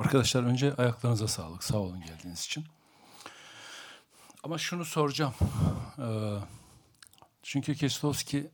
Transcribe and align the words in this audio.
Arkadaşlar 0.00 0.42
önce 0.42 0.74
ayaklarınıza 0.74 1.28
sağlık. 1.28 1.64
Sağ 1.64 1.78
olun 1.78 2.00
geldiğiniz 2.00 2.44
için. 2.44 2.64
Ama 4.42 4.58
şunu 4.58 4.84
soracağım. 4.84 5.34
Ee, 5.98 6.36
çünkü 7.42 7.74
Kieslowski 7.74 8.50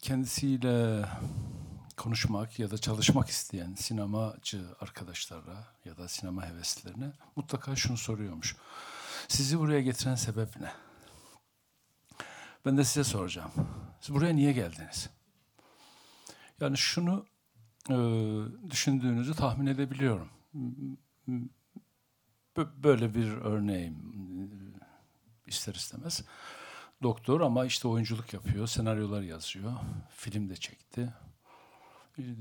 kendisiyle 0.00 1.04
konuşmak 1.96 2.58
ya 2.58 2.70
da 2.70 2.78
çalışmak 2.78 3.28
isteyen 3.28 3.74
sinemacı 3.74 4.64
arkadaşlarla 4.80 5.74
ya 5.84 5.96
da 5.98 6.08
sinema 6.08 6.46
heveslilerine 6.46 7.12
mutlaka 7.36 7.76
şunu 7.76 7.96
soruyormuş. 7.96 8.56
Sizi 9.28 9.58
buraya 9.58 9.80
getiren 9.80 10.14
sebep 10.14 10.60
ne? 10.60 10.72
Ben 12.66 12.76
de 12.76 12.84
size 12.84 13.04
soracağım. 13.04 13.50
Siz 14.00 14.14
buraya 14.14 14.34
niye 14.34 14.52
geldiniz? 14.52 15.10
Yani 16.60 16.78
şunu 16.78 17.26
düşündüğünüzü 18.70 19.34
tahmin 19.34 19.66
edebiliyorum. 19.66 20.28
Böyle 22.56 23.14
bir 23.14 23.28
örneğim 23.28 23.96
ister 25.46 25.74
istemez. 25.74 26.24
Doktor 27.02 27.40
ama 27.40 27.66
işte 27.66 27.88
oyunculuk 27.88 28.32
yapıyor, 28.32 28.66
senaryolar 28.66 29.22
yazıyor, 29.22 29.72
film 30.16 30.48
de 30.48 30.56
çekti. 30.56 31.12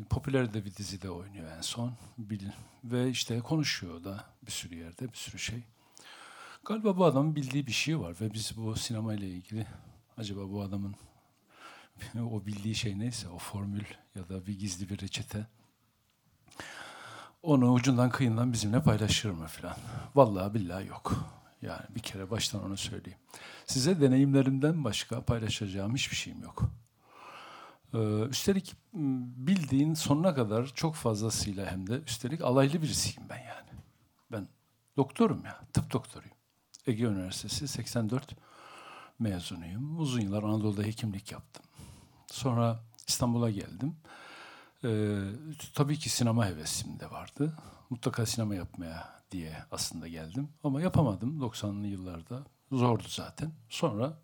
Popüler 0.09 0.53
de 0.53 0.65
bir 0.65 0.75
dizide 0.75 1.09
oynuyor 1.09 1.51
en 1.57 1.61
son. 1.61 1.93
Ve 2.83 3.09
işte 3.09 3.39
konuşuyor 3.39 4.03
da 4.03 4.25
bir 4.45 4.51
sürü 4.51 4.75
yerde, 4.75 5.11
bir 5.11 5.17
sürü 5.17 5.39
şey. 5.39 5.63
Galiba 6.65 6.97
bu 6.97 7.05
adamın 7.05 7.35
bildiği 7.35 7.67
bir 7.67 7.71
şey 7.71 7.99
var 7.99 8.15
ve 8.21 8.33
biz 8.33 8.57
bu 8.57 8.75
sinema 8.75 9.13
ile 9.13 9.27
ilgili 9.27 9.67
acaba 10.17 10.49
bu 10.49 10.61
adamın 10.61 10.95
o 12.31 12.45
bildiği 12.45 12.75
şey 12.75 12.99
neyse, 12.99 13.29
o 13.29 13.37
formül 13.37 13.83
ya 14.15 14.29
da 14.29 14.47
bir 14.47 14.59
gizli 14.59 14.89
bir 14.89 15.01
reçete 15.01 15.47
onu 17.43 17.71
ucundan 17.71 18.09
kıyından 18.09 18.53
bizimle 18.53 18.83
paylaşır 18.83 19.29
mı 19.29 19.47
filan. 19.47 19.75
Vallahi 20.15 20.53
billahi 20.53 20.87
yok. 20.87 21.13
Yani 21.61 21.85
bir 21.95 21.99
kere 21.99 22.31
baştan 22.31 22.63
onu 22.63 22.77
söyleyeyim. 22.77 23.19
Size 23.65 24.01
deneyimlerimden 24.01 24.83
başka 24.83 25.25
paylaşacağım 25.25 25.95
hiçbir 25.95 26.15
şeyim 26.15 26.43
yok. 26.43 26.63
Ee, 27.93 27.97
üstelik 28.29 28.75
bildiğin 29.37 29.93
sonuna 29.93 30.35
kadar 30.35 30.65
çok 30.65 30.95
fazlasıyla 30.95 31.71
hem 31.71 31.87
de 31.87 32.01
üstelik 32.07 32.41
alaylı 32.41 32.81
birisiyim 32.81 33.29
ben 33.29 33.37
yani. 33.37 33.69
Ben 34.31 34.47
doktorum 34.97 35.45
ya, 35.45 35.59
tıp 35.73 35.93
doktoruyum. 35.93 36.35
Ege 36.87 37.03
Üniversitesi 37.03 37.67
84 37.67 38.35
mezunuyum. 39.19 39.99
Uzun 39.99 40.21
yıllar 40.21 40.43
Anadolu'da 40.43 40.83
hekimlik 40.83 41.31
yaptım. 41.31 41.65
Sonra 42.31 42.79
İstanbul'a 43.07 43.49
geldim. 43.51 43.95
Ee, 44.83 45.17
tabii 45.73 45.99
ki 45.99 46.09
sinema 46.09 46.45
hevesim 46.45 46.99
de 46.99 47.11
vardı. 47.11 47.57
Mutlaka 47.89 48.25
sinema 48.25 48.55
yapmaya 48.55 49.21
diye 49.31 49.57
aslında 49.71 50.07
geldim. 50.07 50.49
Ama 50.63 50.81
yapamadım 50.81 51.41
90'lı 51.41 51.87
yıllarda. 51.87 52.43
Zordu 52.71 53.03
zaten. 53.07 53.51
Sonra 53.69 54.17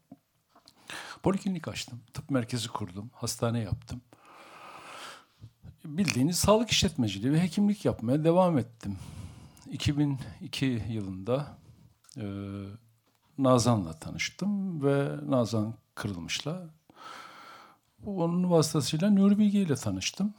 poliklinik 1.23 1.67
açtım. 1.67 1.99
Tıp 2.13 2.29
merkezi 2.29 2.67
kurdum. 2.67 3.09
Hastane 3.13 3.59
yaptım. 3.59 4.01
Bildiğiniz 5.85 6.37
sağlık 6.37 6.69
işletmeciliği 6.69 7.33
ve 7.33 7.41
hekimlik 7.41 7.85
yapmaya 7.85 8.23
devam 8.23 8.57
ettim. 8.57 8.97
2002 9.71 10.83
yılında 10.89 11.57
e, 12.17 12.25
Nazan'la 13.37 13.99
tanıştım 13.99 14.83
ve 14.83 15.17
Nazan 15.29 15.73
Kırılmış'la 15.95 16.76
onun 18.07 18.49
vasıtasıyla 18.49 19.09
Nuri 19.09 19.37
Bilge 19.37 19.61
ile 19.61 19.75
tanıştım. 19.75 20.33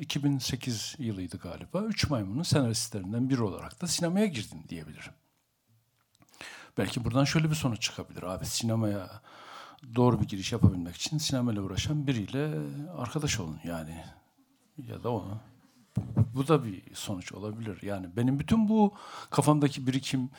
2008 0.00 0.94
yılıydı 0.98 1.36
galiba. 1.36 1.80
Üç 1.80 2.10
Maymun'un 2.10 2.42
senaristlerinden 2.42 3.30
biri 3.30 3.42
olarak 3.42 3.82
da 3.82 3.86
sinemaya 3.86 4.26
girdim 4.26 4.58
diyebilirim. 4.68 5.12
Belki 6.78 7.04
buradan 7.04 7.24
şöyle 7.24 7.50
bir 7.50 7.54
sonuç 7.54 7.82
çıkabilir. 7.82 8.22
Abi 8.22 8.46
sinemaya 8.46 9.20
doğru 9.94 10.20
bir 10.20 10.28
giriş 10.28 10.52
yapabilmek 10.52 10.96
için 10.96 11.18
sinemayla 11.18 11.62
uğraşan 11.62 12.06
biriyle 12.06 12.58
arkadaş 12.98 13.40
olun 13.40 13.60
yani. 13.64 14.04
Ya 14.88 15.02
da 15.02 15.10
onu. 15.10 15.40
Bu 16.34 16.48
da 16.48 16.64
bir 16.64 16.82
sonuç 16.94 17.32
olabilir. 17.32 17.82
Yani 17.82 18.16
benim 18.16 18.38
bütün 18.38 18.68
bu 18.68 18.94
kafamdaki 19.30 19.86
birikim, 19.86 20.30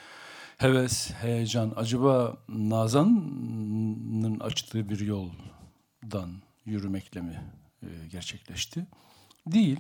heves, 0.58 1.14
heyecan 1.14 1.74
acaba 1.76 2.38
Nazan'ın 2.50 4.40
açtığı 4.40 4.90
bir 4.90 5.00
yoldan 6.14 6.42
yürümekle 6.66 7.22
mi 7.22 7.44
e, 7.84 7.88
gerçekleşti? 8.12 8.86
Değil. 9.48 9.80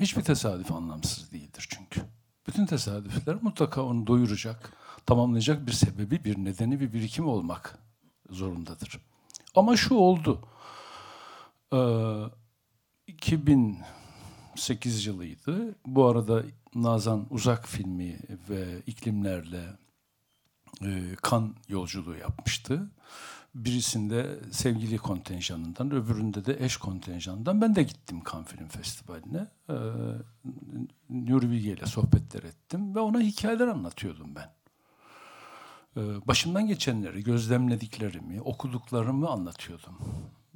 Hiçbir 0.00 0.22
tesadüf 0.22 0.72
anlamsız 0.72 1.32
değildir 1.32 1.68
çünkü. 1.70 2.02
Bütün 2.46 2.66
tesadüfler 2.66 3.36
mutlaka 3.42 3.82
onu 3.82 4.06
doyuracak, 4.06 4.72
tamamlayacak 5.06 5.66
bir 5.66 5.72
sebebi, 5.72 6.24
bir 6.24 6.44
nedeni, 6.44 6.80
bir 6.80 6.92
birikim 6.92 7.28
olmak 7.28 7.78
zorundadır. 8.30 9.00
Ama 9.54 9.76
şu 9.76 9.94
oldu. 9.94 10.48
Ee, 11.72 11.78
2008 13.06 15.06
yılıydı. 15.06 15.74
Bu 15.86 16.06
arada 16.06 16.42
Nazan 16.74 17.26
Uzak 17.30 17.68
filmi 17.68 18.18
ve 18.48 18.82
iklimlerle 18.86 19.64
e, 20.82 21.16
kan 21.22 21.54
yolculuğu 21.68 22.16
yapmıştı 22.16 22.90
birisinde 23.64 24.38
sevgili 24.50 24.98
kontenjanından, 24.98 25.90
öbüründe 25.90 26.44
de 26.44 26.64
eş 26.64 26.76
kontenjanından. 26.76 27.60
Ben 27.60 27.76
de 27.76 27.82
gittim 27.82 28.22
Cannes 28.32 28.48
Film 28.48 28.68
Festivali'ne. 28.68 29.46
Ee, 29.70 29.74
Nuri 31.10 31.50
Bilge 31.50 31.72
ile 31.72 31.86
sohbetler 31.86 32.42
ettim 32.42 32.94
ve 32.94 33.00
ona 33.00 33.20
hikayeler 33.20 33.68
anlatıyordum 33.68 34.34
ben. 34.34 34.50
Ee, 35.96 36.00
başımdan 36.26 36.66
geçenleri, 36.66 37.24
gözlemlediklerimi, 37.24 38.40
okuduklarımı 38.40 39.28
anlatıyordum. 39.28 39.98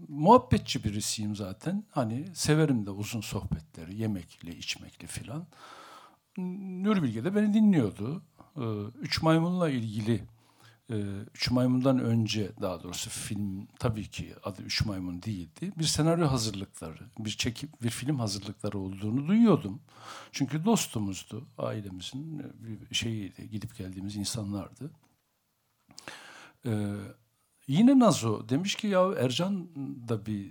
Muhabbetçi 0.09 0.84
birisiyim 0.84 1.37
zaten. 1.37 1.84
Hani 1.91 2.27
severim 2.34 2.87
de 2.87 2.91
uzun 2.91 3.21
sohbetleri, 3.21 3.97
yemekli, 3.97 4.59
içmekli 4.59 5.06
filan. 5.06 5.47
Nuri 6.37 7.03
Bilge 7.03 7.25
de 7.25 7.34
beni 7.34 7.55
dinliyordu. 7.55 8.22
Ee, 8.56 8.61
Üç 9.00 9.22
Maymun'la 9.22 9.71
ilgili 9.71 10.25
Üç 11.34 11.50
Maymun'dan 11.50 11.98
önce 11.98 12.52
daha 12.60 12.82
doğrusu 12.82 13.10
film 13.10 13.68
tabii 13.78 14.10
ki 14.10 14.34
adı 14.44 14.62
Üç 14.62 14.84
Maymun 14.84 15.22
değildi. 15.22 15.72
Bir 15.78 15.84
senaryo 15.84 16.26
hazırlıkları, 16.26 17.10
bir 17.18 17.30
çekip 17.30 17.82
bir 17.82 17.90
film 17.90 18.18
hazırlıkları 18.18 18.78
olduğunu 18.78 19.28
duyuyordum. 19.28 19.82
Çünkü 20.32 20.64
dostumuzdu, 20.64 21.48
ailemizin 21.58 22.42
bir 22.90 22.94
şeyiydi, 22.94 23.50
gidip 23.50 23.78
geldiğimiz 23.78 24.16
insanlardı. 24.16 24.90
Ee, 26.66 26.94
yine 27.66 27.98
Nazo 27.98 28.48
demiş 28.48 28.74
ki 28.74 28.86
ya 28.86 29.12
Ercan 29.18 29.68
da 30.08 30.26
bir 30.26 30.50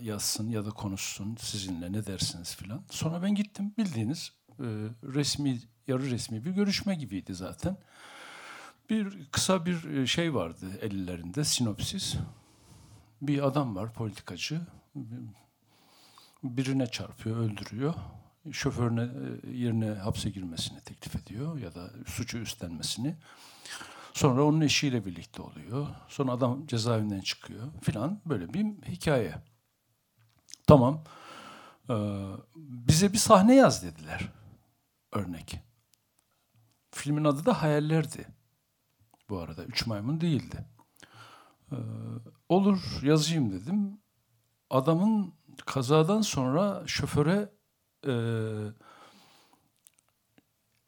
yazsın 0.00 0.50
ya 0.50 0.64
da 0.66 0.70
konuşsun 0.70 1.36
sizinle 1.36 1.92
ne 1.92 2.06
dersiniz 2.06 2.56
filan. 2.56 2.82
Sonra 2.90 3.22
ben 3.22 3.34
gittim 3.34 3.74
bildiğiniz 3.78 4.32
e, 4.58 4.66
resmi, 5.02 5.60
yarı 5.86 6.10
resmi 6.10 6.44
bir 6.44 6.50
görüşme 6.50 6.94
gibiydi 6.94 7.34
zaten. 7.34 7.76
Bir 8.90 9.26
kısa 9.32 9.66
bir 9.66 9.84
e, 9.84 10.06
şey 10.06 10.34
vardı 10.34 10.66
ellerinde 10.80 11.44
sinopsis. 11.44 12.16
Bir 13.22 13.46
adam 13.46 13.76
var 13.76 13.92
politikacı. 13.92 14.60
Birine 16.42 16.86
çarpıyor, 16.86 17.36
öldürüyor. 17.36 17.94
Şoförüne 18.52 19.02
e, 19.02 19.50
yerine 19.50 19.90
hapse 19.90 20.30
girmesini 20.30 20.80
teklif 20.80 21.16
ediyor 21.16 21.58
ya 21.58 21.74
da 21.74 21.90
suçu 22.06 22.38
üstlenmesini. 22.38 23.16
Sonra 24.12 24.44
onun 24.44 24.60
eşiyle 24.60 25.06
birlikte 25.06 25.42
oluyor. 25.42 25.86
Sonra 26.08 26.32
adam 26.32 26.66
cezaevinden 26.66 27.20
çıkıyor 27.20 27.72
filan 27.82 28.20
böyle 28.26 28.54
bir 28.54 28.64
hikaye. 28.64 29.34
Tamam. 30.66 31.04
Ee, 31.90 31.94
bize 32.56 33.12
bir 33.12 33.18
sahne 33.18 33.54
yaz 33.54 33.82
dediler. 33.82 34.28
Örnek. 35.12 35.60
Filmin 36.90 37.24
adı 37.24 37.46
da 37.46 37.62
Hayallerdi 37.62 38.39
bu 39.30 39.38
arada. 39.38 39.64
Üç 39.64 39.86
maymun 39.86 40.20
değildi. 40.20 40.64
Ee, 41.72 41.76
olur 42.48 43.00
yazayım 43.02 43.52
dedim. 43.52 43.98
Adamın 44.70 45.34
kazadan 45.66 46.20
sonra 46.20 46.82
şoföre 46.86 47.52
e, 48.06 48.14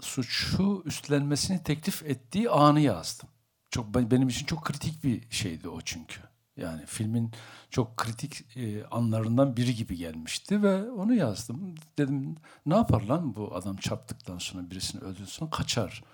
suçu 0.00 0.82
üstlenmesini 0.84 1.62
teklif 1.62 2.02
ettiği 2.02 2.50
anı 2.50 2.80
yazdım. 2.80 3.28
Çok 3.70 3.94
benim 3.94 4.28
için 4.28 4.46
çok 4.46 4.64
kritik 4.64 5.04
bir 5.04 5.30
şeydi 5.30 5.68
o 5.68 5.80
çünkü. 5.80 6.20
Yani 6.56 6.86
filmin 6.86 7.30
çok 7.70 7.96
kritik 7.96 8.56
e, 8.56 8.86
anlarından 8.86 9.56
biri 9.56 9.74
gibi 9.74 9.96
gelmişti 9.96 10.62
ve 10.62 10.90
onu 10.90 11.14
yazdım. 11.14 11.74
Dedim 11.98 12.36
ne 12.66 12.74
yapar 12.74 13.02
lan 13.02 13.36
bu 13.36 13.54
adam 13.54 13.76
çarptıktan 13.76 14.38
sonra 14.38 14.70
birisini 14.70 15.00
öldürdükten 15.00 15.50
kaçar. 15.50 16.04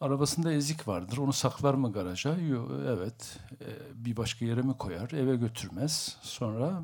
Arabasında 0.00 0.52
ezik 0.52 0.88
vardır. 0.88 1.18
Onu 1.18 1.32
saklar 1.32 1.74
mı 1.74 1.92
garaja? 1.92 2.36
Yok, 2.36 2.70
evet. 2.86 3.38
E, 3.60 3.68
bir 3.94 4.16
başka 4.16 4.44
yere 4.44 4.62
mi 4.62 4.76
koyar? 4.78 5.10
Eve 5.10 5.36
götürmez. 5.36 6.16
Sonra 6.22 6.82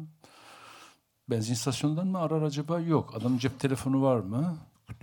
benzin 1.30 1.52
istasyonundan 1.52 2.06
mı 2.06 2.18
arar 2.18 2.42
acaba? 2.42 2.80
Yok. 2.80 3.14
Adamın 3.16 3.38
cep 3.38 3.60
telefonu 3.60 4.02
var 4.02 4.16
mı? 4.20 4.58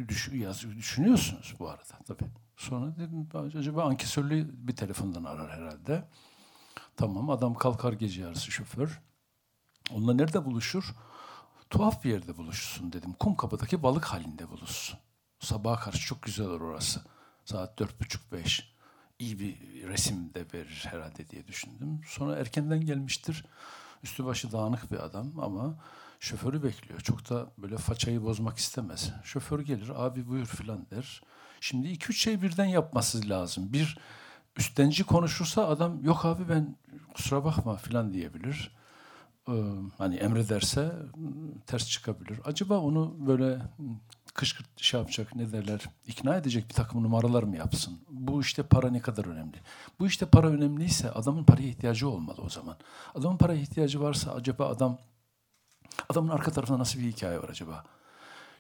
düş, 0.08 0.30
yaz, 0.34 0.64
düşünüyorsunuz 0.78 1.56
bu 1.60 1.70
arada 1.70 2.00
tabii. 2.08 2.30
Sonra 2.58 2.96
dedim 2.96 3.30
acaba 3.60 3.84
ankesörlü 3.84 4.50
bir 4.68 4.76
telefondan 4.76 5.24
arar 5.24 5.52
herhalde. 5.52 6.08
Tamam 6.98 7.30
adam 7.30 7.54
kalkar 7.54 7.94
gece 7.94 8.22
yarısı 8.22 8.52
şoför. 8.52 9.02
Onunla 9.92 10.14
nerede 10.14 10.46
buluşur? 10.46 10.96
Tuhaf 11.70 12.04
bir 12.04 12.10
yerde 12.10 12.38
buluşsun 12.38 12.94
dedim. 12.94 13.14
Kum 13.14 13.36
kapıdaki 13.36 13.84
balık 13.84 14.06
halinde 14.06 14.50
buluşsun. 14.50 15.00
Sabaha 15.40 15.80
karşı 15.80 16.08
çok 16.08 16.22
güzel 16.22 16.48
olur 16.48 16.62
orası. 16.62 17.02
Saat 17.46 17.80
dört 17.80 18.02
buçuk 18.02 18.32
beş. 18.32 18.74
İyi 19.20 19.40
bir 19.40 19.58
resim 19.88 20.34
de 20.34 20.46
verir 20.54 20.86
herhalde 20.90 21.30
diye 21.30 21.48
düşündüm. 21.48 22.02
Sonra 22.08 22.36
erkenden 22.36 22.82
gelmiştir. 22.82 23.46
Üstü 24.04 24.26
başı 24.26 24.52
dağınık 24.52 24.92
bir 24.92 25.06
adam 25.06 25.40
ama 25.40 25.76
şoförü 26.20 26.64
bekliyor. 26.64 27.00
Çok 27.00 27.30
da 27.30 27.52
böyle 27.58 27.78
façayı 27.78 28.24
bozmak 28.24 28.58
istemez. 28.58 29.14
Şoför 29.24 29.60
gelir 29.60 29.92
abi 29.96 30.28
buyur 30.28 30.46
filan 30.46 30.86
der. 30.92 31.22
Şimdi 31.62 31.88
iki 31.88 32.10
üç 32.10 32.22
şey 32.22 32.42
birden 32.42 32.66
yapması 32.66 33.30
lazım. 33.30 33.74
Bir 33.74 33.98
üstenci 34.58 35.04
konuşursa 35.04 35.68
adam 35.68 36.04
yok 36.04 36.26
abi 36.26 36.50
ben 36.50 36.76
kusura 37.14 37.44
bakma 37.46 37.76
filan 37.76 38.14
diyebilir. 38.14 38.76
Ee, 39.48 39.52
hani 39.98 40.16
emrederse 40.16 40.96
ters 41.68 41.90
çıkabilir. 41.90 42.40
Acaba 42.46 42.78
onu 42.80 43.16
böyle 43.28 43.62
kışkırt 44.34 44.82
şey 44.82 45.00
yapacak 45.00 45.36
ne 45.36 45.52
derler 45.52 45.82
ikna 46.08 46.36
edecek 46.36 46.70
bir 46.70 46.74
takım 46.74 47.04
numaralar 47.04 47.44
mı 47.44 47.58
yapsın? 47.58 48.00
Bu 48.10 48.42
işte 48.42 48.64
para 48.64 48.90
ne 48.92 49.00
kadar 49.00 49.26
önemli? 49.26 49.58
Bu 50.00 50.08
işte 50.08 50.26
para 50.26 50.48
önemliyse 50.48 51.12
adamın 51.12 51.44
paraya 51.44 51.68
ihtiyacı 51.68 52.10
olmalı 52.10 52.42
o 52.42 52.50
zaman. 52.50 52.78
Adamın 53.16 53.38
paraya 53.38 53.62
ihtiyacı 53.62 54.02
varsa 54.02 54.32
acaba 54.32 54.68
adam 54.68 54.98
adamın 56.10 56.30
arka 56.30 56.52
tarafında 56.52 56.80
nasıl 56.80 57.00
bir 57.00 57.12
hikaye 57.12 57.44
var 57.44 57.50
acaba? 57.50 57.84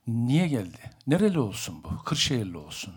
Niye 0.07 0.47
geldi? 0.47 0.91
Nereli 1.07 1.39
olsun 1.39 1.83
bu? 1.83 2.03
Kırşehirli 2.03 2.57
olsun. 2.57 2.93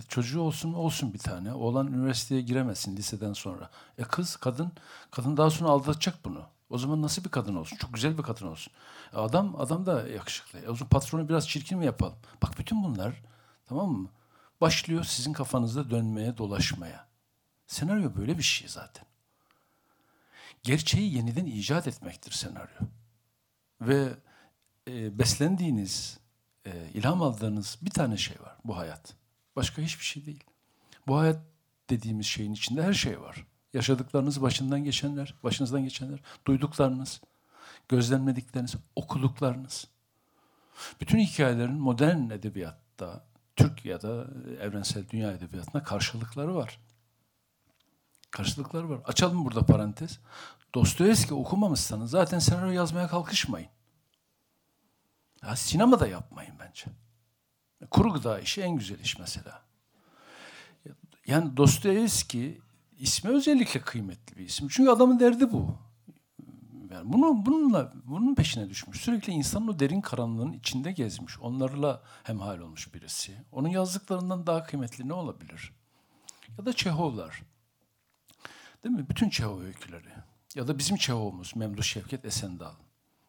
E, 0.00 0.02
çocuğu 0.02 0.40
olsun 0.40 0.72
olsun 0.72 1.14
bir 1.14 1.18
tane. 1.18 1.54
Oğlan 1.54 1.86
üniversiteye 1.86 2.40
giremezsin 2.40 2.96
liseden 2.96 3.32
sonra. 3.32 3.70
E 3.98 4.02
kız, 4.02 4.36
kadın, 4.36 4.72
kadın 5.10 5.36
daha 5.36 5.50
sonra 5.50 5.70
aldatacak 5.70 6.24
bunu. 6.24 6.42
O 6.70 6.78
zaman 6.78 7.02
nasıl 7.02 7.24
bir 7.24 7.30
kadın 7.30 7.54
olsun? 7.54 7.76
Çok 7.76 7.94
güzel 7.94 8.18
bir 8.18 8.22
kadın 8.22 8.46
olsun. 8.46 8.72
Adam 9.12 9.60
adam 9.60 9.86
da 9.86 10.08
yakışıklı. 10.08 10.58
E 10.58 10.68
o 10.68 10.74
zaman 10.74 10.88
patronu 10.88 11.28
biraz 11.28 11.48
çirkin 11.48 11.78
mi 11.78 11.86
yapalım? 11.86 12.18
Bak 12.42 12.58
bütün 12.58 12.84
bunlar 12.84 13.22
tamam 13.66 13.90
mı? 13.90 14.08
Başlıyor 14.60 15.04
sizin 15.04 15.32
kafanızda 15.32 15.90
dönmeye, 15.90 16.38
dolaşmaya. 16.38 17.08
Senaryo 17.66 18.16
böyle 18.16 18.38
bir 18.38 18.42
şey 18.42 18.68
zaten. 18.68 19.04
Gerçeği 20.62 21.14
yeniden 21.14 21.46
icat 21.46 21.88
etmektir 21.88 22.32
senaryo. 22.32 22.78
Ve 23.80 24.08
e, 24.88 25.18
beslendiğiniz, 25.18 26.18
e, 26.66 26.88
ilham 26.94 27.22
aldığınız 27.22 27.78
bir 27.82 27.90
tane 27.90 28.16
şey 28.16 28.40
var. 28.40 28.56
Bu 28.64 28.76
hayat. 28.76 29.14
Başka 29.56 29.82
hiçbir 29.82 30.04
şey 30.04 30.26
değil. 30.26 30.44
Bu 31.06 31.18
hayat 31.18 31.40
dediğimiz 31.90 32.26
şeyin 32.26 32.52
içinde 32.52 32.82
her 32.82 32.92
şey 32.92 33.20
var. 33.20 33.46
Yaşadıklarınız, 33.74 34.42
başından 34.42 34.84
geçenler, 34.84 35.34
başınızdan 35.44 35.84
geçenler, 35.84 36.20
duyduklarınız, 36.46 37.20
gözlemledikleriniz, 37.88 38.74
okuduklarınız. 38.96 39.88
Bütün 41.00 41.18
hikayelerin 41.18 41.80
modern 41.80 42.30
edebiyatta, 42.30 43.24
Türk 43.56 43.84
ya 43.84 44.02
da 44.02 44.26
evrensel 44.60 45.08
dünya 45.08 45.32
edebiyatına 45.32 45.82
karşılıkları 45.82 46.54
var. 46.54 46.80
Karşılıkları 48.30 48.90
var. 48.90 49.00
Açalım 49.04 49.44
burada 49.44 49.66
parantez. 49.66 50.20
Dostoyevski 50.74 51.34
okumamışsanız 51.34 52.10
zaten 52.10 52.38
senaryo 52.38 52.72
yazmaya 52.72 53.08
kalkışmayın. 53.08 53.68
Ya 55.42 55.56
sinema 55.56 56.00
da 56.00 56.06
yapmayın 56.06 56.54
bence. 56.60 56.84
Kuru 57.90 58.12
gıda 58.12 58.40
işi 58.40 58.62
en 58.62 58.76
güzel 58.76 58.98
iş 58.98 59.18
mesela. 59.18 59.62
Yani 61.26 61.56
Dostoyevski 61.56 62.60
ismi 62.98 63.30
özellikle 63.30 63.80
kıymetli 63.80 64.36
bir 64.36 64.44
isim. 64.44 64.68
Çünkü 64.70 64.90
adamın 64.90 65.20
derdi 65.20 65.52
bu. 65.52 65.78
Yani 66.90 67.12
bunu 67.12 67.46
bununla 67.46 67.92
bunun 68.04 68.34
peşine 68.34 68.70
düşmüş. 68.70 69.00
Sürekli 69.00 69.32
insanın 69.32 69.68
o 69.68 69.78
derin 69.78 70.00
karanlığın 70.00 70.52
içinde 70.52 70.92
gezmiş. 70.92 71.38
Onlarla 71.38 72.02
hemhal 72.22 72.58
olmuş 72.58 72.94
birisi. 72.94 73.36
Onun 73.52 73.68
yazdıklarından 73.68 74.46
daha 74.46 74.64
kıymetli 74.64 75.08
ne 75.08 75.12
olabilir? 75.12 75.72
Ya 76.58 76.66
da 76.66 76.72
Çehovlar. 76.72 77.42
Değil 78.84 78.94
mi? 78.94 79.08
Bütün 79.08 79.30
Çehov 79.30 79.60
öyküleri. 79.60 80.08
Ya 80.54 80.68
da 80.68 80.78
bizim 80.78 80.96
Çehov'umuz 80.96 81.56
Memduh 81.56 81.82
Şevket 81.82 82.24
Esendal. 82.24 82.74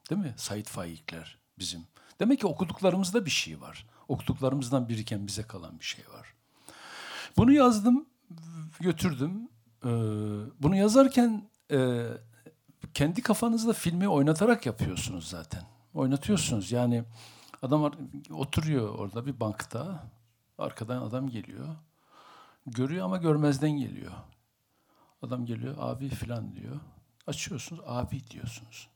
Değil 0.10 0.21
mi? 0.21 0.33
Said 0.38 0.66
Faikler 0.66 1.38
bizim. 1.60 1.88
Demek 2.19 2.39
ki 2.39 2.48
okuduklarımızda 2.48 3.25
bir 3.25 3.31
şey 3.31 3.62
var. 3.62 3.88
Okuduklarımızdan 4.07 4.89
biriken 4.89 5.27
bize 5.27 5.44
kalan 5.44 5.80
bir 5.80 5.86
şey 5.86 6.06
var. 6.13 6.33
Bunu 7.38 7.51
yazdım, 7.51 8.06
götürdüm. 8.80 9.50
Ee, 9.85 9.89
bunu 10.59 10.75
yazarken 10.75 11.49
e, 11.71 12.07
kendi 12.93 13.21
kafanızda 13.21 13.73
filmi 13.73 14.07
oynatarak 14.07 14.65
yapıyorsunuz 14.65 15.27
zaten. 15.27 15.63
Oynatıyorsunuz 15.93 16.71
yani 16.71 17.03
adam 17.61 17.91
oturuyor 18.31 18.95
orada 18.95 19.25
bir 19.25 19.39
bankta. 19.39 20.03
Arkadan 20.57 21.01
adam 21.01 21.29
geliyor. 21.29 21.67
Görüyor 22.65 23.05
ama 23.05 23.17
görmezden 23.17 23.71
geliyor. 23.71 24.11
Adam 25.21 25.45
geliyor 25.45 25.75
abi 25.79 26.09
filan 26.09 26.55
diyor. 26.55 26.79
Açıyorsunuz 27.27 27.81
abi 27.85 28.29
diyorsunuz. 28.29 28.89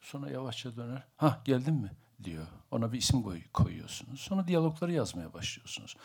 Sonra 0.00 0.30
yavaşça 0.30 0.76
döner. 0.76 1.02
Ha 1.16 1.42
geldin 1.44 1.74
mi? 1.74 1.90
diyor. 2.24 2.46
Ona 2.70 2.92
bir 2.92 2.98
isim 2.98 3.22
koy, 3.22 3.42
koyuyorsunuz. 3.52 4.20
Sonra 4.20 4.48
diyalogları 4.48 4.92
yazmaya 4.92 5.34
başlıyorsunuz. 5.34 5.96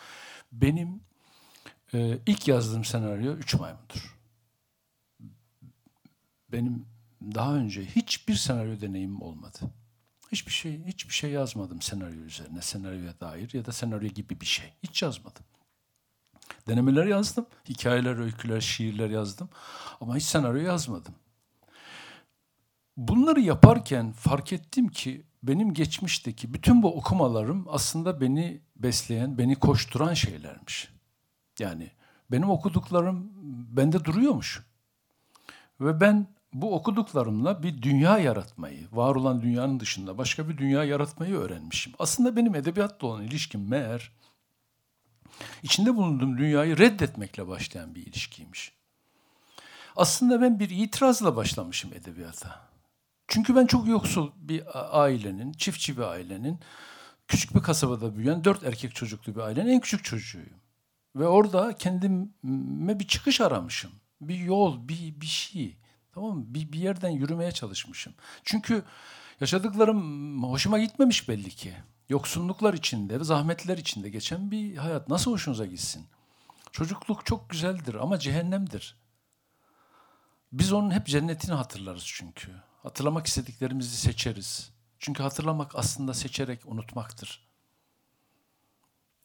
Benim 0.51 1.01
e, 1.93 2.19
ilk 2.25 2.47
yazdığım 2.47 2.85
senaryo 2.85 3.33
Üç 3.33 3.53
Maymundur. 3.53 4.19
Benim 6.51 6.85
daha 7.21 7.55
önce 7.55 7.85
hiçbir 7.85 8.35
senaryo 8.35 8.81
deneyimim 8.81 9.21
olmadı. 9.21 9.59
Hiçbir 10.31 10.51
şey, 10.51 10.83
hiçbir 10.85 11.13
şey 11.13 11.31
yazmadım 11.31 11.81
senaryo 11.81 12.21
üzerine, 12.21 12.61
senaryoya 12.61 13.19
dair 13.19 13.53
ya 13.53 13.65
da 13.65 13.71
senaryo 13.71 14.07
gibi 14.07 14.41
bir 14.41 14.45
şey. 14.45 14.73
Hiç 14.83 15.01
yazmadım. 15.01 15.43
Denemeler 16.67 17.05
yazdım, 17.05 17.45
hikayeler, 17.69 18.17
öyküler, 18.19 18.61
şiirler 18.61 19.09
yazdım 19.09 19.49
ama 20.01 20.15
hiç 20.17 20.23
senaryo 20.23 20.61
yazmadım. 20.61 21.15
Bunları 22.97 23.39
yaparken 23.41 24.11
fark 24.11 24.53
ettim 24.53 24.87
ki 24.87 25.25
benim 25.43 25.73
geçmişteki 25.73 26.53
bütün 26.53 26.83
bu 26.83 26.97
okumalarım 26.97 27.65
aslında 27.69 28.21
beni 28.21 28.61
besleyen, 28.75 29.37
beni 29.37 29.55
koşturan 29.55 30.13
şeylermiş. 30.13 30.92
Yani 31.59 31.91
benim 32.31 32.49
okuduklarım 32.49 33.31
bende 33.77 34.05
duruyormuş. 34.05 34.63
Ve 35.79 36.01
ben 36.01 36.27
bu 36.53 36.75
okuduklarımla 36.75 37.63
bir 37.63 37.81
dünya 37.81 38.17
yaratmayı, 38.17 38.87
var 38.91 39.15
olan 39.15 39.41
dünyanın 39.41 39.79
dışında 39.79 40.17
başka 40.17 40.49
bir 40.49 40.57
dünya 40.57 40.83
yaratmayı 40.83 41.35
öğrenmişim. 41.35 41.93
Aslında 41.99 42.35
benim 42.35 42.55
edebiyatla 42.55 43.07
olan 43.07 43.23
ilişkim 43.23 43.69
meğer 43.69 44.11
içinde 45.63 45.95
bulunduğum 45.95 46.37
dünyayı 46.37 46.77
reddetmekle 46.77 47.47
başlayan 47.47 47.95
bir 47.95 48.05
ilişkiymiş. 48.05 48.73
Aslında 49.95 50.41
ben 50.41 50.59
bir 50.59 50.69
itirazla 50.69 51.35
başlamışım 51.35 51.93
edebiyata. 51.93 52.61
Çünkü 53.27 53.55
ben 53.55 53.65
çok 53.65 53.87
yoksul 53.87 54.31
bir 54.35 54.63
ailenin, 55.03 55.51
çiftçi 55.51 55.97
bir 55.97 56.03
ailenin, 56.03 56.59
küçük 57.27 57.55
bir 57.55 57.59
kasabada 57.59 58.15
büyüyen 58.15 58.43
dört 58.43 58.63
erkek 58.63 58.95
çocuklu 58.95 59.35
bir 59.35 59.41
ailenin 59.41 59.71
en 59.71 59.79
küçük 59.79 60.03
çocuğuyum. 60.03 60.62
Ve 61.15 61.27
orada 61.27 61.75
kendime 61.75 62.99
bir 62.99 63.07
çıkış 63.07 63.41
aramışım. 63.41 63.91
Bir 64.21 64.37
yol, 64.37 64.87
bir, 64.87 65.21
bir 65.21 65.25
şey. 65.25 65.77
Tamam 66.13 66.37
mı? 66.37 66.43
Bir, 66.47 66.71
bir 66.71 66.79
yerden 66.79 67.09
yürümeye 67.09 67.51
çalışmışım. 67.51 68.13
Çünkü 68.43 68.83
yaşadıklarım 69.41 70.43
hoşuma 70.43 70.79
gitmemiş 70.79 71.29
belli 71.29 71.49
ki. 71.49 71.73
Yoksunluklar 72.09 72.73
içinde, 72.73 73.23
zahmetler 73.23 73.77
içinde 73.77 74.09
geçen 74.09 74.51
bir 74.51 74.77
hayat. 74.77 75.09
Nasıl 75.09 75.31
hoşunuza 75.31 75.65
gitsin? 75.65 76.05
Çocukluk 76.71 77.25
çok 77.25 77.49
güzeldir 77.49 77.95
ama 77.95 78.19
cehennemdir. 78.19 78.95
Biz 80.51 80.73
onun 80.73 80.91
hep 80.91 81.07
cennetini 81.07 81.55
hatırlarız 81.55 82.03
çünkü. 82.05 82.51
Hatırlamak 82.83 83.27
istediklerimizi 83.27 83.97
seçeriz. 83.97 84.71
Çünkü 84.99 85.23
hatırlamak 85.23 85.75
aslında 85.75 86.13
seçerek 86.13 86.65
unutmaktır. 86.65 87.52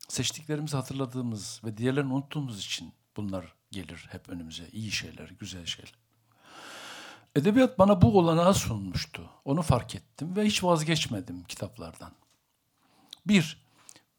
Seçtiklerimizi 0.08 0.76
hatırladığımız 0.76 1.60
ve 1.64 1.76
diğerlerini 1.76 2.12
unuttuğumuz 2.12 2.58
için 2.58 2.92
bunlar 3.16 3.54
gelir 3.70 4.06
hep 4.10 4.28
önümüze. 4.28 4.68
İyi 4.68 4.90
şeyler, 4.90 5.28
güzel 5.28 5.66
şeyler. 5.66 5.94
Edebiyat 7.36 7.78
bana 7.78 8.02
bu 8.02 8.18
olanağı 8.18 8.54
sunmuştu. 8.54 9.30
Onu 9.44 9.62
fark 9.62 9.94
ettim 9.94 10.36
ve 10.36 10.44
hiç 10.44 10.64
vazgeçmedim 10.64 11.44
kitaplardan. 11.44 12.12
Bir, 13.26 13.62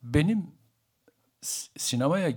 benim 0.03 0.51
sinemaya 1.77 2.33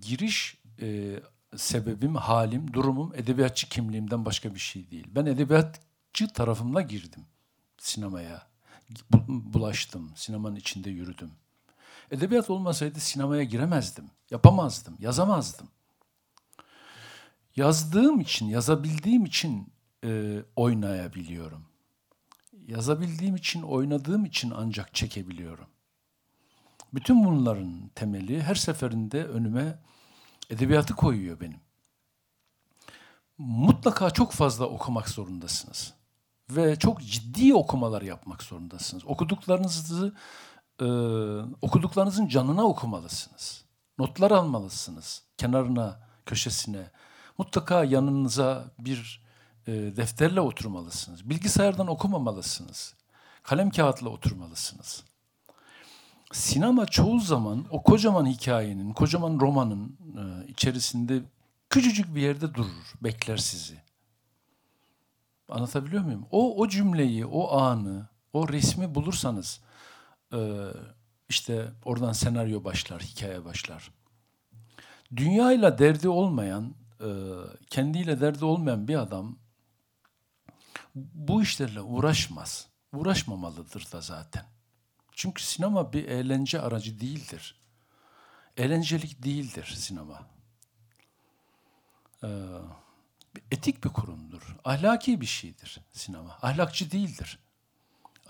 giriş 0.00 0.58
e, 0.80 1.20
sebebim, 1.56 2.14
halim, 2.14 2.72
durumum 2.72 3.14
edebiyatçı 3.14 3.68
kimliğimden 3.68 4.24
başka 4.24 4.54
bir 4.54 4.60
şey 4.60 4.90
değil. 4.90 5.06
Ben 5.10 5.26
edebiyat 5.26 5.80
tarafımla 6.34 6.80
girdim 6.80 7.26
sinemaya. 7.78 8.50
Bulaştım, 9.28 10.12
sinemanın 10.16 10.56
içinde 10.56 10.90
yürüdüm. 10.90 11.30
Edebiyat 12.10 12.50
olmasaydı 12.50 13.00
sinemaya 13.00 13.44
giremezdim, 13.44 14.10
yapamazdım, 14.30 14.96
yazamazdım. 14.98 15.68
Yazdığım 17.56 18.20
için, 18.20 18.46
yazabildiğim 18.46 19.24
için 19.24 19.72
e, 20.04 20.38
oynayabiliyorum. 20.56 21.64
Yazabildiğim 22.66 23.36
için, 23.36 23.62
oynadığım 23.62 24.24
için 24.24 24.52
ancak 24.56 24.94
çekebiliyorum. 24.94 25.66
Bütün 26.94 27.24
bunların 27.24 27.90
temeli 27.94 28.42
her 28.42 28.54
seferinde 28.54 29.24
önüme 29.24 29.78
edebiyatı 30.50 30.94
koyuyor 30.94 31.40
benim. 31.40 31.60
Mutlaka 33.38 34.10
çok 34.10 34.32
fazla 34.32 34.66
okumak 34.66 35.08
zorundasınız. 35.08 35.94
Ve 36.50 36.76
çok 36.76 37.02
ciddi 37.02 37.54
okumalar 37.54 38.02
yapmak 38.02 38.42
zorundasınız. 38.42 39.06
Okuduklarınızı 39.06 40.14
e, 40.80 40.86
okuduklarınızın 41.62 42.28
canına 42.28 42.64
okumalısınız. 42.64 43.64
Notlar 43.98 44.30
almalısınız. 44.30 45.22
Kenarına, 45.38 46.00
köşesine. 46.26 46.90
Mutlaka 47.38 47.84
yanınıza 47.84 48.64
bir 48.78 49.22
e, 49.66 49.72
defterle 49.72 50.40
oturmalısınız. 50.40 51.30
Bilgisayardan 51.30 51.86
okumamalısınız. 51.86 52.94
Kalem 53.42 53.70
kağıtla 53.70 54.08
oturmalısınız. 54.08 55.04
Sinema 56.32 56.86
çoğu 56.86 57.20
zaman 57.20 57.64
o 57.70 57.82
kocaman 57.82 58.26
hikayenin, 58.26 58.92
kocaman 58.92 59.40
romanın 59.40 59.98
e, 60.16 60.48
içerisinde 60.48 61.22
küçücük 61.70 62.14
bir 62.14 62.22
yerde 62.22 62.54
durur, 62.54 62.94
bekler 63.02 63.36
sizi. 63.36 63.74
Anlatabiliyor 65.48 66.02
muyum? 66.02 66.26
O 66.30 66.56
o 66.56 66.68
cümleyi, 66.68 67.26
o 67.26 67.58
anı, 67.58 68.08
o 68.32 68.48
resmi 68.48 68.94
bulursanız 68.94 69.60
e, 70.32 70.38
işte 71.28 71.68
oradan 71.84 72.12
senaryo 72.12 72.64
başlar, 72.64 73.02
hikaye 73.02 73.44
başlar. 73.44 73.90
Dünyayla 75.16 75.78
derdi 75.78 76.08
olmayan, 76.08 76.74
e, 77.00 77.08
kendiyle 77.70 78.20
derdi 78.20 78.44
olmayan 78.44 78.88
bir 78.88 78.96
adam 78.96 79.38
bu 80.94 81.42
işlerle 81.42 81.80
uğraşmaz. 81.80 82.68
Uğraşmamalıdır 82.92 83.92
da 83.92 84.00
zaten. 84.00 84.44
Çünkü 85.12 85.42
sinema 85.42 85.92
bir 85.92 86.04
eğlence 86.04 86.60
aracı 86.60 87.00
değildir. 87.00 87.60
Eğlencelik 88.56 89.22
değildir 89.22 89.74
sinema. 89.76 90.26
Ee, 92.24 92.28
etik 93.50 93.84
bir 93.84 93.88
kurumdur. 93.88 94.56
Ahlaki 94.64 95.20
bir 95.20 95.26
şeydir 95.26 95.80
sinema. 95.92 96.38
Ahlakçı 96.42 96.90
değildir. 96.90 97.38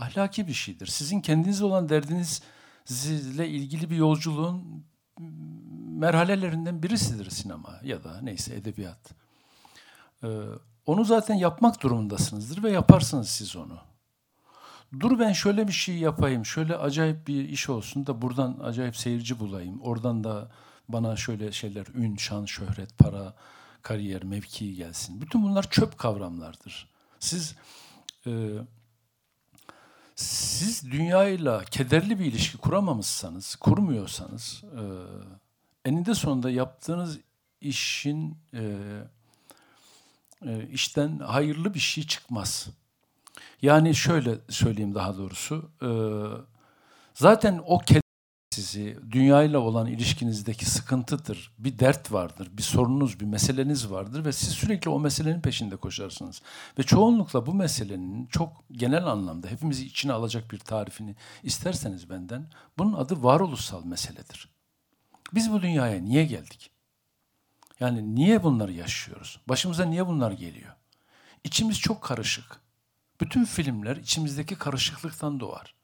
Ahlaki 0.00 0.46
bir 0.46 0.52
şeydir. 0.52 0.86
Sizin 0.86 1.20
kendinize 1.20 1.64
olan 1.64 1.88
derdinizle 1.88 3.48
ilgili 3.48 3.90
bir 3.90 3.96
yolculuğun 3.96 4.84
merhalelerinden 5.98 6.82
birisidir 6.82 7.30
sinema 7.30 7.80
ya 7.82 8.04
da 8.04 8.20
neyse 8.20 8.54
edebiyat. 8.54 9.14
Ee, 10.24 10.28
onu 10.86 11.04
zaten 11.04 11.34
yapmak 11.34 11.82
durumundasınızdır 11.82 12.62
ve 12.62 12.70
yaparsınız 12.70 13.28
siz 13.28 13.56
onu. 13.56 13.78
Dur 15.00 15.18
ben 15.18 15.32
şöyle 15.32 15.68
bir 15.68 15.72
şey 15.72 15.96
yapayım, 15.96 16.46
şöyle 16.46 16.76
acayip 16.76 17.28
bir 17.28 17.48
iş 17.48 17.68
olsun 17.68 18.06
da 18.06 18.22
buradan 18.22 18.58
acayip 18.62 18.96
seyirci 18.96 19.40
bulayım. 19.40 19.80
Oradan 19.80 20.24
da 20.24 20.50
bana 20.88 21.16
şöyle 21.16 21.52
şeyler, 21.52 21.86
ün, 21.94 22.16
şan, 22.16 22.44
şöhret, 22.44 22.98
para, 22.98 23.34
kariyer, 23.82 24.24
mevki 24.24 24.74
gelsin. 24.74 25.20
Bütün 25.20 25.42
bunlar 25.42 25.70
çöp 25.70 25.98
kavramlardır. 25.98 26.88
Siz 27.18 27.56
e, 28.26 28.30
siz 30.60 30.90
dünyayla 30.90 31.64
kederli 31.64 32.18
bir 32.18 32.24
ilişki 32.24 32.58
kuramamışsanız, 32.58 33.56
kurmuyorsanız 33.56 34.64
e, 34.64 34.82
eninde 35.88 36.14
sonunda 36.14 36.50
yaptığınız 36.50 37.18
işin 37.60 38.36
e, 38.54 38.62
e, 40.46 40.68
işten 40.72 41.18
hayırlı 41.18 41.74
bir 41.74 41.78
şey 41.78 42.06
çıkmaz. 42.06 42.68
Yani 43.62 43.94
şöyle 43.94 44.38
söyleyeyim 44.48 44.94
daha 44.94 45.18
doğrusu. 45.18 45.70
E, 45.82 45.90
zaten 47.14 47.60
o 47.66 47.78
keder 47.78 48.09
sizi, 48.50 48.98
dünyayla 49.10 49.58
olan 49.58 49.86
ilişkinizdeki 49.86 50.64
sıkıntıdır, 50.70 51.52
bir 51.58 51.78
dert 51.78 52.12
vardır, 52.12 52.48
bir 52.52 52.62
sorununuz, 52.62 53.20
bir 53.20 53.24
meseleniz 53.24 53.90
vardır 53.90 54.24
ve 54.24 54.32
siz 54.32 54.48
sürekli 54.48 54.90
o 54.90 55.00
meselenin 55.00 55.40
peşinde 55.40 55.76
koşarsınız. 55.76 56.42
Ve 56.78 56.82
çoğunlukla 56.82 57.46
bu 57.46 57.54
meselenin 57.54 58.26
çok 58.26 58.64
genel 58.72 59.06
anlamda 59.06 59.48
hepimizi 59.48 59.86
içine 59.86 60.12
alacak 60.12 60.50
bir 60.50 60.58
tarifini 60.58 61.16
isterseniz 61.42 62.10
benden, 62.10 62.46
bunun 62.78 62.92
adı 62.92 63.22
varoluşsal 63.22 63.84
meseledir. 63.84 64.48
Biz 65.34 65.52
bu 65.52 65.62
dünyaya 65.62 66.00
niye 66.00 66.24
geldik? 66.24 66.70
Yani 67.80 68.14
niye 68.14 68.42
bunları 68.42 68.72
yaşıyoruz? 68.72 69.40
Başımıza 69.48 69.84
niye 69.84 70.06
bunlar 70.06 70.32
geliyor? 70.32 70.74
İçimiz 71.44 71.80
çok 71.80 72.02
karışık. 72.02 72.60
Bütün 73.20 73.44
filmler 73.44 73.96
içimizdeki 73.96 74.54
karışıklıktan 74.54 75.40
doğar. 75.40 75.79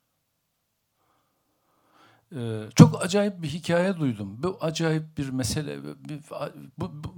Ee, 2.35 2.63
çok 2.75 3.05
acayip 3.05 3.43
bir 3.43 3.49
hikaye 3.49 3.97
duydum. 3.97 4.43
Bu 4.43 4.59
acayip 4.61 5.19
bir 5.19 5.29
mesele. 5.29 5.85
Bir, 5.85 6.21
bu, 6.79 7.05
bu, 7.05 7.15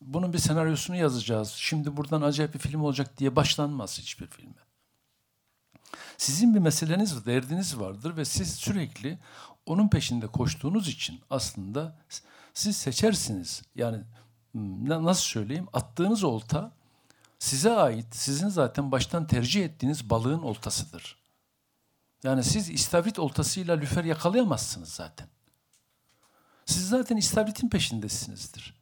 bunun 0.00 0.32
bir 0.32 0.38
senaryosunu 0.38 0.96
yazacağız. 0.96 1.48
Şimdi 1.48 1.96
buradan 1.96 2.22
acayip 2.22 2.54
bir 2.54 2.58
film 2.58 2.82
olacak 2.82 3.18
diye 3.18 3.36
başlanmaz 3.36 3.98
hiçbir 3.98 4.26
filme. 4.26 4.68
Sizin 6.16 6.54
bir 6.54 6.60
meseleniz, 6.60 7.26
derdiniz 7.26 7.80
vardır 7.80 8.16
ve 8.16 8.24
siz 8.24 8.54
sürekli 8.54 9.18
onun 9.66 9.88
peşinde 9.88 10.26
koştuğunuz 10.26 10.88
için 10.88 11.20
aslında 11.30 11.98
siz 12.54 12.76
seçersiniz. 12.76 13.62
Yani 13.74 13.98
nasıl 14.54 15.22
söyleyeyim? 15.22 15.66
Attığınız 15.72 16.24
olta 16.24 16.72
size 17.38 17.72
ait, 17.72 18.16
sizin 18.16 18.48
zaten 18.48 18.92
baştan 18.92 19.26
tercih 19.26 19.64
ettiğiniz 19.64 20.10
balığın 20.10 20.42
oltasıdır. 20.42 21.17
Yani 22.22 22.44
siz 22.44 22.70
istavrit 22.70 23.18
oltasıyla 23.18 23.76
lüfer 23.76 24.04
yakalayamazsınız 24.04 24.88
zaten. 24.88 25.28
Siz 26.66 26.88
zaten 26.88 27.16
istavritin 27.16 27.68
peşindesinizdir. 27.68 28.74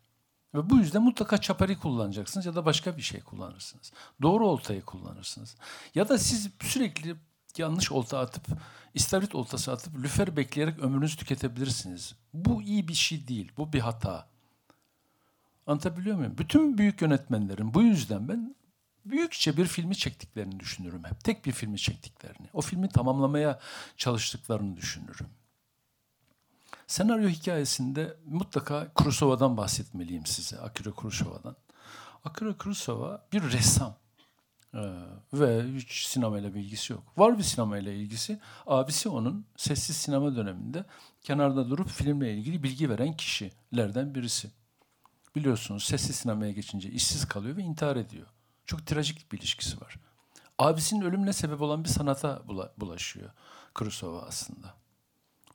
Ve 0.55 0.71
bu 0.71 0.77
yüzden 0.77 1.03
mutlaka 1.03 1.39
çapari 1.39 1.79
kullanacaksınız 1.79 2.47
ya 2.47 2.55
da 2.55 2.65
başka 2.65 2.97
bir 2.97 3.03
şey 3.03 3.21
kullanırsınız. 3.21 3.93
Doğru 4.23 4.47
oltayı 4.47 4.83
kullanırsınız. 4.83 5.57
Ya 5.95 6.09
da 6.09 6.19
siz 6.19 6.51
sürekli 6.61 7.17
yanlış 7.59 7.93
olta 7.93 8.19
atıp, 8.19 8.47
istavrit 8.95 9.35
oltası 9.35 9.73
atıp 9.73 9.97
lüfer 10.03 10.37
bekleyerek 10.37 10.79
ömrünüzü 10.79 11.17
tüketebilirsiniz. 11.17 12.15
Bu 12.35 12.63
iyi 12.63 12.89
bir 12.89 12.95
şey 12.95 13.29
değil. 13.29 13.53
Bu 13.57 13.73
bir 13.73 13.81
hata. 13.81 14.29
Anlatabiliyor 15.67 16.17
muyum? 16.17 16.39
Bütün 16.39 16.79
büyük 16.79 17.03
yönetmenlerin 17.03 17.75
bu 17.75 17.83
yüzden 17.83 18.29
ben 18.29 18.56
büyükçe 19.11 19.57
bir 19.57 19.67
filmi 19.67 19.97
çektiklerini 19.97 20.61
düşünürüm 20.61 21.05
hep. 21.05 21.25
Tek 21.25 21.47
bir 21.47 21.53
filmi 21.53 21.79
çektiklerini. 21.79 22.49
O 22.53 22.61
filmi 22.61 22.89
tamamlamaya 22.89 23.61
çalıştıklarını 23.97 24.77
düşünürüm. 24.77 25.27
Senaryo 26.87 27.29
hikayesinde 27.29 28.17
mutlaka 28.27 28.93
Kurosawa'dan 28.95 29.57
bahsetmeliyim 29.57 30.27
size. 30.27 30.59
Akira 30.59 30.91
Kurosawa'dan. 30.91 31.57
Akira 32.25 32.57
Kurosawa 32.57 33.27
bir 33.33 33.53
ressam. 33.53 33.97
Ee, 34.75 34.79
ve 35.33 35.65
hiç 35.75 36.07
sinemayla 36.07 36.55
bir 36.55 36.61
ilgisi 36.61 36.93
yok. 36.93 37.03
Var 37.17 37.39
bir 37.39 37.43
sinemayla 37.43 37.93
ilgisi. 37.93 38.41
Abisi 38.67 39.09
onun 39.09 39.47
sessiz 39.57 39.97
sinema 39.97 40.37
döneminde 40.37 40.85
kenarda 41.23 41.71
durup 41.71 41.89
filmle 41.89 42.35
ilgili 42.35 42.63
bilgi 42.63 42.91
veren 42.91 43.17
kişilerden 43.17 44.15
birisi. 44.15 44.51
Biliyorsunuz 45.37 45.85
sessiz 45.85 46.17
sinemaya 46.17 46.53
geçince 46.53 46.91
işsiz 46.91 47.25
kalıyor 47.29 47.57
ve 47.57 47.63
intihar 47.63 47.97
ediyor. 47.97 48.27
Çok 48.67 48.87
trajik 48.87 49.33
bir 49.33 49.39
ilişkisi 49.39 49.81
var. 49.81 49.97
Abisinin 50.59 51.05
ölümüne 51.05 51.33
sebep 51.33 51.61
olan 51.61 51.85
bir 51.85 51.89
sanata 51.89 52.43
bulaşıyor 52.77 53.31
Kurosawa 53.75 54.23
aslında. 54.23 54.75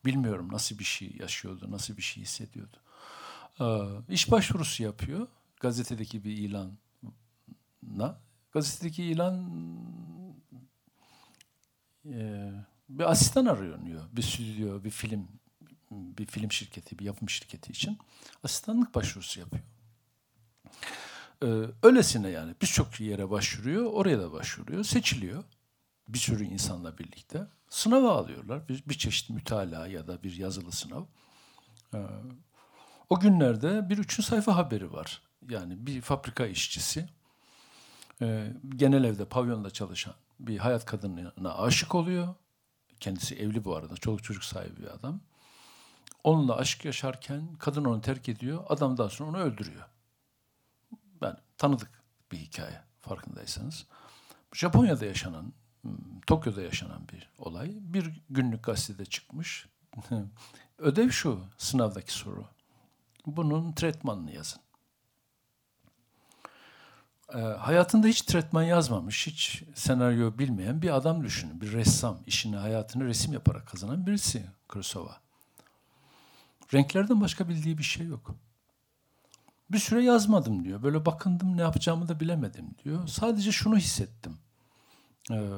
Bilmiyorum 0.04 0.52
nasıl 0.52 0.78
bir 0.78 0.84
şey 0.84 1.16
yaşıyordu, 1.18 1.70
nasıl 1.70 1.96
bir 1.96 2.02
şey 2.02 2.22
hissediyordu. 2.22 2.76
Ee, 3.60 3.64
iş 4.14 4.30
başvurusu 4.30 4.82
yapıyor 4.82 5.28
gazetedeki 5.60 6.24
bir 6.24 6.36
ilanla. 6.36 8.20
Gazetedeki 8.52 9.04
ilan 9.04 9.50
e, 12.04 12.50
bir 12.88 13.10
asistan 13.10 13.46
aranıyor. 13.46 14.04
Bir 14.12 14.22
stüdyo, 14.22 14.84
bir 14.84 14.90
film, 14.90 15.28
bir 15.90 16.26
film 16.26 16.52
şirketi, 16.52 16.98
bir 16.98 17.04
yapım 17.04 17.30
şirketi 17.30 17.72
için 17.72 17.98
asistanlık 18.44 18.94
başvurusu 18.94 19.40
yapıyor. 19.40 19.64
Ee, 21.42 21.46
öylesine 21.82 22.28
yani 22.28 22.54
birçok 22.62 23.00
yere 23.00 23.30
başvuruyor, 23.30 23.84
oraya 23.84 24.18
da 24.18 24.32
başvuruyor, 24.32 24.84
seçiliyor 24.84 25.44
bir 26.08 26.18
sürü 26.18 26.44
insanla 26.44 26.98
birlikte. 26.98 27.46
Sınava 27.68 28.12
alıyorlar, 28.12 28.68
bir, 28.68 28.82
bir 28.86 28.94
çeşit 28.94 29.30
mütalaa 29.30 29.86
ya 29.86 30.06
da 30.06 30.22
bir 30.22 30.36
yazılı 30.36 30.72
sınav. 30.72 31.04
Ee, 31.94 31.98
o 33.10 33.20
günlerde 33.20 33.90
bir 33.90 33.98
üçüncü 33.98 34.22
sayfa 34.28 34.56
haberi 34.56 34.92
var. 34.92 35.22
Yani 35.48 35.86
bir 35.86 36.00
fabrika 36.00 36.46
işçisi, 36.46 37.08
e, 38.22 38.52
genel 38.76 39.04
evde, 39.04 39.24
pavyonda 39.24 39.70
çalışan 39.70 40.14
bir 40.40 40.58
hayat 40.58 40.84
kadınına 40.84 41.58
aşık 41.58 41.94
oluyor. 41.94 42.34
Kendisi 43.00 43.34
evli 43.34 43.64
bu 43.64 43.76
arada, 43.76 43.96
çoluk 43.96 44.22
çocuk 44.24 44.44
sahibi 44.44 44.82
bir 44.82 44.94
adam. 44.94 45.20
onunla 46.24 46.56
aşk 46.56 46.84
yaşarken 46.84 47.54
kadın 47.58 47.84
onu 47.84 48.00
terk 48.00 48.28
ediyor. 48.28 48.64
Adam 48.68 48.98
daha 48.98 49.08
sonra 49.08 49.30
onu 49.30 49.38
öldürüyor. 49.38 49.84
Tanıdık 51.62 51.90
bir 52.32 52.36
hikaye 52.36 52.80
farkındaysanız. 53.00 53.86
Japonya'da 54.52 55.04
yaşanan, 55.04 55.52
hmm, 55.82 56.20
Tokyo'da 56.26 56.62
yaşanan 56.62 57.08
bir 57.12 57.30
olay. 57.38 57.72
Bir 57.74 58.20
günlük 58.30 58.64
gazetede 58.64 59.04
çıkmış. 59.04 59.66
Ödev 60.78 61.10
şu, 61.10 61.44
sınavdaki 61.58 62.12
soru. 62.12 62.44
Bunun 63.26 63.72
tretmanını 63.72 64.32
yazın. 64.32 64.60
E, 67.34 67.38
hayatında 67.38 68.06
hiç 68.06 68.22
tretman 68.22 68.62
yazmamış, 68.62 69.26
hiç 69.26 69.62
senaryo 69.74 70.38
bilmeyen 70.38 70.82
bir 70.82 70.96
adam 70.96 71.24
düşünün. 71.24 71.60
Bir 71.60 71.72
ressam, 71.72 72.18
işini, 72.26 72.56
hayatını 72.56 73.04
resim 73.04 73.32
yaparak 73.32 73.66
kazanan 73.66 74.06
birisi 74.06 74.46
Kurosawa. 74.68 75.20
Renklerden 76.74 77.20
başka 77.20 77.48
bildiği 77.48 77.78
bir 77.78 77.82
şey 77.82 78.06
yok. 78.06 78.34
Bir 79.72 79.78
süre 79.78 80.04
yazmadım 80.04 80.64
diyor. 80.64 80.82
Böyle 80.82 81.06
bakındım 81.06 81.56
ne 81.56 81.60
yapacağımı 81.60 82.08
da 82.08 82.20
bilemedim 82.20 82.66
diyor. 82.84 83.06
Sadece 83.06 83.52
şunu 83.52 83.76
hissettim. 83.76 84.38
Ee, 85.30 85.50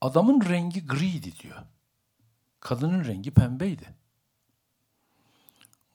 adamın 0.00 0.40
rengi 0.48 0.86
griydi 0.86 1.38
diyor. 1.38 1.56
Kadının 2.60 3.04
rengi 3.04 3.30
pembeydi. 3.30 3.94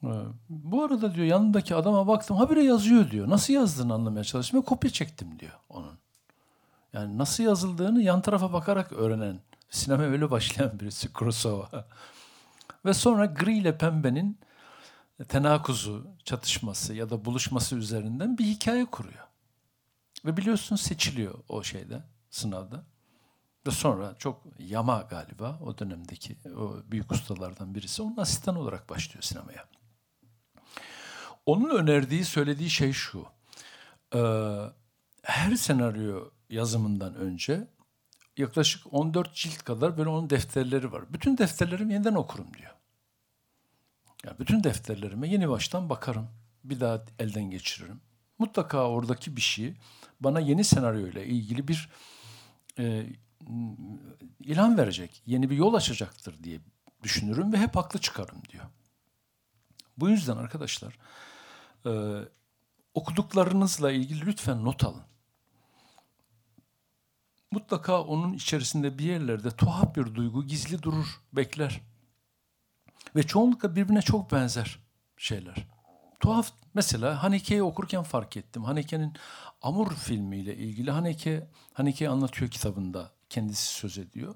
Ee, 0.04 0.08
bu 0.48 0.84
arada 0.84 1.14
diyor 1.14 1.26
yanındaki 1.26 1.74
adama 1.74 2.06
baktım 2.06 2.36
habire 2.36 2.64
yazıyor 2.64 3.10
diyor. 3.10 3.28
Nasıl 3.28 3.52
yazdığını 3.52 3.94
anlamaya 3.94 4.24
çalıştım 4.24 4.60
ve 4.60 4.64
kopya 4.64 4.90
çektim 4.90 5.38
diyor 5.38 5.58
onun. 5.68 5.98
Yani 6.92 7.18
nasıl 7.18 7.44
yazıldığını 7.44 8.02
yan 8.02 8.22
tarafa 8.22 8.52
bakarak 8.52 8.92
öğrenen, 8.92 9.40
sinema 9.70 10.02
öyle 10.02 10.30
başlayan 10.30 10.80
birisi 10.80 11.12
Kurosawa. 11.12 11.86
ve 12.84 12.94
sonra 12.94 13.26
gri 13.26 13.58
ile 13.58 13.78
pembenin 13.78 14.38
tenakuzu, 15.24 16.06
çatışması 16.24 16.94
ya 16.94 17.10
da 17.10 17.24
buluşması 17.24 17.76
üzerinden 17.76 18.38
bir 18.38 18.44
hikaye 18.44 18.84
kuruyor. 18.84 19.26
Ve 20.24 20.36
biliyorsunuz 20.36 20.80
seçiliyor 20.80 21.34
o 21.48 21.62
şeyde, 21.62 22.02
sınavda. 22.30 22.84
Ve 23.66 23.70
sonra 23.70 24.14
çok 24.18 24.42
Yama 24.58 25.00
galiba 25.00 25.58
o 25.64 25.78
dönemdeki 25.78 26.36
o 26.58 26.76
büyük 26.90 27.12
ustalardan 27.12 27.74
birisi 27.74 28.02
onun 28.02 28.16
asistan 28.16 28.56
olarak 28.56 28.90
başlıyor 28.90 29.22
sinemaya. 29.22 29.68
Onun 31.46 31.70
önerdiği, 31.70 32.24
söylediği 32.24 32.70
şey 32.70 32.92
şu. 32.92 33.26
E, 34.14 34.20
her 35.22 35.54
senaryo 35.54 36.30
yazımından 36.50 37.14
önce 37.14 37.68
yaklaşık 38.36 38.94
14 38.94 39.34
cilt 39.34 39.58
kadar 39.58 39.98
böyle 39.98 40.08
onun 40.08 40.30
defterleri 40.30 40.92
var. 40.92 41.12
Bütün 41.12 41.38
defterlerimi 41.38 41.92
yeniden 41.92 42.14
okurum 42.14 42.54
diyor. 42.54 42.75
Yani 44.26 44.38
bütün 44.38 44.64
defterlerime 44.64 45.28
yeni 45.28 45.48
baştan 45.48 45.90
bakarım. 45.90 46.28
Bir 46.64 46.80
daha 46.80 47.04
elden 47.18 47.50
geçiririm. 47.50 48.00
Mutlaka 48.38 48.88
oradaki 48.88 49.36
bir 49.36 49.40
şey 49.40 49.74
bana 50.20 50.40
yeni 50.40 50.64
senaryo 50.64 51.06
ile 51.06 51.26
ilgili 51.26 51.68
bir 51.68 51.88
e, 52.78 53.06
ilham 54.40 54.78
verecek, 54.78 55.22
yeni 55.26 55.50
bir 55.50 55.56
yol 55.56 55.74
açacaktır 55.74 56.42
diye 56.42 56.60
düşünürüm 57.02 57.52
ve 57.52 57.58
hep 57.58 57.76
haklı 57.76 58.00
çıkarım 58.00 58.42
diyor. 58.52 58.64
Bu 59.96 60.08
yüzden 60.08 60.36
arkadaşlar 60.36 60.98
e, 61.86 61.90
okuduklarınızla 62.94 63.92
ilgili 63.92 64.26
lütfen 64.26 64.64
not 64.64 64.84
alın. 64.84 65.02
Mutlaka 67.50 68.02
onun 68.02 68.32
içerisinde 68.32 68.98
bir 68.98 69.04
yerlerde 69.04 69.50
tuhaf 69.50 69.96
bir 69.96 70.14
duygu 70.14 70.46
gizli 70.46 70.82
durur, 70.82 71.20
bekler. 71.32 71.80
Ve 73.16 73.22
çoğunlukla 73.22 73.76
birbirine 73.76 74.02
çok 74.02 74.32
benzer 74.32 74.78
şeyler. 75.16 75.66
Tuhaf 76.20 76.52
mesela 76.74 77.22
Haneke'yi 77.22 77.62
okurken 77.62 78.02
fark 78.02 78.36
ettim. 78.36 78.64
Haneke'nin 78.64 79.12
Amur 79.62 79.94
filmiyle 79.94 80.56
ilgili 80.56 80.90
Haneke, 80.90 81.50
Haneke 81.72 82.08
anlatıyor 82.08 82.50
kitabında. 82.50 83.12
Kendisi 83.30 83.74
söz 83.74 83.98
ediyor. 83.98 84.34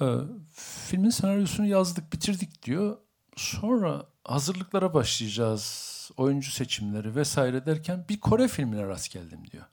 Ee, 0.00 0.06
filmin 0.54 1.10
senaryosunu 1.10 1.66
yazdık, 1.66 2.12
bitirdik 2.12 2.62
diyor. 2.62 2.98
Sonra 3.36 4.06
hazırlıklara 4.24 4.94
başlayacağız 4.94 6.10
oyuncu 6.16 6.50
seçimleri 6.50 7.14
vesaire 7.14 7.66
derken 7.66 8.04
bir 8.08 8.20
Kore 8.20 8.48
filmine 8.48 8.86
rast 8.86 9.12
geldim 9.12 9.50
diyor. 9.50 9.64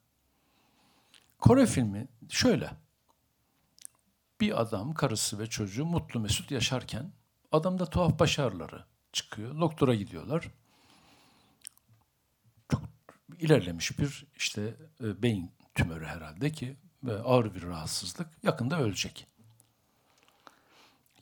Kore 1.40 1.66
filmi 1.66 2.08
şöyle. 2.30 2.72
Bir 4.42 4.62
adam, 4.62 4.94
karısı 4.94 5.40
ve 5.40 5.48
çocuğu 5.48 5.86
mutlu 5.86 6.20
mesut 6.20 6.52
yaşarken 6.52 7.12
adamda 7.54 7.86
tuhaf 7.86 8.20
başarıları 8.20 8.86
çıkıyor. 9.14 9.60
Doktora 9.60 9.96
gidiyorlar. 9.96 10.48
Çok 12.72 12.82
ilerlemiş 13.40 14.00
bir 14.00 14.26
işte 14.38 14.76
e, 15.04 15.22
beyin 15.22 15.52
tümörü 15.76 16.06
herhalde 16.06 16.52
ki 16.52 16.78
ve 17.04 17.22
ağır 17.22 17.56
bir 17.56 17.64
rahatsızlık. 17.64 18.28
Yakında 18.44 18.80
ölecek. 18.80 19.28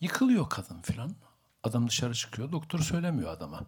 Yıkılıyor 0.02 0.50
kadın 0.50 0.82
filan. 0.82 1.16
Adam 1.64 1.88
dışarı 1.88 2.14
çıkıyor. 2.14 2.52
Doktor 2.52 2.80
söylemiyor 2.80 3.32
adama. 3.32 3.62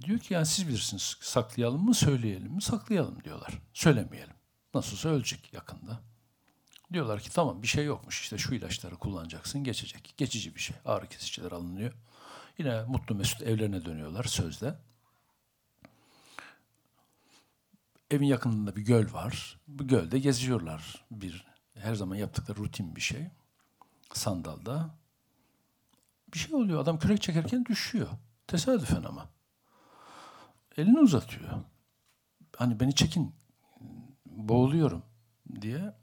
Diyor 0.00 0.18
ki 0.18 0.34
yani 0.34 0.46
siz 0.46 0.68
bilirsiniz 0.68 1.16
saklayalım 1.20 1.84
mı 1.84 1.94
söyleyelim 1.94 2.52
mi 2.52 2.62
saklayalım 2.62 3.24
diyorlar. 3.24 3.58
Söylemeyelim. 3.72 4.34
Nasılsa 4.74 5.08
ölecek 5.08 5.52
yakında. 5.52 6.00
Diyorlar 6.92 7.20
ki 7.20 7.30
tamam 7.30 7.62
bir 7.62 7.66
şey 7.66 7.84
yokmuş 7.84 8.20
işte 8.20 8.38
şu 8.38 8.54
ilaçları 8.54 8.96
kullanacaksın 8.96 9.64
geçecek. 9.64 10.14
Geçici 10.16 10.54
bir 10.54 10.60
şey. 10.60 10.76
Ağrı 10.84 11.06
kesiciler 11.06 11.52
alınıyor. 11.52 11.92
Yine 12.58 12.84
mutlu 12.84 13.14
mesut 13.14 13.42
evlerine 13.42 13.84
dönüyorlar 13.84 14.24
sözde. 14.24 14.78
Evin 18.10 18.26
yakınında 18.26 18.76
bir 18.76 18.82
göl 18.82 19.12
var. 19.12 19.60
Bu 19.68 19.86
gölde 19.88 20.18
geziyorlar. 20.18 21.04
Bir 21.10 21.46
her 21.74 21.94
zaman 21.94 22.16
yaptıkları 22.16 22.58
rutin 22.58 22.96
bir 22.96 23.00
şey. 23.00 23.26
Sandalda. 24.12 24.94
Bir 26.34 26.38
şey 26.38 26.54
oluyor. 26.54 26.80
Adam 26.80 26.98
kürek 26.98 27.22
çekerken 27.22 27.64
düşüyor. 27.64 28.08
Tesadüfen 28.46 29.02
ama 29.02 29.28
elini 30.76 30.98
uzatıyor. 30.98 31.50
Hani 32.56 32.80
beni 32.80 32.94
çekin, 32.94 33.34
boğuluyorum 34.26 35.02
diye. 35.60 35.94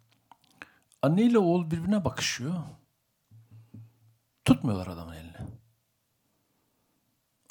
Anne 1.03 1.23
ile 1.23 1.39
oğul 1.39 1.71
birbirine 1.71 2.05
bakışıyor. 2.05 2.53
Tutmuyorlar 4.45 4.87
adamın 4.87 5.13
elini. 5.13 5.37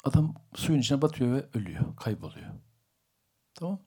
Adam 0.03 0.35
suyun 0.55 0.79
içine 0.79 1.01
batıyor 1.01 1.33
ve 1.33 1.45
ölüyor, 1.53 1.95
kayboluyor. 1.95 2.53
Tamam 3.55 3.79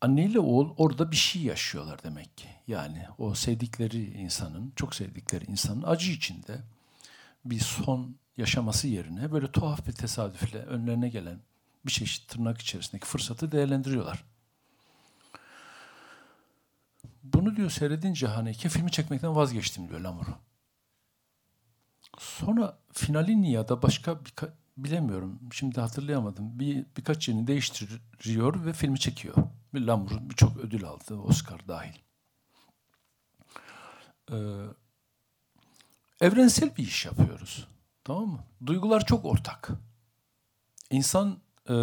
Anne 0.00 0.24
ile 0.24 0.38
oğul 0.38 0.74
orada 0.76 1.10
bir 1.10 1.16
şey 1.16 1.42
yaşıyorlar 1.42 2.02
demek 2.02 2.36
ki. 2.36 2.48
Yani 2.66 3.06
o 3.18 3.34
sevdikleri 3.34 4.04
insanın, 4.04 4.72
çok 4.76 4.94
sevdikleri 4.94 5.44
insanın 5.44 5.82
acı 5.82 6.10
içinde 6.10 6.58
bir 7.44 7.60
son 7.60 8.16
yaşaması 8.36 8.88
yerine 8.88 9.32
böyle 9.32 9.52
tuhaf 9.52 9.86
bir 9.86 9.92
tesadüfle 9.92 10.58
önlerine 10.58 11.08
gelen 11.08 11.40
bir 11.86 11.90
çeşit 11.90 12.28
tırnak 12.28 12.60
içerisindeki 12.60 13.06
fırsatı 13.06 13.52
değerlendiriyorlar. 13.52 14.24
Bunu 17.22 17.56
diyor 17.56 17.70
seyredince 17.70 18.26
Haneke 18.26 18.68
filmi 18.68 18.90
çekmekten 18.90 19.36
vazgeçtim 19.36 19.88
diyor 19.88 20.00
Lamur'u. 20.00 20.34
Sonra 22.18 22.78
finalin 22.92 23.42
ya 23.42 23.68
da 23.68 23.82
başka 23.82 24.24
bir 24.24 24.32
bilemiyorum 24.76 25.38
şimdi 25.52 25.80
hatırlayamadım. 25.80 26.58
Bir 26.58 26.86
birkaç 26.96 27.28
yerini 27.28 27.46
değiştiriyor 27.46 28.66
ve 28.66 28.72
filmi 28.72 28.98
çekiyor. 29.00 29.34
Bir 29.74 29.80
Lamur 29.80 30.10
birçok 30.20 30.56
ödül 30.56 30.84
aldı 30.84 31.14
Oscar 31.14 31.68
dahil. 31.68 31.94
Ee, 34.32 34.36
evrensel 36.20 36.76
bir 36.76 36.82
iş 36.82 37.06
yapıyoruz. 37.06 37.68
Tamam 38.04 38.28
mı? 38.28 38.44
Duygular 38.66 39.06
çok 39.06 39.24
ortak. 39.24 39.70
İnsan 40.90 41.38
e, 41.68 41.74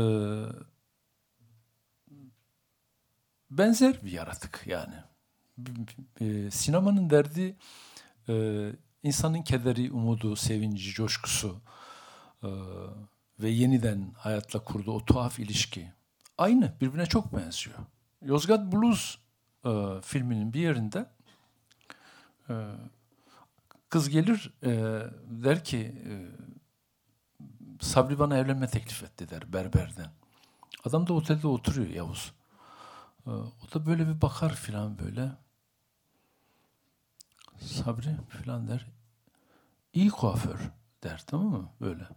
benzer 3.52 4.04
bir 4.04 4.12
yaratık 4.12 4.64
yani. 4.66 4.96
E, 6.22 6.52
sinemanın 6.52 7.10
derdi 7.10 7.58
e, 8.30 8.66
insanın 9.04 9.42
kederi, 9.42 9.92
umudu, 9.92 10.36
sevinci, 10.36 10.92
coşkusu 10.92 11.62
e, 12.44 12.50
ve 13.40 13.50
yeniden 13.50 14.14
hayatla 14.18 14.64
kurduğu 14.64 14.92
o 14.92 15.06
tuhaf 15.06 15.40
ilişki 15.40 15.92
aynı, 16.38 16.74
birbirine 16.82 17.06
çok 17.06 17.38
benziyor. 17.38 17.78
Yozgat 18.22 18.72
Blues 18.72 19.18
filminin 20.02 20.54
bir 20.54 20.60
yerinde 20.60 21.06
kız 23.90 24.10
gelir 24.10 24.54
der 25.26 25.64
ki 25.64 26.02
Sabri 27.82 28.20
bana 28.20 28.38
evlenme 28.38 28.68
teklif 28.68 29.04
etti 29.04 29.30
der 29.30 29.54
berberden. 29.54 30.12
Adam 30.86 31.08
da 31.08 31.14
otelde 31.14 31.48
oturuyor 31.48 31.90
Yavuz. 31.90 32.34
Ee, 33.28 33.32
o 33.32 33.74
da 33.74 33.86
böyle 33.86 34.08
bir 34.08 34.22
bakar 34.22 34.56
filan 34.56 35.00
böyle. 35.00 35.32
Sabri 37.60 38.16
filan 38.30 38.68
der. 38.68 38.86
İyi 39.94 40.10
kuaför 40.10 40.60
der 41.04 41.24
tamam 41.28 41.48
mı? 41.48 41.70
Böyle. 41.82 42.08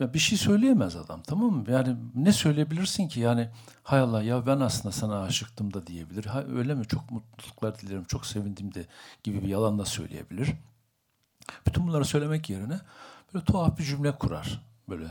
Ya 0.00 0.14
bir 0.14 0.18
şey 0.18 0.38
söyleyemez 0.38 0.96
adam 0.96 1.22
tamam 1.22 1.52
mı? 1.52 1.70
Yani 1.70 1.96
ne 2.14 2.32
söyleyebilirsin 2.32 3.08
ki 3.08 3.20
yani 3.20 3.50
hay 3.82 4.00
Allah 4.00 4.22
ya 4.22 4.46
ben 4.46 4.60
aslında 4.60 4.92
sana 4.92 5.22
aşıktım 5.22 5.74
da 5.74 5.86
diyebilir. 5.86 6.24
Ha, 6.24 6.42
öyle 6.42 6.74
mi 6.74 6.86
çok 6.86 7.10
mutluluklar 7.10 7.78
dilerim 7.78 8.04
çok 8.04 8.26
sevindim 8.26 8.74
de 8.74 8.86
gibi 9.22 9.42
bir 9.42 9.48
yalan 9.48 9.78
da 9.78 9.84
söyleyebilir. 9.84 10.52
Bütün 11.66 11.86
bunları 11.88 12.04
söylemek 12.04 12.50
yerine 12.50 12.80
böyle 13.34 13.44
tuhaf 13.44 13.78
bir 13.78 13.84
cümle 13.84 14.18
kurar. 14.18 14.62
Böyle 14.88 15.08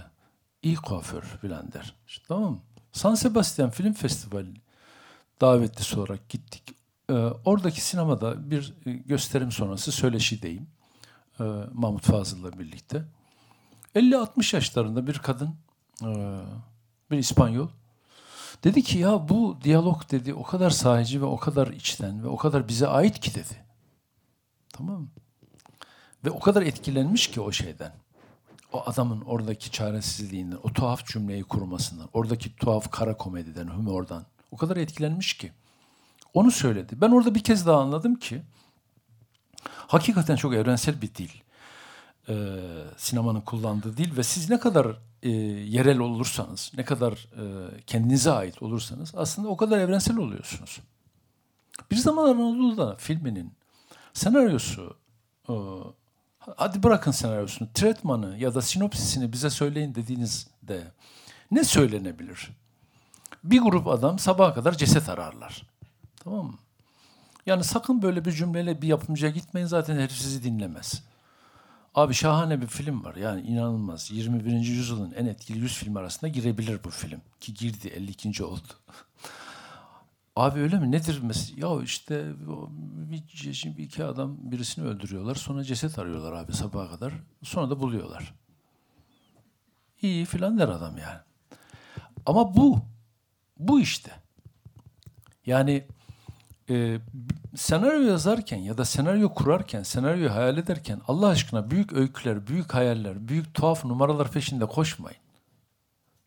iyi 0.62 0.75
kuaför 0.75 1.21
filan 1.21 1.71
der. 1.71 1.95
İşte, 2.07 2.25
tamam 2.27 2.51
mı? 2.51 2.59
San 2.93 3.15
Sebastian 3.15 3.69
Film 3.69 3.93
Festivali 3.93 4.54
davetli 5.41 5.99
olarak 5.99 6.30
gittik. 6.30 6.63
Ee, 7.10 7.13
oradaki 7.45 7.82
sinemada 7.82 8.52
bir 8.52 8.73
e, 8.86 8.91
gösterim 8.91 9.52
sonrası 9.52 9.91
söyleşideyim. 9.91 10.67
Ee, 11.39 11.43
Mahmut 11.73 12.04
Fazıl'la 12.04 12.60
birlikte. 12.60 13.04
50-60 13.95 14.56
yaşlarında 14.56 15.08
bir 15.08 15.17
kadın, 15.17 15.56
e, 16.04 16.39
bir 17.12 17.17
İspanyol. 17.17 17.67
Dedi 18.63 18.84
ki 18.84 18.97
ya 18.97 19.30
bu 19.30 19.58
diyalog 19.63 20.12
dedi 20.12 20.34
o 20.34 20.43
kadar 20.43 20.69
sahici 20.69 21.21
ve 21.21 21.25
o 21.25 21.38
kadar 21.38 21.67
içten 21.67 22.23
ve 22.23 22.28
o 22.28 22.38
kadar 22.38 22.67
bize 22.67 22.88
ait 22.88 23.19
ki 23.19 23.36
dedi. 23.36 23.65
Tamam 24.73 25.02
mı? 25.02 25.08
Ve 26.25 26.32
o 26.32 26.39
kadar 26.39 26.62
etkilenmiş 26.62 27.28
ki 27.28 27.41
o 27.41 27.52
şeyden. 27.52 27.93
O 28.73 28.84
adamın 28.86 29.21
oradaki 29.21 29.71
çaresizliğinden, 29.71 30.58
o 30.63 30.73
tuhaf 30.73 31.05
cümleyi 31.05 31.43
kurmasından, 31.43 32.10
oradaki 32.13 32.55
tuhaf 32.55 32.91
kara 32.91 33.17
komediden, 33.17 33.67
humordan. 33.67 34.25
O 34.51 34.58
kadar 34.58 34.77
etkilenmiş 34.77 35.34
ki. 35.34 35.51
Onu 36.34 36.51
söyledi. 36.51 37.01
Ben 37.01 37.12
orada 37.12 37.36
bir 37.36 37.43
kez 37.43 37.67
daha 37.67 37.82
anladım 37.82 38.15
ki 38.15 38.41
hakikaten 39.63 40.36
çok 40.36 40.53
evrensel 40.53 41.01
bir 41.01 41.15
dil. 41.15 41.29
Ee, 42.29 42.34
sinemanın 42.97 43.41
kullandığı 43.41 43.97
dil 43.97 44.17
ve 44.17 44.23
siz 44.23 44.49
ne 44.49 44.60
kadar 44.60 44.88
e, 45.23 45.29
yerel 45.29 45.99
olursanız, 45.99 46.71
ne 46.77 46.86
kadar 46.86 47.13
e, 47.13 47.43
kendinize 47.88 48.32
ait 48.32 48.63
olursanız 48.63 49.12
aslında 49.15 49.47
o 49.47 49.58
kadar 49.58 49.79
evrensel 49.79 50.17
oluyorsunuz. 50.17 50.79
Bir 51.91 51.95
zamanlar 51.95 52.36
Anadolu'da 52.36 52.95
filminin 52.95 53.53
senaryosu, 54.13 54.97
e, 55.49 55.53
hadi 56.57 56.83
bırakın 56.83 57.12
senaryosunu, 57.12 57.67
tretmanı 57.73 58.38
ya 58.38 58.55
da 58.55 58.62
sinopsisini 58.62 59.33
bize 59.33 59.49
söyleyin 59.49 59.95
dediğinizde 59.95 60.91
ne 61.51 61.63
söylenebilir? 61.63 62.49
Bir 63.43 63.59
grup 63.59 63.88
adam 63.88 64.19
sabaha 64.19 64.53
kadar 64.53 64.77
ceset 64.77 65.09
ararlar. 65.09 65.63
Tamam 66.23 66.45
mı? 66.45 66.57
Yani 67.45 67.63
sakın 67.63 68.01
böyle 68.01 68.25
bir 68.25 68.31
cümleyle 68.31 68.81
bir 68.81 68.88
yapımcıya 68.88 69.31
gitmeyin 69.31 69.67
zaten 69.67 69.95
herif 69.95 70.12
sizi 70.12 70.43
dinlemez. 70.43 71.03
Abi 71.95 72.13
şahane 72.13 72.62
bir 72.62 72.67
film 72.67 73.03
var 73.03 73.15
yani 73.15 73.41
inanılmaz. 73.41 74.12
21. 74.12 74.51
yüzyılın 74.51 75.12
en 75.12 75.25
etkili 75.25 75.59
100 75.59 75.77
film 75.77 75.97
arasında 75.97 76.27
girebilir 76.27 76.83
bu 76.83 76.89
film. 76.89 77.21
Ki 77.39 77.53
girdi 77.53 77.88
52. 77.88 78.43
oldu. 78.43 78.67
Abi 80.39 80.60
öyle 80.60 80.80
mi? 80.80 80.91
Nedir 80.91 81.19
mesela? 81.23 81.67
Ya 81.67 81.84
işte 81.84 82.25
bir, 83.12 83.54
şimdi 83.54 83.82
iki 83.82 84.06
adam 84.06 84.38
birisini 84.39 84.86
öldürüyorlar. 84.86 85.36
Sonra 85.36 85.63
ceset 85.63 85.99
arıyorlar 85.99 86.34
abi 86.34 86.54
sabaha 86.54 86.89
kadar. 86.89 87.13
Sonra 87.43 87.69
da 87.69 87.80
buluyorlar. 87.80 88.34
İyi 90.02 90.25
filan 90.25 90.60
der 90.60 90.67
adam 90.67 90.97
yani. 90.97 91.19
Ama 92.25 92.56
bu, 92.56 92.80
bu 93.60 93.80
işte. 93.80 94.12
Yani 95.45 95.88
e, 96.69 96.99
senaryo 97.56 98.02
yazarken 98.02 98.58
ya 98.58 98.78
da 98.78 98.86
senaryo 98.86 99.34
kurarken, 99.34 99.84
senaryo 99.84 100.30
hayal 100.32 100.58
ederken 100.58 101.02
Allah 101.08 101.28
aşkına 101.28 101.71
büyük 101.71 101.93
öyküler, 101.93 102.47
büyük 102.47 102.73
hayaller, 102.73 103.28
büyük 103.28 103.54
tuhaf 103.54 103.86
numaralar 103.86 104.32
peşinde 104.32 104.65
koşmayın. 104.65 105.19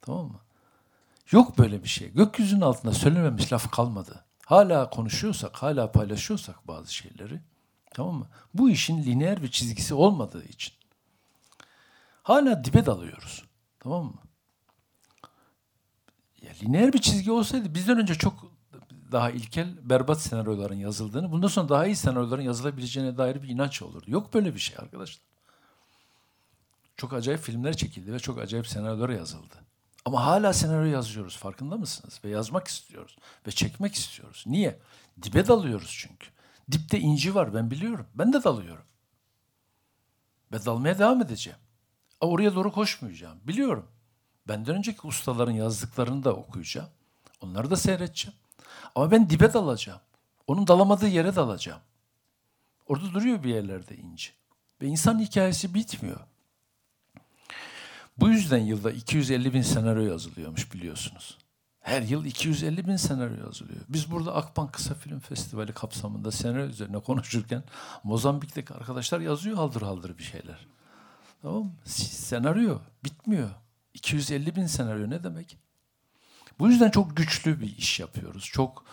Tamam 0.01 0.27
mı? 0.27 0.40
Yok 1.33 1.59
böyle 1.59 1.83
bir 1.83 1.88
şey. 1.88 2.12
Gökyüzünün 2.12 2.61
altında 2.61 2.92
söylememiş 2.92 3.53
laf 3.53 3.71
kalmadı. 3.71 4.25
Hala 4.47 4.90
konuşuyorsak, 4.90 5.57
hala 5.57 5.92
paylaşıyorsak 5.92 6.68
bazı 6.68 6.95
şeyleri, 6.95 7.40
tamam 7.95 8.14
mı? 8.14 8.27
Bu 8.55 8.71
işin 8.71 9.03
lineer 9.03 9.42
bir 9.42 9.51
çizgisi 9.51 9.95
olmadığı 9.95 10.45
için 10.45 10.75
hala 12.23 12.64
dibe 12.64 12.87
dalıyoruz. 12.87 13.45
Tamam 13.81 14.05
mı? 14.05 14.23
Ya 16.42 16.53
lineer 16.62 16.92
bir 16.92 16.99
çizgi 16.99 17.33
olsaydı 17.33 17.75
bizden 17.75 17.99
önce 17.99 18.14
çok 18.14 18.53
daha 19.12 19.31
ilkel, 19.31 19.90
berbat 19.90 20.21
senaryoların 20.21 20.75
yazıldığını, 20.75 21.33
bundan 21.33 21.49
sonra 21.49 21.68
daha 21.68 21.87
iyi 21.87 21.97
senaryoların 21.97 22.42
yazılabileceğine 22.42 23.18
dair 23.18 23.42
bir 23.42 23.49
inanç 23.49 23.83
olurdu. 23.83 24.05
Yok 24.11 24.35
böyle 24.35 24.55
bir 24.55 24.61
şey 24.61 24.77
arkadaşlar. 24.79 25.25
Çok 26.97 27.12
acayip 27.12 27.40
filmler 27.40 27.77
çekildi 27.77 28.12
ve 28.12 28.18
çok 28.18 28.38
acayip 28.38 28.66
senaryolar 28.66 29.09
yazıldı. 29.09 29.71
Ama 30.05 30.27
hala 30.27 30.53
senaryo 30.53 30.91
yazıyoruz 30.91 31.37
farkında 31.37 31.77
mısınız? 31.77 32.21
Ve 32.25 32.29
yazmak 32.29 32.69
istiyoruz 32.69 33.17
ve 33.47 33.51
çekmek 33.51 33.95
istiyoruz. 33.95 34.45
Niye? 34.47 34.79
Dibe 35.23 35.47
dalıyoruz 35.47 35.97
çünkü. 35.99 36.27
Dipte 36.73 37.01
inci 37.01 37.35
var 37.35 37.55
ben 37.55 37.71
biliyorum. 37.71 38.07
Ben 38.15 38.33
de 38.33 38.45
dalıyorum. 38.45 38.85
Ve 40.53 40.65
dalmaya 40.65 40.99
devam 40.99 41.23
edeceğim. 41.23 41.59
Oraya 42.21 42.55
doğru 42.55 42.73
koşmayacağım. 42.73 43.38
Biliyorum. 43.45 43.87
Benden 44.49 44.77
önceki 44.77 45.07
ustaların 45.07 45.53
yazdıklarını 45.53 46.25
da 46.25 46.35
okuyacağım. 46.35 46.88
Onları 47.41 47.71
da 47.71 47.77
seyredeceğim. 47.77 48.38
Ama 48.95 49.11
ben 49.11 49.31
dibe 49.31 49.53
dalacağım. 49.53 50.01
Onun 50.47 50.67
dalamadığı 50.67 51.09
yere 51.09 51.37
dalacağım. 51.37 51.81
Orada 52.87 53.15
duruyor 53.15 53.45
bir 53.45 53.55
yerlerde 53.55 53.97
inci. 53.97 54.31
Ve 54.81 54.87
insan 54.87 55.19
hikayesi 55.21 55.75
bitmiyor. 55.75 56.21
Bu 58.18 58.29
yüzden 58.29 58.59
yılda 58.59 58.90
250 58.90 59.55
bin 59.55 59.62
senaryo 59.62 60.03
yazılıyormuş 60.03 60.72
biliyorsunuz. 60.72 61.38
Her 61.81 62.03
yıl 62.03 62.25
250 62.25 62.87
bin 62.87 62.96
senaryo 62.96 63.46
yazılıyor. 63.46 63.81
Biz 63.88 64.11
burada 64.11 64.35
Akbank 64.35 64.72
Kısa 64.72 64.94
Film 64.94 65.20
Festivali 65.20 65.72
kapsamında 65.72 66.31
senaryo 66.31 66.66
üzerine 66.66 66.98
konuşurken 66.98 67.64
Mozambik'teki 68.05 68.75
arkadaşlar 68.75 69.20
yazıyor 69.20 69.57
haldır 69.57 69.83
haldır 69.83 70.18
bir 70.18 70.22
şeyler. 70.22 70.66
Tamam 71.42 71.64
mı? 71.64 71.72
Senaryo 71.85 72.79
bitmiyor. 73.05 73.51
250 73.94 74.57
bin 74.57 74.66
senaryo 74.66 75.11
ne 75.11 75.25
demek? 75.25 75.59
Bu 76.59 76.68
yüzden 76.68 76.90
çok 76.90 77.16
güçlü 77.16 77.61
bir 77.61 77.77
iş 77.77 78.01
yapıyoruz. 78.01 78.44
Çok 78.44 78.85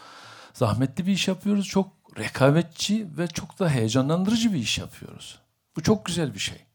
zahmetli 0.54 1.06
bir 1.06 1.12
iş 1.12 1.28
yapıyoruz. 1.28 1.68
Çok 1.68 1.92
rekabetçi 2.18 3.08
ve 3.18 3.28
çok 3.28 3.60
da 3.60 3.70
heyecanlandırıcı 3.70 4.54
bir 4.54 4.60
iş 4.60 4.78
yapıyoruz. 4.78 5.40
Bu 5.76 5.84
çok 5.84 6.06
güzel 6.06 6.34
bir 6.34 6.40
şey. 6.40 6.69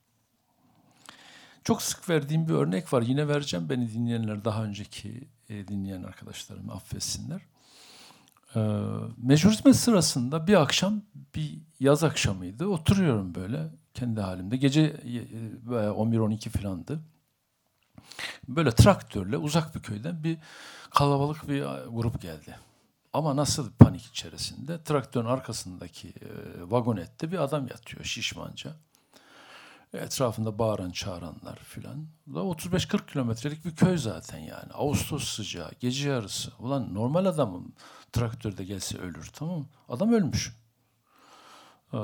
Çok 1.64 1.82
sık 1.82 2.08
verdiğim 2.08 2.48
bir 2.48 2.54
örnek 2.54 2.92
var. 2.92 3.02
Yine 3.02 3.28
vereceğim 3.28 3.68
beni 3.68 3.92
dinleyenler 3.92 4.44
daha 4.44 4.64
önceki 4.64 5.28
e, 5.48 5.68
dinleyen 5.68 6.02
arkadaşlarım 6.02 6.70
affetsinler. 6.70 7.40
E, 8.54 8.60
mecbur 9.16 9.50
hizmet 9.50 9.76
sırasında 9.76 10.46
bir 10.46 10.62
akşam 10.62 11.02
bir 11.34 11.58
yaz 11.80 12.04
akşamıydı. 12.04 12.66
Oturuyorum 12.66 13.34
böyle 13.34 13.68
kendi 13.94 14.20
halimde. 14.20 14.56
Gece 14.56 14.80
e, 14.82 15.70
11-12 15.70 16.48
filandı. 16.48 17.00
Böyle 18.48 18.70
traktörle 18.70 19.36
uzak 19.36 19.74
bir 19.74 19.80
köyden 19.80 20.24
bir 20.24 20.38
kalabalık 20.90 21.48
bir 21.48 21.62
grup 21.90 22.22
geldi. 22.22 22.58
Ama 23.12 23.36
nasıl 23.36 23.72
panik 23.72 24.04
içerisinde? 24.04 24.84
Traktörün 24.84 25.26
arkasındaki 25.26 26.08
e, 26.08 26.28
vagonette 26.70 27.32
bir 27.32 27.38
adam 27.38 27.68
yatıyor 27.68 28.04
şişmanca. 28.04 28.76
Etrafında 29.94 30.58
bağıran 30.58 30.90
çağıranlar 30.90 31.56
filan. 31.56 32.06
35-40 32.28 33.06
kilometrelik 33.06 33.64
bir 33.64 33.76
köy 33.76 33.98
zaten 33.98 34.38
yani. 34.38 34.72
Ağustos 34.72 35.24
sıcağı, 35.24 35.70
gece 35.80 36.08
yarısı. 36.08 36.52
Ulan 36.58 36.94
normal 36.94 37.24
adamın 37.24 37.74
traktörde 38.12 38.64
gelse 38.64 38.98
ölür 38.98 39.30
tamam 39.32 39.58
mı? 39.58 39.66
Adam 39.88 40.12
ölmüş. 40.12 40.56
Ee, 41.94 41.98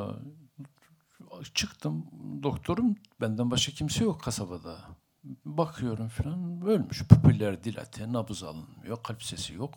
çıktım 1.55 2.07
doktorum 2.43 2.97
benden 3.21 3.51
başka 3.51 3.73
kimse 3.73 4.05
yok 4.05 4.23
kasabada. 4.23 4.77
Bakıyorum 5.45 6.09
falan 6.09 6.63
ölmüş. 6.67 7.03
Pupiller 7.09 7.65
dilate, 7.65 8.13
nabız 8.13 8.43
alınmıyor, 8.43 9.03
kalp 9.03 9.23
sesi 9.23 9.55
yok. 9.55 9.75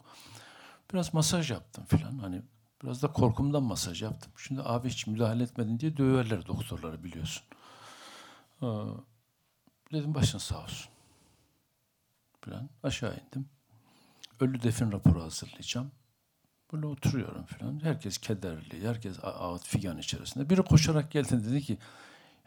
Biraz 0.94 1.14
masaj 1.14 1.52
yaptım 1.52 1.86
falan. 1.86 2.18
Hani 2.18 2.42
biraz 2.84 3.04
da 3.04 3.08
korkumdan 3.12 3.64
masaj 3.64 4.02
yaptım. 4.02 4.32
Şimdi 4.38 4.62
abi 4.64 4.90
hiç 4.90 5.08
müdahale 5.08 5.44
etmedin 5.44 5.80
diye 5.80 5.98
döverler 5.98 6.48
doktorları 6.48 7.04
biliyorsun. 7.04 7.44
Ee, 8.64 8.68
dedim 9.94 10.16
başın 10.16 10.38
sağ 10.38 10.64
olsun. 10.64 10.92
Falan 12.42 12.70
aşağı 12.84 13.14
indim. 13.14 13.50
Ölü 14.40 14.64
defin 14.64 14.92
raporu 14.92 15.22
hazırlayacağım. 15.22 15.92
Böyle 16.74 16.86
oturuyorum 16.86 17.46
falan. 17.46 17.84
Herkes 17.84 18.18
kederli, 18.18 18.88
herkes 18.88 19.24
ağıt 19.24 19.68
figan 19.68 19.98
içerisinde. 19.98 20.50
Biri 20.50 20.62
koşarak 20.62 21.12
geldi 21.12 21.46
dedi 21.46 21.62
ki 21.62 21.78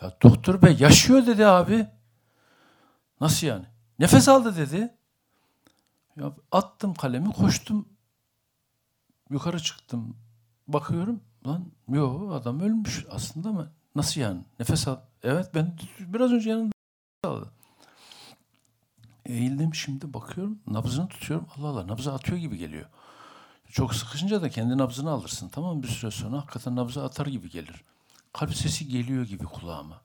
ya 0.02 0.16
doktor 0.22 0.62
bey 0.62 0.76
yaşıyor 0.79 1.26
dedi 1.26 1.46
abi. 1.46 1.87
Nasıl 3.20 3.46
yani? 3.46 3.66
Nefes 3.98 4.29
aldı 4.29 4.57
dedi. 4.57 4.94
Ya 6.16 6.33
attım 6.52 6.94
kalemi 6.94 7.33
koştum. 7.33 7.88
Yukarı 9.31 9.62
çıktım. 9.62 10.16
Bakıyorum 10.68 11.20
lan 11.46 11.72
yok 11.88 12.33
adam 12.33 12.61
ölmüş 12.61 13.07
aslında 13.11 13.52
mı? 13.52 13.72
Nasıl 13.94 14.20
yani? 14.20 14.44
Nefes 14.59 14.88
al. 14.88 14.96
Evet 15.26 15.50
ben 15.54 15.74
biraz 15.98 16.32
önce 16.32 16.50
yanında 16.50 16.72
aldı. 17.24 17.50
Eğildim 19.26 19.74
şimdi 19.74 20.14
bakıyorum 20.14 20.58
nabzını 20.66 21.08
tutuyorum. 21.08 21.46
Allah 21.56 21.68
Allah 21.68 21.86
nabzı 21.86 22.12
atıyor 22.12 22.38
gibi 22.38 22.58
geliyor. 22.58 22.86
Çok 23.70 23.94
sıkışınca 23.94 24.42
da 24.42 24.48
kendi 24.50 24.78
nabzını 24.78 25.10
alırsın 25.10 25.48
tamam 25.48 25.76
mı? 25.76 25.82
Bir 25.82 25.88
süre 25.88 26.10
sonra 26.10 26.36
hakikaten 26.36 26.76
nabzı 26.76 27.04
atar 27.04 27.26
gibi 27.26 27.50
gelir. 27.50 27.84
Kalp 28.32 28.54
sesi 28.54 28.88
geliyor 28.88 29.24
gibi 29.24 29.44
kulağıma. 29.44 30.00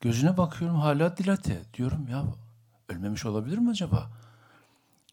Gözüne 0.00 0.36
bakıyorum 0.36 0.80
hala 0.80 1.16
dilate. 1.16 1.62
Diyorum 1.74 2.08
ya 2.08 2.24
ölmemiş 2.88 3.26
olabilir 3.26 3.58
mi 3.58 3.70
acaba? 3.70 4.10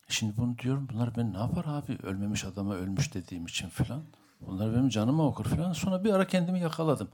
Şimdi 0.07 0.37
bunu 0.37 0.57
diyorum 0.57 0.87
bunlar 0.93 1.15
ben 1.15 1.33
ne 1.33 1.37
yapar 1.37 1.65
abi 1.65 1.97
ölmemiş 2.03 2.45
adama 2.45 2.75
ölmüş 2.75 3.13
dediğim 3.13 3.45
için 3.45 3.69
filan. 3.69 4.03
Bunlar 4.41 4.73
benim 4.73 4.89
canıma 4.89 5.27
okur 5.27 5.45
filan. 5.45 5.73
Sonra 5.73 6.03
bir 6.03 6.13
ara 6.13 6.27
kendimi 6.27 6.59
yakaladım. 6.59 7.09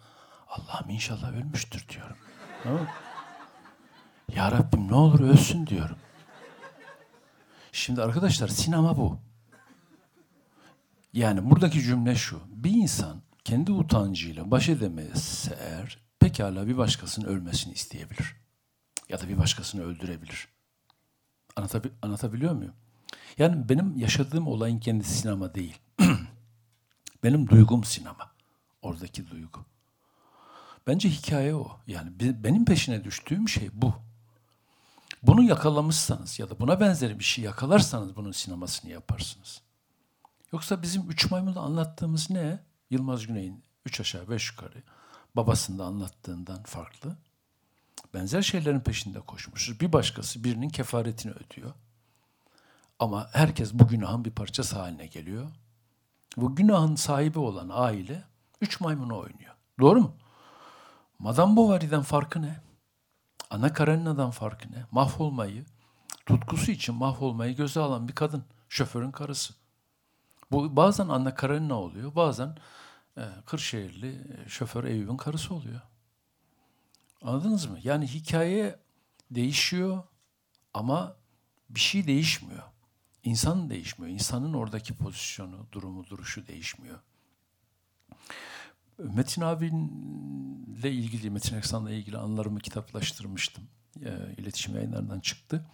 Allah'ım 0.49 0.89
inşallah 0.89 1.33
ölmüştür 1.33 1.85
diyorum. 1.89 2.17
Ya 4.35 4.51
Rabbim 4.51 4.87
ne 4.87 4.95
olur 4.95 5.19
ölsün 5.19 5.67
diyorum. 5.67 5.97
Şimdi 7.71 8.01
arkadaşlar 8.01 8.47
sinema 8.47 8.97
bu. 8.97 9.19
Yani 11.13 11.49
buradaki 11.49 11.81
cümle 11.81 12.15
şu. 12.15 12.41
Bir 12.49 12.71
insan 12.71 13.21
kendi 13.43 13.71
utancıyla 13.71 14.51
baş 14.51 14.69
edemezse 14.69 15.57
eğer 15.61 15.99
pekala 16.19 16.67
bir 16.67 16.77
başkasının 16.77 17.25
ölmesini 17.25 17.73
isteyebilir. 17.73 18.35
Ya 19.09 19.19
da 19.19 19.29
bir 19.29 19.37
başkasını 19.37 19.83
öldürebilir. 19.83 20.47
Anlatabi 21.55 21.91
anlatabiliyor 22.01 22.53
muyum? 22.53 22.73
Yani 23.37 23.69
benim 23.69 23.97
yaşadığım 23.97 24.47
olayın 24.47 24.79
kendisi 24.79 25.17
sinema 25.17 25.55
değil. 25.55 25.79
benim 27.23 27.49
duygum 27.49 27.83
sinema. 27.83 28.31
Oradaki 28.81 29.29
duygu. 29.29 29.65
Bence 30.87 31.09
hikaye 31.09 31.55
o. 31.55 31.79
Yani 31.87 32.11
benim 32.19 32.65
peşine 32.65 33.03
düştüğüm 33.03 33.49
şey 33.49 33.69
bu. 33.73 33.93
Bunu 35.23 35.43
yakalamışsanız 35.43 36.39
ya 36.39 36.49
da 36.49 36.59
buna 36.59 36.79
benzer 36.79 37.19
bir 37.19 37.23
şey 37.23 37.43
yakalarsanız 37.43 38.15
bunun 38.15 38.31
sinemasını 38.31 38.91
yaparsınız. 38.91 39.61
Yoksa 40.53 40.81
bizim 40.81 41.09
üç 41.09 41.31
maymunda 41.31 41.59
anlattığımız 41.59 42.29
ne? 42.29 42.59
Yılmaz 42.89 43.27
Güney'in 43.27 43.63
üç 43.85 43.99
aşağı 43.99 44.29
beş 44.29 44.51
yukarı 44.51 44.83
babasında 45.35 45.85
anlattığından 45.85 46.63
farklı. 46.63 47.17
Benzer 48.13 48.41
şeylerin 48.41 48.79
peşinde 48.79 49.19
koşmuşuz. 49.19 49.79
Bir 49.79 49.93
başkası 49.93 50.43
birinin 50.43 50.69
kefaretini 50.69 51.31
ödüyor. 51.31 51.73
Ama 52.99 53.29
herkes 53.33 53.73
bu 53.73 53.87
günahın 53.87 54.25
bir 54.25 54.31
parçası 54.31 54.79
haline 54.79 55.07
geliyor. 55.07 55.47
Bu 56.37 56.55
günahın 56.55 56.95
sahibi 56.95 57.39
olan 57.39 57.69
aile 57.71 58.23
üç 58.61 58.81
maymunu 58.81 59.17
oynuyor. 59.17 59.55
Doğru 59.79 60.01
mu? 60.01 60.15
Madame 61.19 61.55
Bovary'den 61.55 62.01
farkı 62.01 62.41
ne? 62.41 62.59
Ana 63.49 63.73
Karenina'dan 63.73 64.31
farkı 64.31 64.71
ne? 64.71 64.85
Mahvolmayı, 64.91 65.65
tutkusu 66.25 66.71
için 66.71 66.95
mahvolmayı 66.95 67.55
göze 67.55 67.79
alan 67.79 68.07
bir 68.07 68.15
kadın. 68.15 68.43
Şoförün 68.69 69.11
karısı. 69.11 69.53
Bu 70.51 70.75
bazen 70.75 71.07
Anna 71.07 71.35
Karenina 71.35 71.81
oluyor, 71.81 72.15
bazen 72.15 72.57
e, 73.17 73.21
Kırşehirli 73.45 74.09
e, 74.11 74.49
şoför 74.49 74.83
Eyüp'ün 74.83 75.17
karısı 75.17 75.53
oluyor. 75.53 75.81
Anladınız 77.21 77.65
mı? 77.65 77.79
Yani 77.83 78.07
hikaye 78.07 78.79
değişiyor 79.31 80.03
ama 80.73 81.15
bir 81.69 81.79
şey 81.79 82.07
değişmiyor. 82.07 82.63
İnsan 83.23 83.69
değişmiyor. 83.69 84.13
İnsanın 84.13 84.53
oradaki 84.53 84.97
pozisyonu, 84.97 85.67
durumu, 85.71 86.05
duruşu 86.07 86.47
değişmiyor. 86.47 86.99
Metin 88.97 89.41
abiyle 89.41 90.91
ilgili, 90.91 91.29
Metin 91.29 91.57
Eksan'la 91.57 91.91
ilgili 91.91 92.17
anılarımı 92.17 92.59
kitaplaştırmıştım. 92.59 93.63
E, 94.05 94.33
iletişim 94.37 94.75
yayınlarından 94.75 95.19
çıktı. 95.19 95.65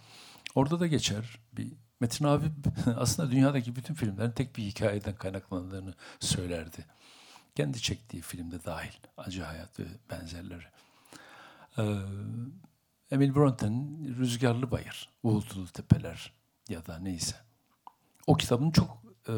Orada 0.54 0.80
da 0.80 0.86
geçer. 0.86 1.38
Bir 1.52 1.72
Metin 2.00 2.24
abi 2.24 2.44
aslında 2.96 3.30
dünyadaki 3.30 3.76
bütün 3.76 3.94
filmlerin 3.94 4.30
tek 4.30 4.56
bir 4.56 4.62
hikayeden 4.62 5.14
kaynaklandığını 5.14 5.94
söylerdi. 6.20 6.86
Kendi 7.54 7.82
çektiği 7.82 8.22
filmde 8.22 8.64
dahil. 8.64 8.92
Acı 9.16 9.42
Hayat 9.42 9.80
ve 9.80 9.84
benzerleri. 10.10 10.64
Ee, 11.78 11.82
Emil 13.10 13.34
Bronte'nin 13.34 14.14
Rüzgarlı 14.16 14.70
Bayır, 14.70 15.08
Uğultulu 15.22 15.66
Tepeler 15.66 16.32
ya 16.68 16.86
da 16.86 16.98
neyse. 16.98 17.36
O 18.26 18.36
kitabın 18.36 18.70
çok 18.70 19.02
e, 19.28 19.34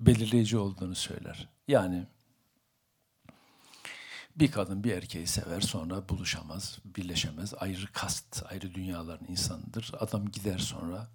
belirleyici 0.00 0.58
olduğunu 0.58 0.94
söyler. 0.94 1.48
Yani 1.68 2.06
bir 4.36 4.50
kadın 4.50 4.84
bir 4.84 4.92
erkeği 4.92 5.26
sever 5.26 5.60
sonra 5.60 6.08
buluşamaz, 6.08 6.78
birleşemez. 6.84 7.54
Ayrı 7.54 7.86
kast, 7.92 8.42
ayrı 8.50 8.74
dünyaların 8.74 9.26
insanıdır. 9.26 9.92
Adam 10.00 10.28
gider 10.28 10.58
sonra 10.58 11.08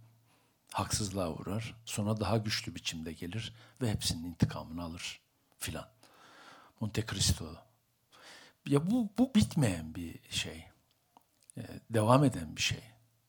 haksızlığa 0.74 1.30
uğrar. 1.30 1.76
Sonra 1.86 2.20
daha 2.20 2.38
güçlü 2.38 2.76
biçimde 2.76 3.14
gelir 3.14 3.54
ve 3.82 3.92
hepsinin 3.92 4.24
intikamını 4.24 4.84
alır 4.84 5.22
filan. 5.60 5.88
Monte 6.80 7.06
Cristo. 7.06 7.46
Ya 8.68 8.92
bu, 8.92 9.10
bu 9.18 9.36
bitmeyen 9.36 9.96
bir 9.96 10.20
şey. 10.30 10.66
Ee, 11.58 11.62
devam 11.90 12.24
eden 12.24 12.56
bir 12.56 12.62
şey. 12.62 12.80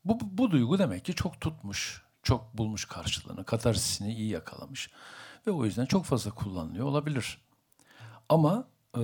Bu, 0.05 0.18
bu 0.22 0.50
duygu 0.50 0.79
demek 0.79 1.05
ki 1.05 1.14
çok 1.14 1.40
tutmuş, 1.40 2.03
çok 2.22 2.59
bulmuş 2.59 2.85
karşılığını, 2.85 3.44
katarsisini 3.44 4.14
iyi 4.14 4.29
yakalamış. 4.29 4.90
Ve 5.46 5.50
o 5.50 5.64
yüzden 5.64 5.87
çok 5.87 6.05
fazla 6.05 6.31
kullanılıyor 6.31 6.87
olabilir. 6.87 7.38
Ama 8.29 8.68
e, 8.96 9.03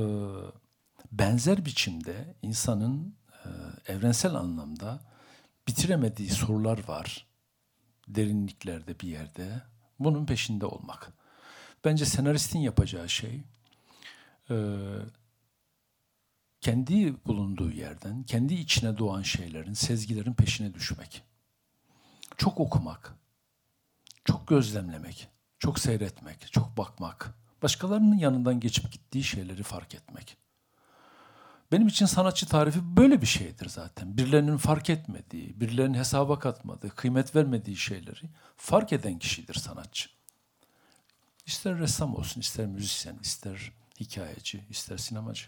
benzer 1.13 1.65
biçimde 1.65 2.35
insanın 2.43 3.15
e, 3.45 3.49
evrensel 3.93 4.35
anlamda 4.35 5.01
bitiremediği 5.69 6.31
sorular 6.31 6.89
var. 6.89 7.27
Derinliklerde 8.09 9.01
bir 9.01 9.09
yerde. 9.09 9.63
Bunun 9.99 10.27
peşinde 10.27 10.67
olmak. 10.67 11.13
Bence 11.85 12.05
senaristin 12.05 12.59
yapacağı 12.59 13.09
şey 13.09 13.43
e, 14.51 14.57
kendi 16.61 17.25
bulunduğu 17.27 17.71
yerden, 17.71 18.23
kendi 18.23 18.55
içine 18.55 18.99
doğan 18.99 19.23
şeylerin, 19.23 19.73
sezgilerin 19.73 20.35
peşine 20.35 20.75
düşmek. 20.75 21.23
Çok 22.37 22.61
okumak, 22.61 23.15
çok 24.25 24.49
gözlemlemek, 24.49 25.29
çok 25.59 25.79
seyretmek, 25.79 26.53
çok 26.53 26.79
bakmak, 26.79 27.35
başkalarının 27.63 28.19
yanından 28.19 28.61
geçip 28.61 28.93
gittiği 28.93 29.25
şeyleri 29.25 29.63
fark 29.63 29.95
etmek. 29.95 30.37
Benim 31.73 31.87
için 31.89 32.07
sanatçı 32.07 32.47
tarifi 32.47 32.97
böyle 32.97 33.23
bir 33.23 33.27
şeydir 33.27 33.69
zaten. 33.69 34.17
Birilerinin 34.17 34.57
fark 34.57 34.91
etmediği, 34.91 35.61
birilerinin 35.61 35.99
hesaba 35.99 36.39
katmadığı, 36.39 36.89
kıymet 36.89 37.37
vermediği 37.37 37.77
şeyleri 37.77 38.23
fark 38.57 38.93
eden 38.93 39.19
kişidir 39.19 39.55
sanatçı. 39.55 40.09
İster 41.47 41.79
ressam 41.79 42.15
olsun, 42.15 42.41
ister 42.41 42.67
müzisyen, 42.67 43.19
ister 43.23 43.73
hikayeci, 44.01 44.65
ister 44.71 44.97
sinemacı. 44.97 45.47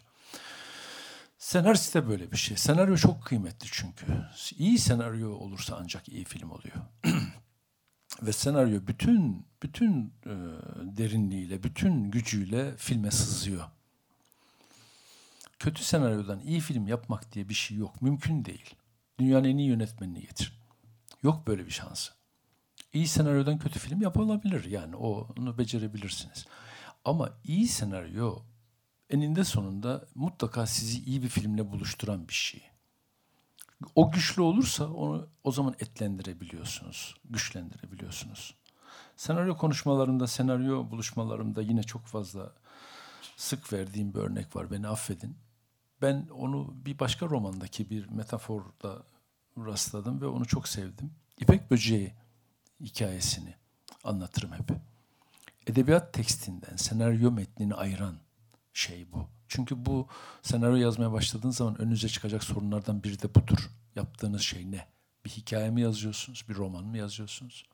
Senarist 1.38 1.94
de 1.94 2.08
böyle 2.08 2.32
bir 2.32 2.36
şey. 2.36 2.56
Senaryo 2.56 2.96
çok 2.96 3.24
kıymetli 3.24 3.68
çünkü. 3.72 4.06
İyi 4.58 4.78
senaryo 4.78 5.30
olursa 5.30 5.78
ancak 5.80 6.08
iyi 6.08 6.24
film 6.24 6.50
oluyor. 6.50 6.76
Ve 8.22 8.32
senaryo 8.32 8.86
bütün 8.86 9.46
bütün 9.62 10.12
e, 10.26 10.34
derinliğiyle, 10.96 11.62
bütün 11.62 12.10
gücüyle 12.10 12.76
filme 12.76 13.10
sızıyor. 13.10 13.64
Kötü 15.58 15.84
senaryodan 15.84 16.40
iyi 16.40 16.60
film 16.60 16.86
yapmak 16.86 17.32
diye 17.32 17.48
bir 17.48 17.54
şey 17.54 17.76
yok. 17.76 18.02
Mümkün 18.02 18.44
değil. 18.44 18.74
Dünyanın 19.18 19.48
en 19.48 19.56
iyi 19.56 19.68
yönetmenini 19.68 20.20
getir. 20.20 20.52
Yok 21.22 21.46
böyle 21.46 21.66
bir 21.66 21.70
şansı. 21.70 22.12
İyi 22.92 23.08
senaryodan 23.08 23.58
kötü 23.58 23.78
film 23.78 24.02
yapılabilir. 24.02 24.64
Yani 24.64 24.96
onu 24.96 25.58
becerebilirsiniz. 25.58 26.46
Ama 27.04 27.30
iyi 27.44 27.68
senaryo 27.68 28.38
eninde 29.10 29.44
sonunda 29.44 30.04
mutlaka 30.14 30.66
sizi 30.66 31.04
iyi 31.04 31.22
bir 31.22 31.28
filmle 31.28 31.70
buluşturan 31.72 32.28
bir 32.28 32.34
şey. 32.34 32.62
O 33.94 34.10
güçlü 34.10 34.42
olursa 34.42 34.88
onu 34.88 35.28
o 35.44 35.52
zaman 35.52 35.74
etlendirebiliyorsunuz, 35.78 37.14
güçlendirebiliyorsunuz. 37.30 38.54
Senaryo 39.16 39.56
konuşmalarımda, 39.56 40.26
senaryo 40.26 40.90
buluşmalarımda 40.90 41.62
yine 41.62 41.82
çok 41.82 42.06
fazla 42.06 42.52
sık 43.36 43.72
verdiğim 43.72 44.14
bir 44.14 44.18
örnek 44.18 44.56
var. 44.56 44.70
Beni 44.70 44.88
affedin. 44.88 45.36
Ben 46.02 46.28
onu 46.34 46.74
bir 46.86 46.98
başka 46.98 47.26
romandaki 47.26 47.90
bir 47.90 48.08
metaforda 48.08 49.02
rastladım 49.58 50.20
ve 50.20 50.26
onu 50.26 50.46
çok 50.46 50.68
sevdim. 50.68 51.10
İpek 51.40 51.70
Böceği 51.70 52.12
hikayesini 52.80 53.54
anlatırım 54.04 54.52
hep. 54.52 54.70
Edebiyat 55.66 56.12
tekstinden 56.12 56.76
senaryo 56.76 57.30
metnini 57.30 57.74
ayıran 57.74 58.14
şey 58.72 59.12
bu. 59.12 59.28
Çünkü 59.48 59.86
bu 59.86 60.08
senaryo 60.42 60.76
yazmaya 60.76 61.12
başladığın 61.12 61.50
zaman 61.50 61.80
önünüze 61.80 62.08
çıkacak 62.08 62.44
sorunlardan 62.44 63.02
biri 63.02 63.22
de 63.22 63.34
budur. 63.34 63.70
Yaptığınız 63.96 64.42
şey 64.42 64.70
ne? 64.70 64.86
Bir 65.24 65.30
hikaye 65.30 65.70
mi 65.70 65.80
yazıyorsunuz? 65.80 66.44
Bir 66.48 66.54
roman 66.54 66.84
mı 66.84 66.98
yazıyorsunuz? 66.98 67.64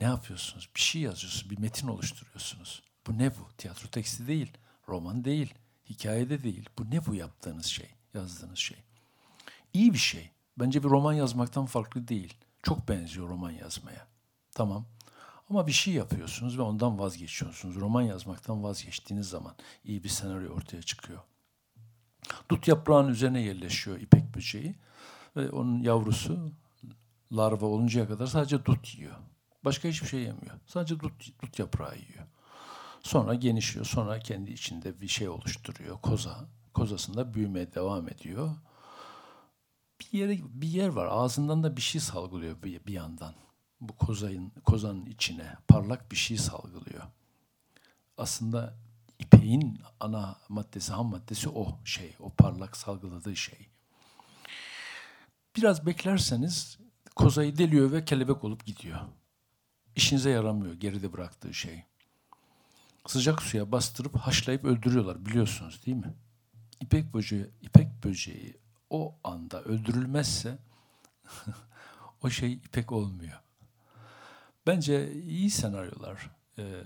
Ne 0.00 0.06
yapıyorsunuz? 0.06 0.68
Bir 0.74 0.80
şey 0.80 1.02
yazıyorsunuz, 1.02 1.50
bir 1.50 1.58
metin 1.58 1.88
oluşturuyorsunuz. 1.88 2.82
Bu 3.06 3.18
ne 3.18 3.30
bu? 3.30 3.48
Tiyatro 3.58 3.88
teksti 3.88 4.26
değil, 4.26 4.52
roman 4.88 5.24
değil, 5.24 5.54
hikayede 5.90 6.42
değil. 6.42 6.68
Bu 6.78 6.90
ne 6.90 7.06
bu 7.06 7.14
yaptığınız 7.14 7.66
şey? 7.66 7.94
yazdığınız 8.14 8.58
şey. 8.58 8.78
İyi 9.72 9.92
bir 9.92 9.98
şey. 9.98 10.30
Bence 10.58 10.82
bir 10.82 10.88
roman 10.88 11.12
yazmaktan 11.12 11.66
farklı 11.66 12.08
değil. 12.08 12.34
Çok 12.62 12.88
benziyor 12.88 13.28
roman 13.28 13.50
yazmaya. 13.50 14.06
Tamam. 14.52 14.86
Ama 15.50 15.66
bir 15.66 15.72
şey 15.72 15.94
yapıyorsunuz 15.94 16.58
ve 16.58 16.62
ondan 16.62 16.98
vazgeçiyorsunuz. 16.98 17.76
Roman 17.76 18.02
yazmaktan 18.02 18.62
vazgeçtiğiniz 18.62 19.28
zaman 19.28 19.54
iyi 19.84 20.04
bir 20.04 20.08
senaryo 20.08 20.54
ortaya 20.54 20.82
çıkıyor. 20.82 21.20
Dut 22.50 22.68
yaprağının 22.68 23.08
üzerine 23.08 23.40
yerleşiyor 23.42 24.00
ipek 24.00 24.34
böceği 24.34 24.74
ve 25.36 25.50
onun 25.50 25.82
yavrusu 25.82 26.52
larva 27.32 27.66
oluncaya 27.66 28.08
kadar 28.08 28.26
sadece 28.26 28.64
dut 28.64 28.94
yiyor. 28.94 29.16
Başka 29.64 29.88
hiçbir 29.88 30.08
şey 30.08 30.20
yemiyor. 30.20 30.54
Sadece 30.66 31.00
dut, 31.00 31.42
dut 31.42 31.58
yaprağı 31.58 31.96
yiyor. 31.96 32.26
Sonra 33.04 33.34
genişliyor. 33.34 33.86
Sonra 33.86 34.18
kendi 34.18 34.52
içinde 34.52 35.00
bir 35.00 35.08
şey 35.08 35.28
oluşturuyor. 35.28 36.00
Koza. 36.00 36.48
Kozasında 36.74 37.34
büyümeye 37.34 37.74
devam 37.74 38.08
ediyor. 38.08 38.50
Bir 40.00 40.18
yere 40.18 40.38
bir 40.42 40.68
yer 40.68 40.88
var. 40.88 41.08
Ağzından 41.10 41.62
da 41.62 41.76
bir 41.76 41.82
şey 41.82 42.00
salgılıyor 42.00 42.62
bir, 42.62 42.86
bir 42.86 42.92
yandan. 42.92 43.34
Bu 43.80 43.96
kozayın 43.96 44.50
kozanın 44.50 45.06
içine 45.06 45.56
parlak 45.68 46.10
bir 46.12 46.16
şey 46.16 46.36
salgılıyor. 46.36 47.02
Aslında 48.18 48.74
ipeğin 49.18 49.80
ana 50.00 50.36
maddesi, 50.48 50.92
ham 50.92 51.06
maddesi 51.06 51.48
o 51.48 51.78
şey, 51.84 52.14
o 52.20 52.30
parlak 52.30 52.76
salgıladığı 52.76 53.36
şey. 53.36 53.68
Biraz 55.56 55.86
beklerseniz 55.86 56.78
kozayı 57.16 57.58
deliyor 57.58 57.92
ve 57.92 58.04
kelebek 58.04 58.44
olup 58.44 58.66
gidiyor. 58.66 59.00
İşinize 59.96 60.30
yaramıyor 60.30 60.74
geride 60.74 61.12
bıraktığı 61.12 61.54
şey. 61.54 61.84
Sıcak 63.06 63.42
suya 63.42 63.72
bastırıp 63.72 64.16
haşlayıp 64.16 64.64
öldürüyorlar 64.64 65.26
biliyorsunuz 65.26 65.86
değil 65.86 65.96
mi? 65.96 66.14
İpek 66.80 67.14
böceği, 67.14 67.46
ipek 67.62 68.04
böceği 68.04 68.56
o 68.90 69.18
anda 69.24 69.62
öldürülmezse 69.62 70.58
o 72.22 72.30
şey 72.30 72.52
ipek 72.52 72.92
olmuyor. 72.92 73.40
Bence 74.66 75.12
iyi 75.12 75.50
senaryolar 75.50 76.30
e, 76.58 76.82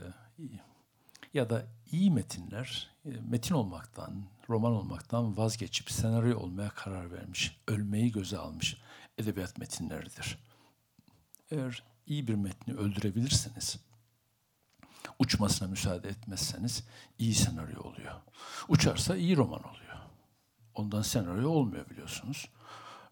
ya 1.35 1.51
da 1.51 1.67
iyi 1.93 2.11
metinler 2.11 2.91
e, 3.05 3.09
metin 3.09 3.55
olmaktan, 3.55 4.25
roman 4.49 4.73
olmaktan 4.73 5.37
vazgeçip 5.37 5.91
senaryo 5.91 6.39
olmaya 6.39 6.71
karar 6.71 7.13
vermiş, 7.13 7.57
ölmeyi 7.69 8.13
göze 8.13 8.39
almış 8.39 8.77
edebiyat 9.19 9.59
metinleridir. 9.59 10.39
Eğer 11.51 11.83
iyi 12.07 12.29
bir 12.29 12.35
metni 12.35 12.75
öldürebilirseniz, 12.75 13.79
uçmasına 15.19 15.69
müsaade 15.69 16.09
etmezseniz 16.09 16.85
iyi 17.19 17.35
senaryo 17.35 17.81
oluyor. 17.83 18.15
Uçarsa 18.69 19.17
iyi 19.17 19.37
roman 19.37 19.63
oluyor. 19.63 19.97
Ondan 20.75 21.03
senaryo 21.03 21.51
olmuyor 21.51 21.91
biliyorsunuz. 21.91 22.49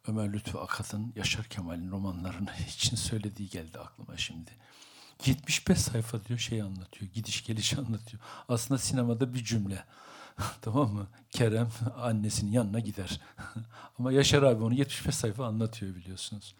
Ömer 0.08 0.32
Lütfü 0.32 0.58
Akat'ın 0.58 1.12
Yaşar 1.16 1.44
Kemal'in 1.44 1.90
romanlarını 1.90 2.50
için 2.68 2.96
söylediği 2.96 3.48
geldi 3.48 3.78
aklıma 3.78 4.16
şimdi. 4.16 4.50
75 5.26 5.78
sayfa 5.78 6.24
diyor 6.24 6.38
şey 6.38 6.62
anlatıyor, 6.62 7.12
gidiş 7.12 7.44
geliş 7.44 7.74
anlatıyor. 7.78 8.22
Aslında 8.48 8.78
sinemada 8.78 9.34
bir 9.34 9.44
cümle. 9.44 9.84
tamam 10.62 10.92
mı? 10.92 11.06
Kerem 11.30 11.68
annesinin 11.96 12.52
yanına 12.52 12.80
gider. 12.80 13.20
Ama 13.98 14.12
Yaşar 14.12 14.42
abi 14.42 14.64
onu 14.64 14.74
75 14.74 15.14
sayfa 15.14 15.46
anlatıyor 15.46 15.94
biliyorsunuz. 15.94 16.54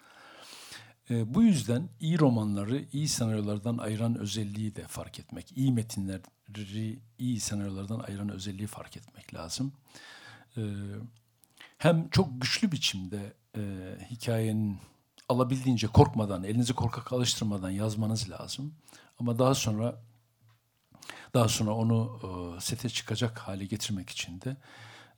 E, 1.11 1.35
bu 1.35 1.43
yüzden 1.43 1.89
iyi 2.01 2.19
romanları 2.19 2.85
iyi 2.93 3.09
senaryolardan 3.09 3.79
ayıran 3.79 4.19
özelliği 4.19 4.77
de 4.77 4.87
fark 4.87 5.19
etmek. 5.19 5.53
İyi 5.57 5.73
metinleri 5.73 6.99
iyi 7.19 7.41
senaryolardan 7.41 8.01
ayıran 8.01 8.29
özelliği 8.29 8.67
fark 8.67 8.97
etmek 8.97 9.35
lazım. 9.35 9.73
E, 10.57 10.63
hem 11.79 12.09
çok 12.09 12.43
güçlü 12.43 12.73
biçimde 12.73 13.33
e, 13.57 13.63
hikayenin 14.11 14.79
alabildiğince 15.29 15.87
korkmadan, 15.87 16.45
elinizi 16.45 16.73
korkak 16.73 17.13
alıştırmadan 17.13 17.71
yazmanız 17.71 18.31
lazım. 18.31 18.75
Ama 19.19 19.39
daha 19.39 19.55
sonra 19.55 20.03
daha 21.35 21.49
sonra 21.49 21.75
onu 21.75 22.21
e, 22.57 22.61
sete 22.61 22.89
çıkacak 22.89 23.39
hale 23.39 23.65
getirmek 23.65 24.11
için 24.11 24.41
de 24.41 24.57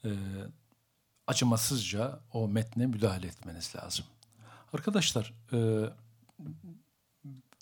e, 0.04 0.10
acımasızca 1.26 2.20
o 2.32 2.48
metne 2.48 2.86
müdahale 2.86 3.26
etmeniz 3.26 3.72
lazım. 3.76 4.04
Arkadaşlar, 4.72 5.34
e, 5.52 5.58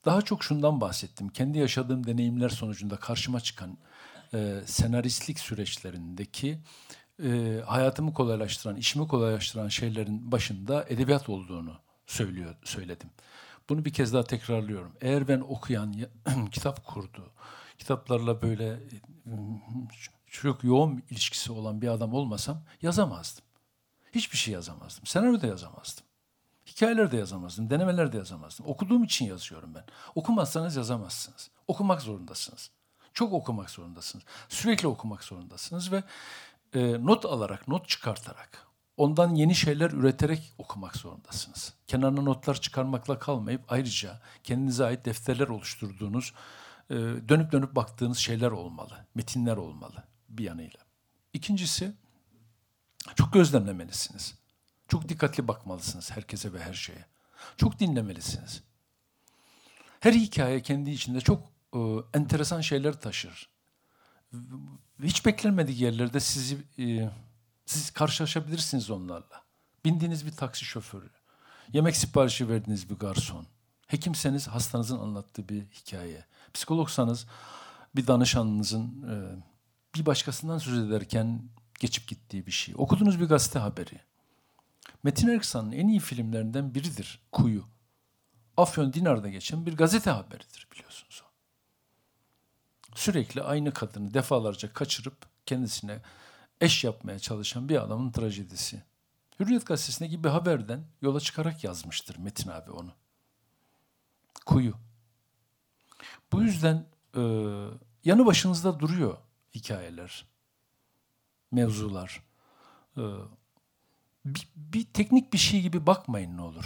daha 0.04 0.22
çok 0.22 0.44
şundan 0.44 0.80
bahsettim. 0.80 1.28
Kendi 1.28 1.58
yaşadığım 1.58 2.06
deneyimler 2.06 2.48
sonucunda 2.48 2.96
karşıma 2.96 3.40
çıkan 3.40 3.78
e, 4.34 4.60
senaristlik 4.66 5.38
süreçlerindeki 5.38 6.58
e, 7.22 7.60
hayatımı 7.66 8.14
kolaylaştıran, 8.14 8.76
işimi 8.76 9.08
kolaylaştıran 9.08 9.68
şeylerin 9.68 10.32
başında 10.32 10.84
edebiyat 10.88 11.28
olduğunu 11.28 11.72
söylüyor 12.06 12.54
söyledim. 12.64 13.10
Bunu 13.68 13.84
bir 13.84 13.92
kez 13.92 14.12
daha 14.12 14.24
tekrarlıyorum. 14.24 14.92
Eğer 15.00 15.28
ben 15.28 15.40
okuyan, 15.40 15.94
kitap 16.52 16.86
kurdu, 16.86 17.32
kitaplarla 17.78 18.42
böyle 18.42 18.80
çok 20.26 20.64
yoğun 20.64 21.02
ilişkisi 21.10 21.52
olan 21.52 21.82
bir 21.82 21.88
adam 21.88 22.14
olmasam 22.14 22.62
yazamazdım. 22.82 23.44
Hiçbir 24.12 24.38
şey 24.38 24.54
yazamazdım. 24.54 25.06
Senaryo 25.06 25.40
da 25.40 25.46
yazamazdım. 25.46 26.04
Hikayeler 26.76 27.12
de 27.12 27.16
yazamazdım, 27.16 27.70
denemeler 27.70 28.12
de 28.12 28.16
yazamazdım. 28.16 28.66
Okuduğum 28.66 29.04
için 29.04 29.26
yazıyorum 29.26 29.74
ben. 29.74 29.84
Okumazsanız 30.14 30.76
yazamazsınız. 30.76 31.50
Okumak 31.68 32.02
zorundasınız. 32.02 32.70
Çok 33.14 33.32
okumak 33.32 33.70
zorundasınız. 33.70 34.24
Sürekli 34.48 34.88
okumak 34.88 35.24
zorundasınız 35.24 35.92
ve 35.92 36.02
e, 36.74 37.06
not 37.06 37.24
alarak, 37.24 37.68
not 37.68 37.88
çıkartarak, 37.88 38.66
ondan 38.96 39.34
yeni 39.34 39.54
şeyler 39.54 39.90
üreterek 39.90 40.54
okumak 40.58 40.96
zorundasınız. 40.96 41.74
Kenarına 41.86 42.22
notlar 42.22 42.60
çıkarmakla 42.60 43.18
kalmayıp 43.18 43.72
ayrıca 43.72 44.20
kendinize 44.44 44.84
ait 44.84 45.04
defterler 45.04 45.48
oluşturduğunuz, 45.48 46.32
e, 46.90 46.94
dönüp 47.28 47.52
dönüp 47.52 47.76
baktığınız 47.76 48.18
şeyler 48.18 48.50
olmalı, 48.50 49.06
metinler 49.14 49.56
olmalı 49.56 50.04
bir 50.28 50.44
yanıyla. 50.44 50.80
İkincisi, 51.32 51.92
çok 53.14 53.32
gözlemlemelisiniz. 53.32 54.45
Çok 54.88 55.08
dikkatli 55.08 55.48
bakmalısınız 55.48 56.10
herkese 56.10 56.52
ve 56.52 56.62
her 56.62 56.74
şeye. 56.74 57.04
Çok 57.56 57.78
dinlemelisiniz. 57.78 58.62
Her 60.00 60.12
hikaye 60.12 60.62
kendi 60.62 60.90
içinde 60.90 61.20
çok 61.20 61.42
e, 61.74 61.78
enteresan 62.14 62.60
şeyler 62.60 63.00
taşır. 63.00 63.48
Hiç 65.02 65.26
beklenmedik 65.26 65.80
yerlerde 65.80 66.20
sizi 66.20 66.58
e, 66.78 67.10
siz 67.66 67.90
karşılaşabilirsiniz 67.90 68.90
onlarla. 68.90 69.44
Bindiğiniz 69.84 70.26
bir 70.26 70.32
taksi 70.32 70.64
şoförü, 70.64 71.10
yemek 71.72 71.96
siparişi 71.96 72.48
verdiğiniz 72.48 72.90
bir 72.90 72.94
garson, 72.94 73.46
hekimseniz 73.86 74.48
hastanızın 74.48 74.98
anlattığı 74.98 75.48
bir 75.48 75.62
hikaye, 75.62 76.24
psikologsanız 76.54 77.26
bir 77.96 78.06
danışanınızın 78.06 79.02
e, 79.10 79.14
bir 79.94 80.06
başkasından 80.06 80.58
söz 80.58 80.78
ederken 80.78 81.42
geçip 81.80 82.08
gittiği 82.08 82.46
bir 82.46 82.52
şey, 82.52 82.74
okuduğunuz 82.78 83.20
bir 83.20 83.26
gazete 83.26 83.58
haberi. 83.58 84.00
Metin 85.06 85.28
Erksan'ın 85.28 85.72
en 85.72 85.88
iyi 85.88 86.00
filmlerinden 86.00 86.74
biridir 86.74 87.20
Kuyu. 87.32 87.64
Afyon 88.56 88.92
Dinar'da 88.92 89.28
geçen 89.28 89.66
bir 89.66 89.76
gazete 89.76 90.10
haberidir 90.10 90.68
biliyorsunuz 90.72 91.22
o. 91.24 91.30
Sürekli 92.94 93.42
aynı 93.42 93.72
kadını 93.72 94.14
defalarca 94.14 94.72
kaçırıp 94.72 95.16
kendisine 95.46 96.02
eş 96.60 96.84
yapmaya 96.84 97.18
çalışan 97.18 97.68
bir 97.68 97.82
adamın 97.82 98.12
trajedisi. 98.12 98.82
Hürriyet 99.40 99.66
gazetesinde 99.66 100.08
gibi 100.08 100.24
bir 100.24 100.28
haberden 100.28 100.84
yola 101.02 101.20
çıkarak 101.20 101.64
yazmıştır 101.64 102.16
Metin 102.18 102.50
abi 102.50 102.70
onu. 102.70 102.92
Kuyu. 104.46 104.74
Bu 106.32 106.42
yüzden 106.42 106.86
e, 107.16 107.20
yanı 108.04 108.26
başınızda 108.26 108.80
duruyor 108.80 109.16
hikayeler, 109.54 110.26
mevzular. 111.50 112.22
E, 112.96 113.02
bir, 114.26 114.48
bir 114.56 114.84
teknik 114.84 115.32
bir 115.32 115.38
şey 115.38 115.62
gibi 115.62 115.86
bakmayın 115.86 116.36
ne 116.36 116.40
olur. 116.40 116.64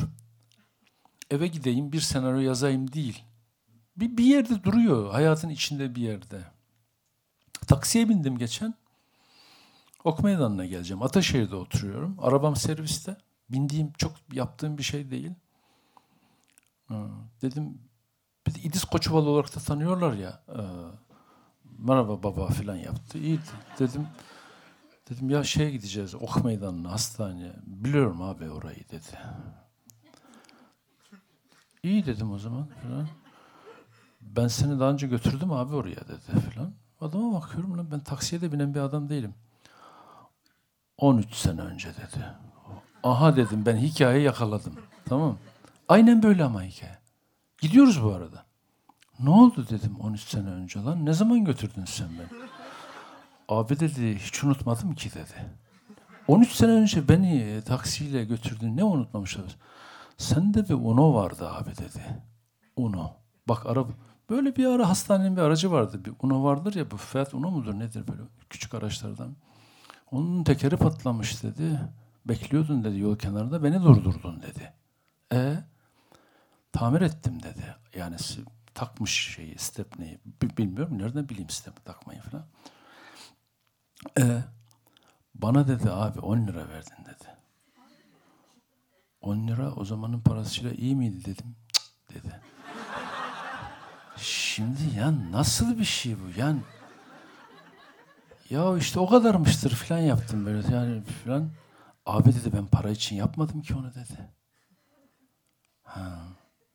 Eve 1.30 1.46
gideyim 1.46 1.92
bir 1.92 2.00
senaryo 2.00 2.40
yazayım 2.40 2.92
değil. 2.92 3.24
Bir, 3.96 4.16
bir 4.16 4.24
yerde 4.24 4.64
duruyor, 4.64 5.10
hayatın 5.10 5.48
içinde 5.48 5.94
bir 5.94 6.02
yerde. 6.02 6.44
Taksiye 7.66 8.08
bindim 8.08 8.38
geçen. 8.38 8.74
Ok 10.04 10.22
meydanına 10.22 10.66
geleceğim. 10.66 11.02
Ataşehir'de 11.02 11.56
oturuyorum. 11.56 12.16
Arabam 12.18 12.56
serviste. 12.56 13.16
Bindiğim, 13.50 13.92
çok 13.92 14.12
yaptığım 14.32 14.78
bir 14.78 14.82
şey 14.82 15.10
değil. 15.10 15.30
dedim, 17.42 17.78
bir 18.46 18.54
de 18.54 18.58
İdiz 18.60 18.84
Koçuval 18.84 19.26
olarak 19.26 19.56
da 19.56 19.60
tanıyorlar 19.60 20.12
ya. 20.12 20.42
E, 20.48 20.62
merhaba 21.78 22.22
baba 22.22 22.48
falan 22.48 22.76
yaptı. 22.76 23.18
İyi 23.18 23.38
dedim. 23.78 24.06
Dedim 25.10 25.30
ya 25.30 25.44
şeye 25.44 25.70
gideceğiz 25.70 26.14
ok 26.14 26.44
meydanına 26.44 26.92
hastaneye. 26.92 27.52
Biliyorum 27.66 28.22
abi 28.22 28.50
orayı 28.50 28.88
dedi. 28.90 29.18
İyi 31.82 32.06
dedim 32.06 32.32
o 32.32 32.38
zaman 32.38 32.68
falan. 32.82 33.08
Ben 34.20 34.48
seni 34.48 34.80
daha 34.80 34.90
önce 34.90 35.06
götürdüm 35.06 35.52
abi 35.52 35.74
oraya 35.74 36.08
dedi 36.08 36.40
falan. 36.54 36.72
Adama 37.00 37.40
bakıyorum 37.40 37.78
lan 37.78 37.90
ben 37.92 38.00
taksiye 38.00 38.40
de 38.40 38.52
binen 38.52 38.74
bir 38.74 38.80
adam 38.80 39.08
değilim. 39.08 39.34
13 40.96 41.34
sene 41.34 41.60
önce 41.60 41.88
dedi. 41.88 42.24
Aha 43.02 43.36
dedim 43.36 43.66
ben 43.66 43.76
hikayeyi 43.76 44.24
yakaladım. 44.24 44.74
Tamam 45.04 45.38
Aynen 45.88 46.22
böyle 46.22 46.44
ama 46.44 46.62
hikaye. 46.62 46.98
Gidiyoruz 47.60 48.02
bu 48.02 48.12
arada. 48.12 48.44
Ne 49.20 49.30
oldu 49.30 49.66
dedim 49.70 49.96
13 50.00 50.20
sene 50.20 50.48
önce 50.48 50.80
lan. 50.80 51.06
Ne 51.06 51.12
zaman 51.12 51.44
götürdün 51.44 51.84
sen 51.84 52.08
beni? 52.08 52.40
Abi 53.50 53.80
dedi 53.80 54.18
hiç 54.18 54.44
unutmadım 54.44 54.94
ki 54.94 55.10
dedi. 55.10 55.34
13 56.28 56.52
sene 56.52 56.70
önce 56.70 57.08
beni 57.08 57.62
taksiyle 57.66 58.24
götürdün. 58.24 58.76
Ne 58.76 58.84
unutmamışlar? 58.84 59.56
Sende 60.16 60.68
bir 60.68 60.74
Uno 60.74 61.14
vardı 61.14 61.48
abi 61.50 61.70
dedi. 61.70 62.22
Uno. 62.76 63.10
Bak 63.48 63.66
araba. 63.66 63.88
Böyle 64.30 64.56
bir 64.56 64.66
ara 64.66 64.88
hastanenin 64.88 65.36
bir 65.36 65.42
aracı 65.42 65.70
vardı. 65.70 66.04
Bir 66.04 66.12
Uno 66.22 66.44
vardır 66.44 66.74
ya 66.74 66.90
bu 66.90 66.96
Fiat 66.96 67.34
Uno 67.34 67.50
mudur 67.50 67.78
nedir 67.78 68.08
böyle 68.08 68.22
küçük 68.50 68.74
araçlardan. 68.74 69.36
Onun 70.10 70.44
tekeri 70.44 70.76
patlamış 70.76 71.42
dedi. 71.42 71.80
Bekliyordun 72.24 72.84
dedi 72.84 72.98
yol 72.98 73.16
kenarında 73.16 73.64
beni 73.64 73.82
durdurdun 73.82 74.42
dedi. 74.42 74.72
E 75.32 75.56
tamir 76.72 77.00
ettim 77.00 77.42
dedi. 77.42 77.76
Yani 77.94 78.16
takmış 78.74 79.34
şeyi 79.34 79.58
stepneyi. 79.58 80.18
Bilmiyorum 80.58 80.98
nereden 80.98 81.28
bileyim 81.28 81.50
step 81.50 81.84
takmayı 81.84 82.20
falan. 82.20 82.44
E 84.18 84.42
bana 85.34 85.68
dedi 85.68 85.90
abi 85.90 86.20
10 86.20 86.46
lira 86.46 86.68
verdin 86.68 87.04
dedi. 87.04 87.36
10 89.20 89.48
lira 89.48 89.72
o 89.72 89.84
zamanın 89.84 90.20
parasıyla 90.20 90.70
iyi 90.72 90.96
miydi 90.96 91.24
dedim. 91.24 91.56
Dedi. 92.14 92.40
Şimdi 94.16 94.80
ya 94.96 95.30
nasıl 95.32 95.78
bir 95.78 95.84
şey 95.84 96.16
bu? 96.20 96.40
Yani 96.40 96.60
ya 98.50 98.76
işte 98.76 99.00
o 99.00 99.08
kadarmıştır 99.08 99.70
falan 99.70 100.00
yaptım 100.00 100.46
böyle 100.46 100.74
yani 100.74 101.02
falan. 101.04 101.50
Abi 102.06 102.34
dedi 102.34 102.52
ben 102.52 102.66
para 102.66 102.90
için 102.90 103.16
yapmadım 103.16 103.62
ki 103.62 103.74
onu 103.74 103.94
dedi. 103.94 104.30
Ha, 105.82 106.18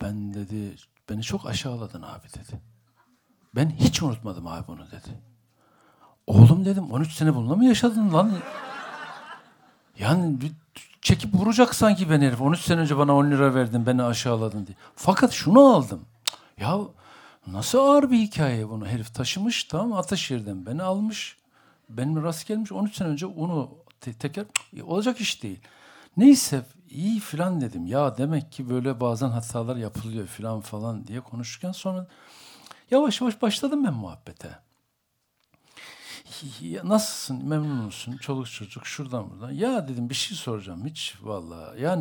ben 0.01 0.33
dedi 0.33 0.75
beni 1.09 1.23
çok 1.23 1.45
aşağıladın 1.45 2.01
abi 2.01 2.27
dedi. 2.27 2.61
Ben 3.55 3.69
hiç 3.69 4.03
unutmadım 4.03 4.47
abi 4.47 4.67
bunu 4.67 4.91
dedi. 4.91 5.21
Oğlum 6.27 6.65
dedim 6.65 6.91
13 6.91 7.13
sene 7.13 7.35
bununla 7.35 7.55
mı 7.55 7.65
yaşadın 7.65 8.13
lan? 8.13 8.31
Yani 9.99 10.37
çekip 11.01 11.33
vuracak 11.35 11.75
sanki 11.75 12.09
beni 12.09 12.27
herif. 12.27 12.41
13 12.41 12.59
sene 12.59 12.79
önce 12.81 12.97
bana 12.97 13.15
10 13.15 13.31
lira 13.31 13.55
verdin, 13.55 13.85
beni 13.85 14.03
aşağıladın 14.03 14.67
diye. 14.67 14.77
Fakat 14.95 15.31
şunu 15.31 15.59
aldım. 15.75 16.05
Ya 16.59 16.77
nasıl 17.47 17.79
ağır 17.79 18.11
bir 18.11 18.17
hikaye 18.19 18.69
bunu 18.69 18.87
herif 18.87 19.13
taşımış 19.15 19.63
tamam 19.63 19.93
Ataşehir'den 19.93 20.65
beni 20.65 20.83
almış. 20.83 21.37
Benim 21.89 22.23
rast 22.23 22.47
gelmiş 22.47 22.71
13 22.71 22.95
sene 22.95 23.07
önce 23.07 23.25
onu 23.25 23.69
te- 24.01 24.13
teker 24.13 24.45
olacak 24.83 25.21
iş 25.21 25.43
değil. 25.43 25.59
Neyse 26.17 26.65
iyi 26.89 27.19
filan 27.19 27.61
dedim. 27.61 27.85
Ya 27.87 28.17
demek 28.17 28.51
ki 28.51 28.69
böyle 28.69 28.99
bazen 28.99 29.29
hatalar 29.29 29.75
yapılıyor 29.75 30.27
filan 30.27 30.61
falan 30.61 31.07
diye 31.07 31.21
konuşurken 31.21 31.71
sonra 31.71 32.07
yavaş 32.91 33.21
yavaş 33.21 33.41
başladım 33.41 33.83
ben 33.83 33.93
muhabbete. 33.93 34.64
Ya 36.61 36.81
nasılsın, 36.89 37.45
memnun 37.45 37.77
musun, 37.77 38.17
çoluk 38.17 38.51
çocuk 38.51 38.85
şuradan 38.85 39.29
buradan. 39.29 39.51
Ya 39.51 39.87
dedim 39.87 40.09
bir 40.09 40.15
şey 40.15 40.37
soracağım 40.37 40.85
hiç 40.85 41.15
valla. 41.21 41.75
Ya 41.79 41.95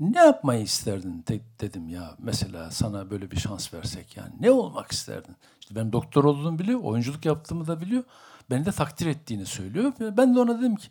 ne 0.00 0.18
yapmayı 0.18 0.62
isterdin 0.62 1.24
de, 1.28 1.40
dedim 1.60 1.88
ya. 1.88 2.14
Mesela 2.18 2.70
sana 2.70 3.10
böyle 3.10 3.30
bir 3.30 3.36
şans 3.36 3.74
versek 3.74 4.16
yani. 4.16 4.32
Ne 4.40 4.50
olmak 4.50 4.92
isterdin? 4.92 5.36
İşte 5.60 5.74
ben 5.74 5.92
doktor 5.92 6.24
olduğumu 6.24 6.58
biliyor, 6.58 6.80
oyunculuk 6.80 7.24
yaptığımı 7.24 7.66
da 7.66 7.80
biliyor. 7.80 8.04
Beni 8.50 8.64
de 8.64 8.72
takdir 8.72 9.06
ettiğini 9.06 9.46
söylüyor. 9.46 9.92
Ben 10.00 10.34
de 10.34 10.40
ona 10.40 10.58
dedim 10.58 10.76
ki 10.76 10.88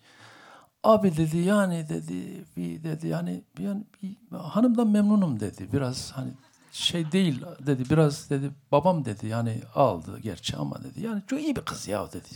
Abi 0.83 1.17
dedi 1.17 1.37
yani 1.37 1.89
dedi 1.89 2.45
bir 2.57 2.83
dedi 2.83 3.07
yani 3.07 3.43
yani 3.59 3.83
bir, 4.03 4.37
hanımdan 4.37 4.87
memnunum 4.87 5.39
dedi. 5.39 5.69
Biraz 5.73 6.11
hani 6.11 6.31
şey 6.71 7.11
değil 7.11 7.41
dedi 7.59 7.89
biraz 7.89 8.29
dedi 8.29 8.51
babam 8.71 9.05
dedi 9.05 9.27
yani 9.27 9.61
aldı 9.75 10.19
gerçi 10.19 10.57
ama 10.57 10.83
dedi 10.83 11.01
yani 11.01 11.21
çok 11.27 11.41
iyi 11.41 11.55
bir 11.55 11.61
kız 11.61 11.87
ya 11.87 12.11
dedi. 12.11 12.29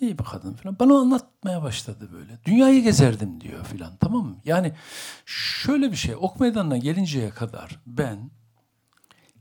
İyi 0.00 0.18
bir 0.18 0.24
kadın 0.24 0.54
falan. 0.54 0.78
Bana 0.78 0.98
anlatmaya 0.98 1.62
başladı 1.62 2.08
böyle. 2.12 2.38
Dünyayı 2.44 2.82
gezerdim 2.82 3.40
diyor 3.40 3.64
filan 3.64 3.96
tamam 3.96 4.26
mı? 4.26 4.36
Yani 4.44 4.72
şöyle 5.26 5.90
bir 5.90 5.96
şey 5.96 6.14
ok 6.14 6.40
meydanına 6.40 6.76
gelinceye 6.76 7.30
kadar 7.30 7.80
ben 7.86 8.30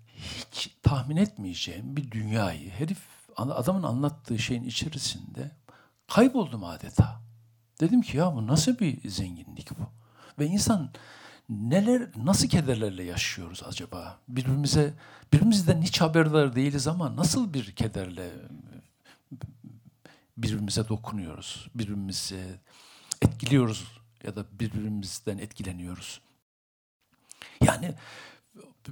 hiç 0.08 0.78
tahmin 0.84 1.18
etmeyeceğim 1.18 1.95
bir 1.95 2.12
dünyayı 2.12 2.70
herif 2.70 2.99
adamın 3.38 3.84
anlattığı 3.84 4.39
şeyin 4.39 4.64
içerisinde 4.64 5.51
kayboldum 6.08 6.64
adeta. 6.64 7.22
Dedim 7.80 8.01
ki 8.01 8.18
ya 8.18 8.36
bu 8.36 8.47
nasıl 8.47 8.80
bir 8.80 9.10
zenginlik 9.10 9.72
bu? 9.72 9.84
Ve 10.39 10.45
insan 10.45 10.89
neler, 11.49 12.10
nasıl 12.16 12.47
kederlerle 12.47 13.03
yaşıyoruz 13.03 13.64
acaba? 13.68 14.18
Birbirimize, 14.28 14.93
birbirimizden 15.34 15.82
hiç 15.82 16.01
haberdar 16.01 16.55
değiliz 16.55 16.88
ama 16.88 17.16
nasıl 17.16 17.53
bir 17.53 17.76
kederle 17.76 18.32
birbirimize 20.38 20.88
dokunuyoruz, 20.88 21.68
birbirimizi 21.76 22.60
etkiliyoruz 23.22 23.88
ya 24.24 24.36
da 24.36 24.46
birbirimizden 24.60 25.38
etkileniyoruz. 25.38 26.22
Yani 27.62 27.96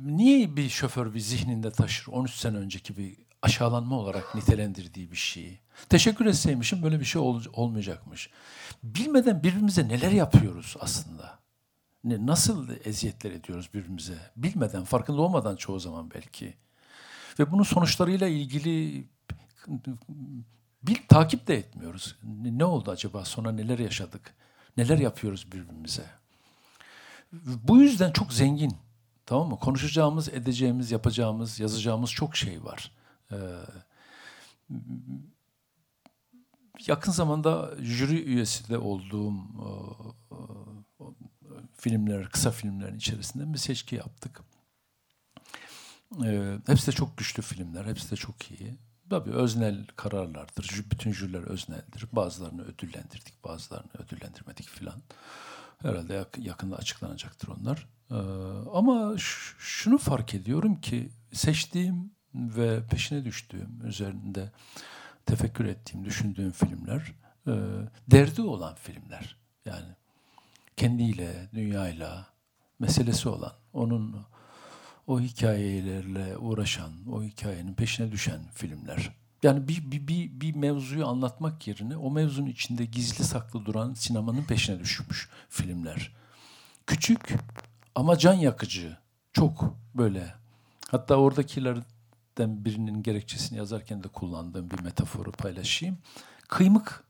niye 0.02 0.56
bir 0.56 0.70
şoför 0.70 1.14
bir 1.14 1.20
zihninde 1.20 1.72
taşır 1.72 2.12
13 2.12 2.32
sene 2.32 2.58
önceki 2.58 2.98
bir 2.98 3.18
aşağılanma 3.42 4.00
olarak 4.00 4.36
nitelendirdiği 4.36 5.12
bir 5.12 5.18
şeyi? 5.18 5.60
Teşekkür 5.90 6.26
etseymişim 6.26 6.84
böyle 6.84 7.00
bir 7.00 7.06
şey 7.06 7.22
ol, 7.22 7.44
olmayacakmış. 7.54 8.30
Bilmeden 8.84 9.44
birbirimize 9.44 9.88
neler 9.88 10.12
yapıyoruz 10.12 10.76
aslında? 10.80 11.40
Ne, 12.04 12.26
nasıl 12.26 12.70
eziyetler 12.86 13.32
ediyoruz 13.32 13.70
birbirimize? 13.74 14.18
Bilmeden, 14.36 14.84
farkında 14.84 15.22
olmadan 15.22 15.56
çoğu 15.56 15.80
zaman 15.80 16.12
belki. 16.12 16.54
Ve 17.40 17.52
bunun 17.52 17.64
sonuçlarıyla 17.64 18.28
ilgili 18.28 19.08
bir 20.88 21.08
takip 21.08 21.48
de 21.48 21.56
etmiyoruz. 21.56 22.16
Ne 22.44 22.66
oldu 22.66 22.92
acaba? 22.92 23.26
Sonra 23.26 23.52
neler 23.52 23.80
yaşadık? 23.80 24.36
Neler 24.78 24.98
yapıyoruz 24.98 25.52
birbirimize? 25.52 26.06
Bu 27.64 27.78
yüzden 27.78 28.12
çok 28.12 28.34
zengin. 28.34 28.78
Tamam 29.26 29.50
mı? 29.50 29.60
Konuşacağımız, 29.60 30.30
edeceğimiz, 30.30 30.92
yapacağımız, 30.92 31.60
yazacağımız 31.60 32.12
çok 32.12 32.36
şey 32.36 32.64
var. 32.64 32.92
Ee, 33.32 33.38
yakın 36.88 37.12
zamanda 37.12 37.72
jüri 37.82 38.24
üyesi 38.24 38.70
de 38.70 38.78
olduğum 38.78 39.34
e, 39.34 39.68
e, 40.32 40.38
filmler, 41.78 42.30
kısa 42.30 42.52
filmlerin 42.52 42.98
içerisinde 42.98 43.54
bir 43.54 43.58
seçki 43.58 43.96
yaptık. 43.96 44.42
Ee, 46.24 46.58
hepsi 46.68 46.88
de 46.88 46.92
çok 46.92 47.18
güçlü 47.18 47.44
filmler, 47.44 47.86
hepsi 47.86 48.12
de 48.12 48.16
çok 48.16 48.52
iyi. 48.52 48.76
Tabii 49.10 49.32
öznel 49.32 49.86
kararlardır. 49.96 50.86
Bütün 50.92 51.12
jüriler 51.12 51.42
özneldir. 51.42 52.06
Bazılarını 52.12 52.62
ödüllendirdik, 52.62 53.44
bazılarını 53.44 53.92
ödüllendirmedik 54.00 54.70
filan. 54.70 55.02
Herhalde 55.82 56.26
yakında 56.38 56.76
açıklanacaktır 56.76 57.48
onlar. 57.48 57.88
Ee, 58.12 58.16
ama 58.74 59.14
şunu 59.58 59.98
fark 59.98 60.34
ediyorum 60.34 60.82
ki 60.82 61.10
seçtiğim 61.34 62.12
ve 62.34 62.88
peşine 62.88 63.26
düştüğüm, 63.26 63.88
üzerinde 63.88 64.52
tefekkür 65.26 65.66
ettiğim, 65.66 66.06
düşündüğüm 66.06 66.52
filmler 66.52 67.14
e, 67.48 67.54
derdi 68.12 68.42
olan 68.42 68.76
filmler. 68.76 69.38
Yani 69.66 69.88
kendiyle, 70.78 71.50
dünyayla 71.54 72.28
meselesi 72.80 73.30
olan, 73.30 73.54
onun 73.74 74.26
o 75.08 75.20
hikayelerle 75.20 76.38
uğraşan, 76.38 76.92
o 77.12 77.24
hikayenin 77.24 77.74
peşine 77.74 78.12
düşen 78.12 78.40
filmler. 78.54 79.12
Yani 79.44 79.68
bir, 79.68 79.92
bir, 79.92 80.08
bir, 80.08 80.42
bir 80.42 80.56
mevzuyu 80.56 81.08
anlatmak 81.08 81.68
yerine 81.68 81.98
o 81.98 82.12
mevzunun 82.12 82.48
içinde 82.48 82.86
gizli 82.86 83.24
saklı 83.24 83.66
duran 83.66 83.94
sinemanın 83.94 84.44
peşine 84.44 84.80
düşmüş 84.80 85.30
filmler. 85.50 86.12
Küçük 86.88 87.36
ama 87.96 88.18
can 88.18 88.34
yakıcı. 88.34 88.98
Çok 89.34 89.76
böyle. 89.96 90.34
Hatta 90.92 91.16
oradakilerden 91.16 92.66
birinin 92.66 93.04
gerekçesini 93.04 93.58
yazarken 93.58 94.04
de 94.04 94.08
kullandığım 94.08 94.72
bir 94.72 94.80
metaforu 94.80 95.32
paylaşayım. 95.32 95.98
Kıymık. 96.48 97.04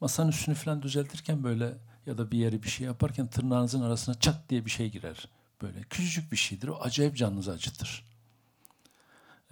Masanın 0.00 0.28
üstünü 0.28 0.54
falan 0.54 0.82
düzeltirken 0.82 1.44
böyle 1.44 1.74
ya 2.06 2.18
da 2.18 2.30
bir 2.30 2.38
yeri 2.38 2.62
bir 2.62 2.68
şey 2.68 2.86
yaparken 2.86 3.26
tırnağınızın 3.26 3.82
arasına 3.82 4.14
çat 4.14 4.48
diye 4.48 4.64
bir 4.64 4.70
şey 4.70 4.90
girer 4.90 5.28
Böyle 5.62 5.82
küçücük 5.82 6.32
bir 6.32 6.36
şeydir. 6.36 6.68
O 6.68 6.80
acayip 6.80 7.16
canınızı 7.16 7.52
acıtır. 7.52 8.04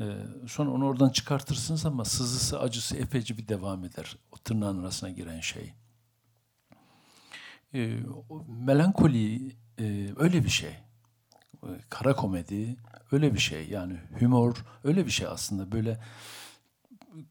Ee, 0.00 0.04
sonra 0.48 0.70
onu 0.70 0.86
oradan 0.86 1.10
çıkartırsınız 1.10 1.86
ama 1.86 2.04
sızısı, 2.04 2.60
acısı 2.60 2.96
epeyce 2.96 3.38
bir 3.38 3.48
devam 3.48 3.84
eder. 3.84 4.16
O 4.32 4.36
tırnağın 4.36 4.82
arasına 4.82 5.10
giren 5.10 5.40
şey. 5.40 5.74
Ee, 7.74 7.98
melankoli 8.48 9.56
e, 9.78 10.08
öyle 10.16 10.44
bir 10.44 10.50
şey. 10.50 10.76
Ee, 11.62 11.66
kara 11.88 12.16
komedi 12.16 12.76
öyle 13.12 13.34
bir 13.34 13.38
şey. 13.38 13.68
Yani 13.68 14.00
humor 14.18 14.64
öyle 14.84 15.06
bir 15.06 15.10
şey 15.10 15.26
aslında. 15.26 15.72
Böyle 15.72 16.00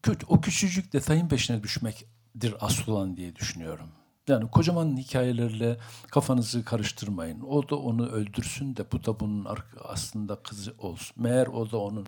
kötü, 0.02 0.26
o 0.26 0.40
küçücük 0.40 0.92
detayın 0.92 1.28
peşine 1.28 1.62
düşmek 1.62 2.06
hikayedir 2.34 2.54
asıl 2.60 2.92
olan 2.92 3.16
diye 3.16 3.36
düşünüyorum. 3.36 3.88
Yani 4.30 4.50
kocaman 4.50 4.96
hikayelerle 4.96 5.78
kafanızı 6.10 6.64
karıştırmayın. 6.64 7.40
O 7.40 7.68
da 7.68 7.76
onu 7.76 8.06
öldürsün 8.06 8.76
de 8.76 8.92
bu 8.92 9.04
da 9.04 9.20
bunun 9.20 9.46
aslında 9.84 10.36
kızı 10.36 10.74
olsun. 10.78 11.22
Meğer 11.22 11.46
o 11.46 11.70
da 11.70 11.78
onun 11.78 12.06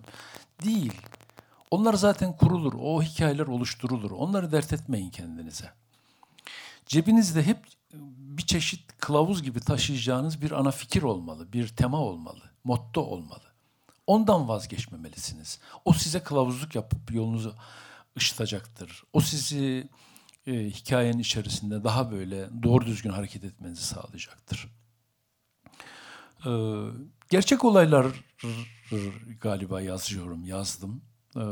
değil. 0.64 0.92
Onlar 1.70 1.94
zaten 1.94 2.36
kurulur. 2.36 2.72
O 2.80 3.02
hikayeler 3.02 3.46
oluşturulur. 3.46 4.10
Onları 4.10 4.52
dert 4.52 4.72
etmeyin 4.72 5.10
kendinize. 5.10 5.70
Cebinizde 6.86 7.42
hep 7.42 7.58
bir 8.16 8.46
çeşit 8.46 8.98
kılavuz 8.98 9.42
gibi 9.42 9.60
taşıyacağınız 9.60 10.42
bir 10.42 10.50
ana 10.50 10.70
fikir 10.70 11.02
olmalı, 11.02 11.52
bir 11.52 11.68
tema 11.68 11.98
olmalı, 12.00 12.42
motto 12.64 13.00
olmalı. 13.00 13.42
Ondan 14.06 14.48
vazgeçmemelisiniz. 14.48 15.58
O 15.84 15.92
size 15.92 16.22
kılavuzluk 16.22 16.74
yapıp 16.74 17.14
yolunuzu 17.14 17.54
ışıtacaktır. 18.16 19.02
O 19.12 19.20
sizi 19.20 19.88
e, 20.46 20.52
hikayenin 20.52 21.18
içerisinde 21.18 21.84
daha 21.84 22.12
böyle 22.12 22.48
doğru 22.62 22.86
düzgün 22.86 23.10
hareket 23.10 23.44
etmenizi 23.44 23.84
sağlayacaktır. 23.84 24.68
E, 26.46 26.50
gerçek 27.30 27.64
olaylar 27.64 28.06
galiba 29.40 29.80
yazıyorum, 29.80 30.44
yazdım. 30.44 31.02
E, 31.36 31.44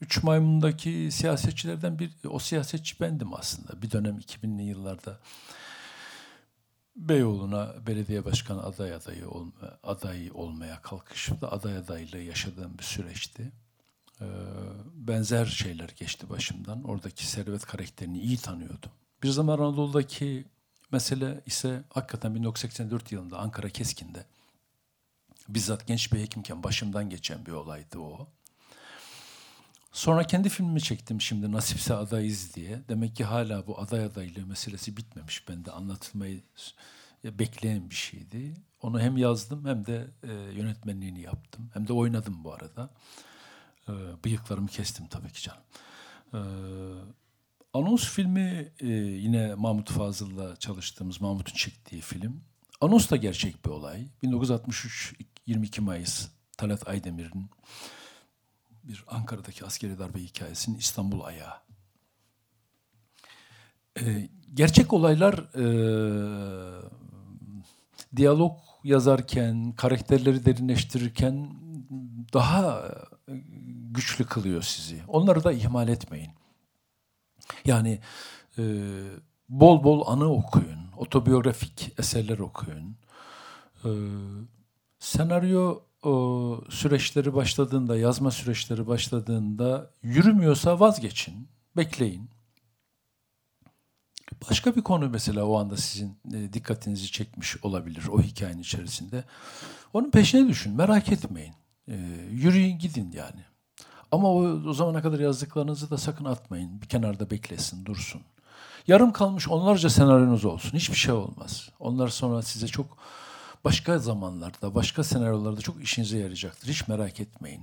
Üç 0.00 0.22
Maymun'daki 0.22 1.08
siyasetçilerden 1.12 1.98
bir, 1.98 2.12
o 2.28 2.38
siyasetçi 2.38 3.00
bendim 3.00 3.34
aslında. 3.34 3.82
Bir 3.82 3.90
dönem 3.90 4.18
2000'li 4.18 4.62
yıllarda 4.62 5.20
Beyoğlu'na 6.96 7.74
belediye 7.86 8.24
başkanı 8.24 8.62
aday 8.64 8.94
adayı 8.94 9.28
olma, 9.28 9.78
aday 9.82 10.30
olmaya 10.34 10.82
kalkışımda 10.82 11.52
aday 11.52 11.76
adaylığı 11.76 12.22
yaşadığım 12.22 12.78
bir 12.78 12.82
süreçti. 12.82 13.52
Ee, 14.20 14.24
benzer 14.94 15.46
şeyler 15.46 15.88
geçti 15.88 16.30
başımdan. 16.30 16.84
Oradaki 16.84 17.26
servet 17.26 17.66
karakterini 17.66 18.18
iyi 18.18 18.36
tanıyordum. 18.36 18.90
Bir 19.22 19.28
zaman 19.28 19.58
Anadolu'daki 19.58 20.44
mesele 20.92 21.42
ise 21.46 21.84
hakikaten 21.90 22.34
1984 22.34 23.12
yılında 23.12 23.38
Ankara 23.38 23.68
Keskin'de 23.68 24.24
bizzat 25.48 25.86
genç 25.86 26.12
bir 26.12 26.20
hekimken 26.20 26.62
başımdan 26.62 27.10
geçen 27.10 27.46
bir 27.46 27.52
olaydı 27.52 27.98
o. 27.98 28.28
Sonra 29.92 30.26
kendi 30.26 30.48
filmimi 30.48 30.82
çektim 30.82 31.20
şimdi 31.20 31.52
Nasipse 31.52 31.94
Adayız 31.94 32.54
diye. 32.54 32.82
Demek 32.88 33.16
ki 33.16 33.24
hala 33.24 33.66
bu 33.66 33.80
aday 33.80 34.04
adaylığı 34.04 34.46
meselesi 34.46 34.96
bitmemiş. 34.96 35.48
Ben 35.48 35.64
de 35.64 35.72
anlatılmayı 35.72 36.42
bekleyen 37.24 37.90
bir 37.90 37.94
şeydi. 37.94 38.54
Onu 38.82 39.00
hem 39.00 39.16
yazdım 39.16 39.66
hem 39.66 39.86
de 39.86 40.06
e, 40.22 40.32
yönetmenliğini 40.32 41.20
yaptım. 41.20 41.70
Hem 41.74 41.88
de 41.88 41.92
oynadım 41.92 42.44
bu 42.44 42.52
arada. 42.52 42.90
E, 43.88 43.92
bıyıklarımı 44.24 44.68
kestim 44.68 45.06
tabii 45.06 45.32
ki 45.32 45.42
canım. 45.42 45.62
E, 46.34 46.40
Anons 47.72 48.08
filmi 48.08 48.72
e, 48.80 48.88
yine 48.88 49.54
Mahmut 49.54 49.90
Fazıl'la 49.90 50.56
çalıştığımız, 50.56 51.20
Mahmut'un 51.20 51.54
çektiği 51.54 52.00
film. 52.00 52.40
Anons 52.80 53.10
da 53.10 53.16
gerçek 53.16 53.64
bir 53.64 53.70
olay. 53.70 54.06
1963 54.22 55.14
22 55.46 55.80
Mayıs 55.80 56.28
Talat 56.56 56.88
Aydemir'in 56.88 57.50
bir 58.84 59.04
Ankara'daki 59.06 59.64
askeri 59.64 59.98
darbe 59.98 60.18
hikayesinin 60.18 60.78
İstanbul 60.78 61.20
ayağı. 61.20 61.54
Ee, 64.00 64.28
gerçek 64.54 64.92
olaylar 64.92 65.34
e, 65.34 65.66
diyalog 68.16 68.58
yazarken, 68.84 69.72
karakterleri 69.72 70.44
derinleştirirken 70.44 71.50
daha 72.32 72.90
güçlü 73.96 74.26
kılıyor 74.26 74.62
sizi. 74.62 75.02
Onları 75.08 75.44
da 75.44 75.52
ihmal 75.52 75.88
etmeyin. 75.88 76.30
Yani 77.64 78.00
e, 78.58 78.62
bol 79.48 79.84
bol 79.84 80.06
anı 80.06 80.32
okuyun, 80.32 80.78
otobiyografik 80.96 81.92
eserler 81.98 82.38
okuyun. 82.38 82.96
E, 83.84 83.90
senaryo 84.98 85.80
o 86.02 86.60
süreçleri 86.70 87.34
başladığında, 87.34 87.96
yazma 87.96 88.30
süreçleri 88.30 88.86
başladığında 88.86 89.90
yürümüyorsa 90.02 90.80
vazgeçin, 90.80 91.48
bekleyin. 91.76 92.30
Başka 94.50 94.76
bir 94.76 94.82
konu 94.82 95.08
mesela 95.08 95.44
o 95.44 95.58
anda 95.58 95.76
sizin 95.76 96.18
e, 96.34 96.52
dikkatinizi 96.52 97.12
çekmiş 97.12 97.64
olabilir 97.64 98.06
o 98.12 98.22
hikayenin 98.22 98.62
içerisinde. 98.62 99.24
Onun 99.92 100.10
peşine 100.10 100.48
düşün, 100.48 100.76
merak 100.76 101.12
etmeyin. 101.12 101.54
E, 101.88 101.94
yürüyün 102.30 102.78
gidin 102.78 103.12
yani. 103.12 103.40
Ama 104.12 104.28
o, 104.28 104.42
o 104.68 104.72
zamana 104.72 105.02
kadar 105.02 105.20
yazdıklarınızı 105.20 105.90
da 105.90 105.98
sakın 105.98 106.24
atmayın. 106.24 106.82
Bir 106.82 106.86
kenarda 106.86 107.30
beklesin, 107.30 107.84
dursun. 107.84 108.22
Yarım 108.86 109.12
kalmış 109.12 109.48
onlarca 109.48 109.90
senaryonuz 109.90 110.44
olsun. 110.44 110.72
Hiçbir 110.72 110.96
şey 110.96 111.14
olmaz. 111.14 111.70
Onlar 111.80 112.08
sonra 112.08 112.42
size 112.42 112.66
çok 112.66 112.98
başka 113.64 113.98
zamanlarda, 113.98 114.74
başka 114.74 115.04
senaryolarda 115.04 115.60
çok 115.60 115.82
işinize 115.82 116.18
yarayacaktır. 116.18 116.68
Hiç 116.68 116.88
merak 116.88 117.20
etmeyin. 117.20 117.62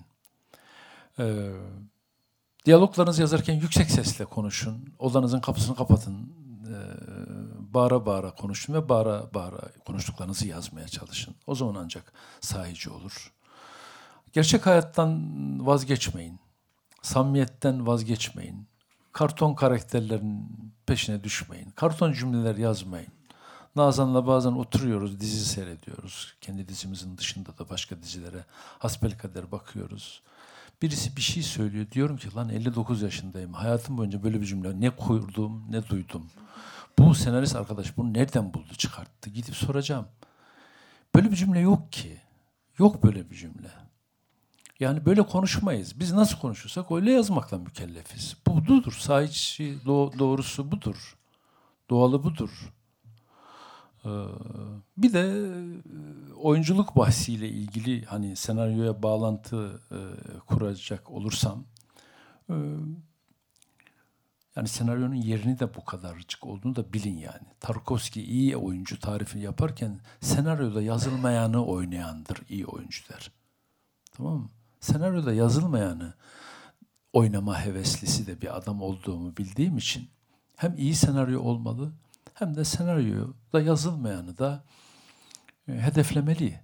Ee, 1.20 1.52
diyaloglarınızı 2.66 3.22
yazarken 3.22 3.54
yüksek 3.54 3.92
sesle 3.92 4.26
konuşun. 4.26 4.94
Odanızın 5.00 5.40
kapısını 5.40 5.76
kapatın. 5.76 6.34
Ee, 6.68 6.76
bağıra 7.74 8.06
bağıra 8.06 8.36
konuşun 8.36 8.74
ve 8.74 8.90
bağıra 8.90 9.34
bağıra 9.34 9.62
konuştuklarınızı 9.86 10.48
yazmaya 10.48 10.88
çalışın. 10.88 11.36
O 11.48 11.56
zaman 11.56 11.76
ancak 11.84 12.14
sahici 12.42 12.90
olur. 12.90 13.33
Gerçek 14.34 14.66
hayattan 14.66 15.22
vazgeçmeyin. 15.66 16.40
Samimiyetten 17.02 17.88
vazgeçmeyin. 17.88 18.68
Karton 19.12 19.54
karakterlerin 19.54 20.50
peşine 20.86 21.24
düşmeyin. 21.24 21.70
Karton 21.70 22.14
cümleler 22.14 22.56
yazmayın. 22.56 23.12
Nazan'la 23.76 24.28
bazen 24.28 24.52
oturuyoruz, 24.52 25.20
dizi 25.20 25.46
seyrediyoruz. 25.46 26.36
Kendi 26.42 26.68
dizimizin 26.68 27.18
dışında 27.18 27.58
da 27.58 27.70
başka 27.70 28.02
dizilere 28.02 28.46
hasbelkader 28.80 29.52
bakıyoruz. 29.52 30.22
Birisi 30.82 31.18
bir 31.18 31.22
şey 31.22 31.44
söylüyor. 31.44 31.86
Diyorum 31.92 32.18
ki 32.18 32.36
lan 32.36 32.50
59 32.50 33.02
yaşındayım. 33.02 33.54
Hayatım 33.54 33.98
boyunca 33.98 34.24
böyle 34.24 34.42
bir 34.42 34.46
cümle 34.46 34.82
ne 34.82 34.90
kurdum 34.90 35.66
ne 35.70 35.88
duydum. 35.88 36.30
Bu 37.00 37.16
senarist 37.16 37.56
arkadaş 37.56 37.98
bunu 37.98 38.14
nereden 38.14 38.54
buldu 38.54 38.74
çıkarttı? 38.78 39.30
Gidip 39.30 39.56
soracağım. 39.56 40.08
Böyle 41.16 41.32
bir 41.32 41.36
cümle 41.36 41.60
yok 41.60 41.92
ki. 41.92 42.22
Yok 42.80 43.04
böyle 43.04 43.30
bir 43.30 43.36
cümle. 43.36 43.83
Yani 44.84 45.06
böyle 45.06 45.22
konuşmayız. 45.22 46.00
Biz 46.00 46.12
nasıl 46.14 46.38
konuşursak 46.38 46.92
öyle 46.92 47.12
yazmakla 47.12 47.58
mükellefiz. 47.58 48.38
Bu 48.48 48.68
budur. 48.68 48.94
Sahici 49.00 49.86
doğrusu 49.86 50.72
budur. 50.72 51.18
Doğalı 51.90 52.24
budur. 52.24 52.74
Ee, 54.06 54.10
bir 54.98 55.14
de 55.14 55.22
e, 55.22 56.34
oyunculuk 56.34 56.96
bahsiyle 56.96 57.50
ilgili 57.50 58.06
hani 58.06 58.36
senaryoya 58.36 59.04
bağlantı 59.04 59.82
e, 59.92 60.00
kuracak 60.40 61.12
olursam 61.12 61.64
e, 62.50 62.56
yani 64.56 64.68
senaryonun 64.68 65.16
yerini 65.16 65.60
de 65.60 65.76
bu 65.76 65.86
kadarcık 65.86 66.46
olduğunu 66.46 66.76
da 66.76 66.94
bilin 66.94 67.18
yani. 67.18 67.48
Tarkovski 67.60 68.24
iyi 68.24 68.58
oyuncu 68.58 69.00
tarifi 69.00 69.40
yaparken 69.40 70.00
senaryoda 70.22 70.82
yazılmayanı 70.82 71.66
oynayandır 71.66 72.38
iyi 72.50 72.66
oyuncu 72.66 73.10
der. 73.10 73.32
Tamam 74.12 74.38
mı? 74.38 74.50
Senaryoda 74.84 75.34
yazılmayanı 75.34 76.14
oynama 77.14 77.66
heveslisi 77.66 78.28
de 78.28 78.42
bir 78.42 78.58
adam 78.58 78.82
olduğumu 78.82 79.38
bildiğim 79.38 79.78
için 79.78 80.10
hem 80.56 80.78
iyi 80.78 80.96
senaryo 80.96 81.42
olmalı 81.42 81.92
hem 82.34 82.56
de 82.56 82.66
senaryoda 82.66 83.62
yazılmayanı 83.62 84.38
da 84.38 84.64
e, 85.68 85.72
hedeflemeli. 85.72 86.60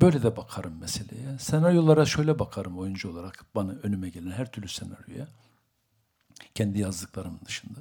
Böyle 0.00 0.22
de 0.22 0.36
bakarım 0.36 0.78
meseleye. 0.80 1.38
Senaryolara 1.38 2.06
şöyle 2.06 2.38
bakarım 2.38 2.78
oyuncu 2.78 3.10
olarak 3.10 3.44
bana 3.54 3.72
önüme 3.72 4.08
gelen 4.08 4.30
her 4.30 4.52
türlü 4.52 4.68
senaryoya. 4.68 5.28
Kendi 6.54 6.78
yazdıklarım 6.78 7.40
dışında 7.44 7.80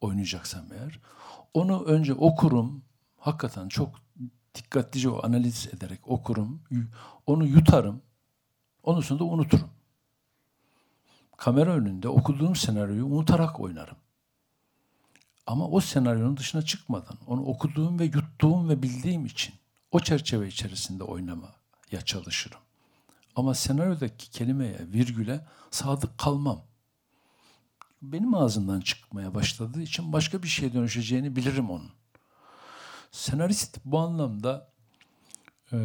oynayacaksam 0.00 0.64
eğer. 0.72 1.00
Onu 1.54 1.84
önce 1.84 2.14
okurum. 2.14 2.82
Hakikaten 3.16 3.68
çok 3.68 3.94
dikkatlice 4.54 5.08
o 5.08 5.26
analiz 5.26 5.68
ederek 5.72 6.00
okurum. 6.08 6.62
Onu 7.26 7.46
yutarım. 7.46 8.02
Onun 8.86 9.00
sonra 9.00 9.20
da 9.20 9.24
unuturum. 9.24 9.70
Kamera 11.36 11.70
önünde 11.70 12.08
okuduğum 12.08 12.56
senaryoyu 12.56 13.06
unutarak 13.06 13.60
oynarım. 13.60 13.96
Ama 15.46 15.68
o 15.68 15.80
senaryonun 15.80 16.36
dışına 16.36 16.62
çıkmadan, 16.62 17.16
onu 17.26 17.44
okuduğum 17.44 17.98
ve 17.98 18.04
yuttuğum 18.04 18.68
ve 18.68 18.82
bildiğim 18.82 19.26
için 19.26 19.54
o 19.90 20.00
çerçeve 20.00 20.48
içerisinde 20.48 21.04
oynamaya 21.04 22.00
çalışırım. 22.04 22.58
Ama 23.36 23.54
senaryodaki 23.54 24.30
kelimeye, 24.30 24.78
virgüle 24.78 25.46
sadık 25.70 26.18
kalmam. 26.18 26.62
Benim 28.02 28.34
ağzımdan 28.34 28.80
çıkmaya 28.80 29.34
başladığı 29.34 29.82
için 29.82 30.12
başka 30.12 30.42
bir 30.42 30.48
şeye 30.48 30.72
dönüşeceğini 30.72 31.36
bilirim 31.36 31.70
onun. 31.70 31.90
Senarist 33.10 33.78
bu 33.84 33.98
anlamda 33.98 34.72
e, 35.72 35.78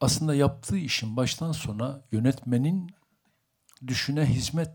aslında 0.00 0.34
yaptığı 0.34 0.76
işin 0.76 1.16
baştan 1.16 1.52
sona 1.52 2.00
yönetmenin 2.12 2.90
düşüne 3.86 4.26
hizmet 4.26 4.70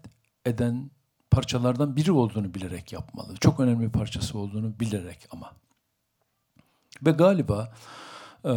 eden 0.46 0.92
parçalardan 1.32 1.96
biri 1.96 2.12
olduğunu 2.12 2.54
bilerek 2.54 2.94
yapmalı. 2.94 3.38
Çok 3.38 3.60
önemli 3.60 3.86
bir 3.86 3.92
parçası 3.92 4.38
olduğunu 4.40 4.80
bilerek 4.80 5.28
ama. 5.32 5.52
Ve 7.06 7.12
galiba 7.12 7.74
e, 8.46 8.54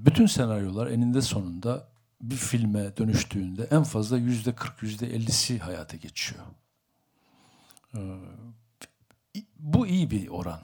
bütün 0.00 0.26
senaryolar 0.26 0.86
eninde 0.86 1.22
sonunda 1.22 1.88
bir 2.20 2.36
filme 2.36 2.96
dönüştüğünde 2.96 3.68
en 3.70 3.82
fazla 3.82 4.18
yüzde 4.18 4.54
40, 4.54 4.82
yüzde 4.82 5.16
50'si 5.16 5.58
hayata 5.58 5.96
geçiyor. 5.96 6.42
E, 7.94 8.00
bu 9.58 9.86
iyi 9.86 10.10
bir 10.10 10.28
oran. 10.28 10.60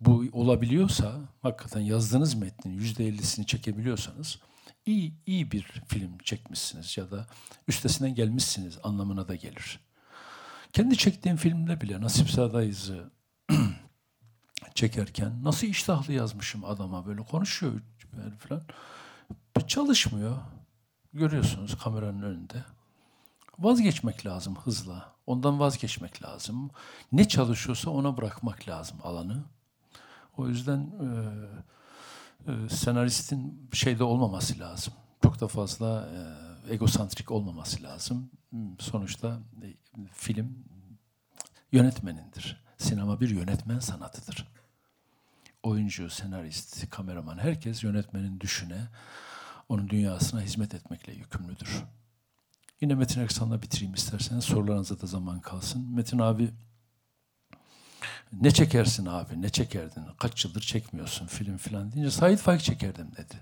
Bu 0.00 0.24
olabiliyorsa, 0.32 1.20
hakikaten 1.42 1.80
yazdığınız 1.80 2.34
metnin 2.34 2.72
yüzde 2.72 3.06
ellisini 3.06 3.46
çekebiliyorsanız 3.46 4.38
iyi, 4.88 5.14
iyi 5.26 5.50
bir 5.50 5.62
film 5.62 6.18
çekmişsiniz 6.18 6.96
ya 6.96 7.10
da 7.10 7.26
üstesinden 7.68 8.14
gelmişsiniz 8.14 8.78
anlamına 8.82 9.28
da 9.28 9.34
gelir. 9.34 9.80
Kendi 10.72 10.96
çektiğim 10.96 11.36
filmde 11.36 11.80
bile 11.80 12.00
Nasip 12.00 12.30
Sadayız'ı 12.30 13.10
çekerken 14.74 15.44
nasıl 15.44 15.66
iştahlı 15.66 16.12
yazmışım 16.12 16.64
adama 16.64 17.06
böyle 17.06 17.22
konuşuyor 17.22 17.80
falan. 18.38 18.62
Çalışmıyor. 19.66 20.36
Görüyorsunuz 21.12 21.78
kameranın 21.78 22.22
önünde. 22.22 22.64
Vazgeçmek 23.58 24.26
lazım 24.26 24.56
hızla. 24.56 25.12
Ondan 25.26 25.60
vazgeçmek 25.60 26.22
lazım. 26.22 26.70
Ne 27.12 27.28
çalışıyorsa 27.28 27.90
ona 27.90 28.16
bırakmak 28.16 28.68
lazım 28.68 28.98
alanı. 29.02 29.44
O 30.36 30.48
yüzden 30.48 30.78
e, 30.80 31.08
senaristin 32.68 33.68
şeyde 33.72 34.04
olmaması 34.04 34.58
lazım. 34.58 34.94
Çok 35.22 35.40
da 35.40 35.48
fazla 35.48 36.08
e, 36.68 36.74
egosantrik 36.74 37.30
olmaması 37.30 37.82
lazım. 37.82 38.30
Sonuçta 38.78 39.40
e, 39.62 39.66
film 40.12 40.64
yönetmenindir. 41.72 42.64
Sinema 42.78 43.20
bir 43.20 43.30
yönetmen 43.30 43.78
sanatıdır. 43.78 44.48
Oyuncu, 45.62 46.10
senarist, 46.10 46.90
kameraman 46.90 47.38
herkes 47.38 47.84
yönetmenin 47.84 48.40
düşüne, 48.40 48.88
onun 49.68 49.88
dünyasına 49.88 50.40
hizmet 50.40 50.74
etmekle 50.74 51.12
yükümlüdür. 51.12 51.84
Yine 52.80 52.94
Metin 52.94 53.20
Eksan'la 53.20 53.62
bitireyim 53.62 53.94
isterseniz. 53.94 54.44
Sorularınıza 54.44 55.00
da 55.00 55.06
zaman 55.06 55.40
kalsın. 55.40 55.94
Metin 55.94 56.18
abi 56.18 56.50
ne 58.32 58.50
çekersin 58.50 59.06
abi, 59.06 59.42
ne 59.42 59.48
çekerdin? 59.48 60.04
Kaç 60.18 60.44
yıldır 60.44 60.60
çekmiyorsun 60.60 61.26
film 61.26 61.56
filan 61.56 61.92
deyince 61.92 62.10
Sait 62.10 62.40
Faik 62.40 62.60
çekerdim 62.60 63.10
dedi. 63.16 63.34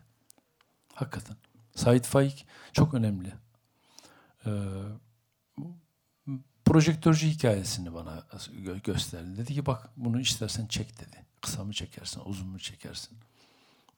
Hakikaten. 0.94 1.36
Sait 1.74 2.06
Faik 2.06 2.46
çok 2.72 2.94
önemli. 2.94 3.32
Ee, 4.46 4.50
projektörcü 6.64 7.26
hikayesini 7.26 7.94
bana 7.94 8.18
gö- 8.32 8.82
gösterdi. 8.82 9.36
Dedi 9.36 9.54
ki 9.54 9.66
bak 9.66 9.90
bunu 9.96 10.20
istersen 10.20 10.66
çek 10.66 11.00
dedi. 11.00 11.24
Kısa 11.40 11.64
mı 11.64 11.72
çekersin, 11.72 12.22
uzun 12.24 12.48
mu 12.48 12.58
çekersin? 12.58 13.18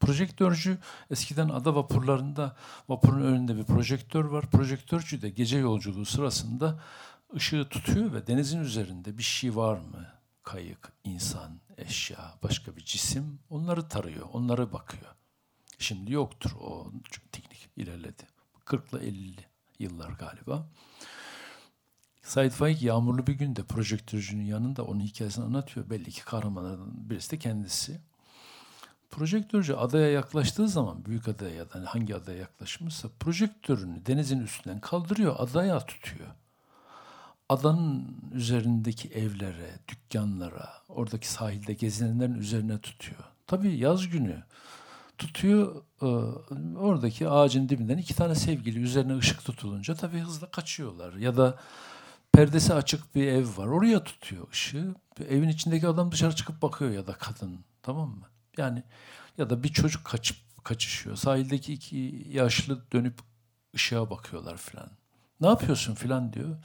Projektörcü 0.01 0.79
eskiden 1.11 1.49
ada 1.49 1.75
vapurlarında 1.75 2.57
vapurun 2.89 3.21
önünde 3.21 3.57
bir 3.57 3.65
projektör 3.65 4.25
var. 4.25 4.47
Projektörcü 4.51 5.23
de 5.23 5.31
gece 5.31 5.59
yolculuğu 5.59 6.05
sırasında 6.05 6.81
ışığı 7.35 7.67
tutuyor 7.71 8.13
ve 8.13 8.27
denizin 8.27 8.61
üzerinde 8.61 9.19
bir 9.19 9.23
şey 9.23 9.57
var 9.57 9.79
mı? 9.79 10.18
Kayık, 10.49 10.93
insan, 11.05 11.61
eşya, 11.79 12.35
başka 12.43 12.77
bir 12.77 12.85
cisim 12.85 13.39
onları 13.51 13.89
tarıyor, 13.89 14.27
onlara 14.33 14.73
bakıyor. 14.73 15.15
Şimdi 15.79 16.13
yoktur 16.13 16.51
o 16.61 16.93
teknik 17.33 17.69
ilerledi. 17.77 18.23
40 18.65 18.93
ile 18.93 19.07
50 19.07 19.35
yıllar 19.79 20.11
galiba. 20.11 20.67
Said 22.23 22.51
Faik 22.51 22.83
yağmurlu 22.83 23.27
bir 23.27 23.33
günde 23.33 23.63
projektörcünün 23.63 24.45
yanında 24.45 24.85
onun 24.85 25.01
hikayesini 25.01 25.45
anlatıyor. 25.45 25.91
Belli 25.91 26.11
ki 26.11 26.25
kahramanlardan 26.25 27.11
birisi 27.11 27.31
de 27.31 27.39
kendisi. 27.39 28.01
Projektörcü 29.11 29.75
adaya 29.75 30.11
yaklaştığı 30.11 30.69
zaman 30.69 31.05
büyük 31.05 31.29
adaya 31.29 31.55
ya 31.55 31.71
da 31.71 31.95
hangi 31.95 32.17
adaya 32.17 32.39
yaklaşmışsa 32.39 33.09
projektörünü 33.21 34.07
denizin 34.07 34.41
üstünden 34.41 34.81
kaldırıyor, 34.81 35.37
adaya 35.39 35.87
tutuyor. 35.87 36.29
Adanın 37.49 38.17
üzerindeki 38.33 39.09
evlere, 39.09 39.79
dükkanlara, 39.89 40.69
oradaki 40.89 41.29
sahilde 41.29 41.73
gezinenlerin 41.73 42.35
üzerine 42.35 42.79
tutuyor. 42.81 43.25
Tabii 43.47 43.77
yaz 43.77 44.09
günü 44.09 44.43
tutuyor 45.19 45.83
e, 46.03 46.07
oradaki 46.79 47.29
ağacın 47.29 47.69
dibinden 47.69 47.99
iki 47.99 48.15
tane 48.15 48.35
sevgili 48.35 48.79
üzerine 48.79 49.17
ışık 49.17 49.45
tutulunca 49.45 49.95
tabii 49.95 50.19
hızla 50.19 50.51
kaçıyorlar. 50.51 51.15
Ya 51.15 51.37
da 51.37 51.59
perdesi 52.33 52.75
açık 52.75 53.15
bir 53.15 53.27
ev 53.27 53.47
var 53.57 53.67
oraya 53.67 54.05
tutuyor 54.05 54.51
ışığı. 54.53 54.95
Evin 55.29 55.49
içindeki 55.49 55.89
adam 55.89 56.13
dışarı 56.13 56.37
çıkıp 56.37 56.63
bakıyor 56.63 56.91
ya 56.91 57.07
da 57.07 57.13
kadın 57.13 57.59
tamam 57.83 58.09
mı? 58.09 58.27
Yani 58.57 58.83
ya 59.39 59.51
da 59.51 59.63
bir 59.63 59.69
çocuk 59.69 60.05
kaçıp 60.05 60.37
kaçışıyor. 60.65 61.17
Sahildeki 61.17 61.73
iki 61.73 62.27
yaşlı 62.29 62.93
dönüp 62.93 63.19
ışığa 63.75 64.11
bakıyorlar 64.11 64.57
filan. 64.57 64.91
Ne 65.41 65.47
yapıyorsun 65.47 65.95
filan 65.95 66.33
diyor. 66.33 66.57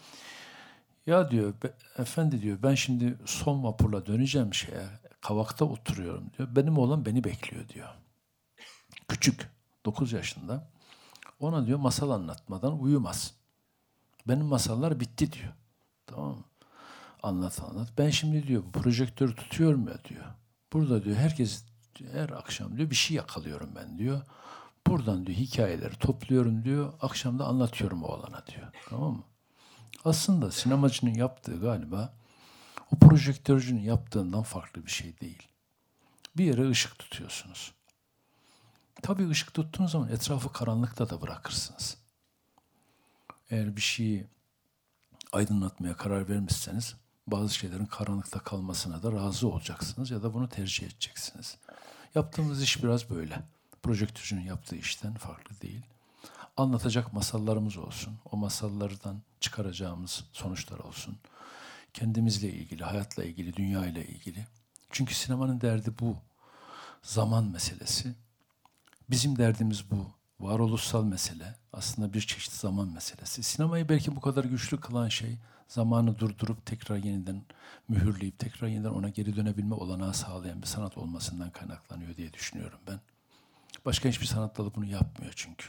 Ya 1.05 1.31
diyor 1.31 1.53
efendi 1.97 2.41
diyor 2.41 2.63
ben 2.63 2.75
şimdi 2.75 3.17
son 3.25 3.63
vapurla 3.63 4.05
döneceğim 4.05 4.53
şeye. 4.53 4.87
Kavakta 5.21 5.65
oturuyorum 5.65 6.31
diyor. 6.37 6.55
Benim 6.55 6.77
oğlan 6.77 7.05
beni 7.05 7.23
bekliyor 7.23 7.69
diyor. 7.69 7.89
Küçük 9.07 9.49
9 9.85 10.13
yaşında. 10.13 10.71
Ona 11.39 11.67
diyor 11.67 11.79
masal 11.79 12.09
anlatmadan 12.09 12.79
uyumaz. 12.79 13.33
Benim 14.27 14.45
masallar 14.45 14.99
bitti 14.99 15.33
diyor. 15.33 15.53
Tamam 16.05 16.29
mı? 16.29 16.43
Anlat 17.23 17.61
anlat. 17.63 17.89
Ben 17.97 18.09
şimdi 18.09 18.47
diyor 18.47 18.63
projektörü 18.73 19.35
tutuyorum 19.35 19.87
ya 19.87 20.03
diyor. 20.09 20.25
Burada 20.73 21.03
diyor 21.03 21.15
herkes 21.15 21.65
her 22.11 22.29
akşam 22.29 22.77
diyor 22.77 22.89
bir 22.89 22.95
şey 22.95 23.17
yakalıyorum 23.17 23.69
ben 23.75 23.97
diyor. 23.97 24.21
Buradan 24.87 25.25
diyor 25.25 25.37
hikayeleri 25.37 25.95
topluyorum 25.95 26.63
diyor. 26.63 26.93
Akşam 27.01 27.39
da 27.39 27.45
anlatıyorum 27.45 28.03
oğlana 28.03 28.47
diyor. 28.47 28.67
Tamam 28.89 29.11
mı? 29.11 29.23
Aslında 30.05 30.51
sinemacının 30.51 31.13
yaptığı 31.13 31.59
galiba 31.59 32.13
o 32.91 32.95
projektörcünün 32.95 33.81
yaptığından 33.81 34.43
farklı 34.43 34.85
bir 34.85 34.91
şey 34.91 35.19
değil. 35.19 35.47
Bir 36.37 36.45
yere 36.45 36.69
ışık 36.69 36.99
tutuyorsunuz. 36.99 37.73
Tabii 39.01 39.29
ışık 39.29 39.53
tuttuğunuz 39.53 39.91
zaman 39.91 40.09
etrafı 40.09 40.51
karanlıkta 40.51 41.09
da 41.09 41.21
bırakırsınız. 41.21 41.97
Eğer 43.49 43.75
bir 43.75 43.81
şeyi 43.81 44.27
aydınlatmaya 45.31 45.97
karar 45.97 46.29
vermişseniz 46.29 46.95
bazı 47.27 47.53
şeylerin 47.53 47.85
karanlıkta 47.85 48.39
kalmasına 48.39 49.03
da 49.03 49.11
razı 49.11 49.47
olacaksınız 49.47 50.11
ya 50.11 50.23
da 50.23 50.33
bunu 50.33 50.49
tercih 50.49 50.87
edeceksiniz. 50.87 51.57
Yaptığımız 52.15 52.63
iş 52.63 52.83
biraz 52.83 53.09
böyle. 53.09 53.43
Projektörcünün 53.83 54.41
yaptığı 54.41 54.75
işten 54.75 55.13
farklı 55.13 55.61
değil. 55.61 55.81
Anlatacak 56.57 57.13
masallarımız 57.13 57.77
olsun. 57.77 58.13
O 58.31 58.37
masallardan 58.37 59.21
çıkaracağımız 59.43 60.23
sonuçlar 60.31 60.79
olsun. 60.79 61.17
Kendimizle 61.93 62.49
ilgili, 62.49 62.83
hayatla 62.83 63.23
ilgili, 63.23 63.55
dünya 63.55 63.85
ile 63.85 64.07
ilgili. 64.07 64.47
Çünkü 64.89 65.13
sinemanın 65.13 65.61
derdi 65.61 65.91
bu. 65.99 66.17
Zaman 67.01 67.45
meselesi. 67.45 68.15
Bizim 69.09 69.37
derdimiz 69.37 69.91
bu. 69.91 70.07
Varoluşsal 70.39 71.03
mesele. 71.03 71.55
Aslında 71.73 72.13
bir 72.13 72.21
çeşit 72.21 72.53
zaman 72.53 72.87
meselesi. 72.87 73.43
Sinemayı 73.43 73.89
belki 73.89 74.15
bu 74.15 74.21
kadar 74.21 74.43
güçlü 74.43 74.79
kılan 74.79 75.09
şey 75.09 75.37
zamanı 75.67 76.19
durdurup 76.19 76.65
tekrar 76.65 76.97
yeniden 76.97 77.41
mühürleyip 77.87 78.39
tekrar 78.39 78.67
yeniden 78.67 78.89
ona 78.89 79.09
geri 79.09 79.35
dönebilme 79.35 79.75
olanağı 79.75 80.13
sağlayan 80.13 80.61
bir 80.61 80.67
sanat 80.67 80.97
olmasından 80.97 81.49
kaynaklanıyor 81.49 82.17
diye 82.17 82.33
düşünüyorum 82.33 82.79
ben. 82.87 82.99
Başka 83.85 84.09
hiçbir 84.09 84.25
sanat 84.25 84.57
dalı 84.57 84.75
bunu 84.75 84.85
yapmıyor 84.85 85.33
çünkü. 85.35 85.65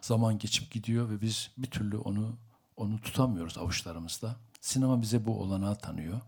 Zaman 0.00 0.38
geçip 0.38 0.70
gidiyor 0.70 1.10
ve 1.10 1.20
biz 1.20 1.50
bir 1.58 1.70
türlü 1.70 1.96
onu 1.96 2.36
onu 2.76 3.00
tutamıyoruz 3.00 3.58
avuçlarımızda. 3.58 4.36
Sinema 4.60 5.02
bize 5.02 5.26
bu 5.26 5.40
olanağı 5.40 5.78
tanıyor. 5.78 6.20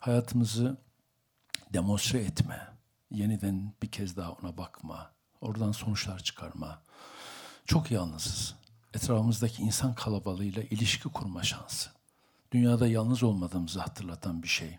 Hayatımızı 0.00 0.76
demonstre 1.72 2.18
etme, 2.18 2.68
yeniden 3.10 3.72
bir 3.82 3.90
kez 3.90 4.16
daha 4.16 4.32
ona 4.32 4.58
bakma, 4.58 5.10
oradan 5.40 5.72
sonuçlar 5.72 6.18
çıkarma. 6.18 6.82
Çok 7.64 7.90
yalnızız. 7.90 8.54
Etrafımızdaki 8.94 9.62
insan 9.62 9.94
kalabalığıyla 9.94 10.62
ilişki 10.62 11.08
kurma 11.08 11.42
şansı 11.42 11.96
dünyada 12.52 12.86
yalnız 12.88 13.22
olmadığımızı 13.22 13.80
hatırlatan 13.80 14.42
bir 14.42 14.48
şey. 14.48 14.78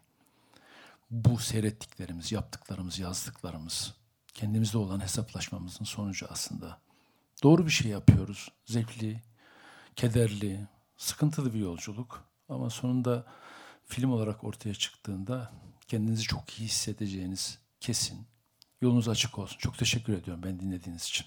Bu 1.11 1.39
seyrettiklerimiz, 1.39 2.31
yaptıklarımız, 2.31 2.99
yazdıklarımız, 2.99 3.93
kendimizde 4.33 4.77
olan 4.77 4.99
hesaplaşmamızın 4.99 5.85
sonucu 5.85 6.27
aslında. 6.29 6.79
Doğru 7.43 7.65
bir 7.65 7.71
şey 7.71 7.91
yapıyoruz. 7.91 8.51
Zevkli, 8.65 9.21
kederli, 9.97 10.67
sıkıntılı 10.97 11.53
bir 11.53 11.59
yolculuk. 11.59 12.23
Ama 12.49 12.69
sonunda 12.69 13.25
film 13.85 14.11
olarak 14.11 14.43
ortaya 14.43 14.73
çıktığında 14.73 15.51
kendinizi 15.87 16.23
çok 16.23 16.59
iyi 16.59 16.65
hissedeceğiniz 16.65 17.59
kesin. 17.79 18.27
Yolunuz 18.81 19.09
açık 19.09 19.39
olsun. 19.39 19.57
Çok 19.57 19.77
teşekkür 19.77 20.13
ediyorum 20.13 20.43
ben 20.43 20.59
dinlediğiniz 20.59 21.03
için. 21.03 21.25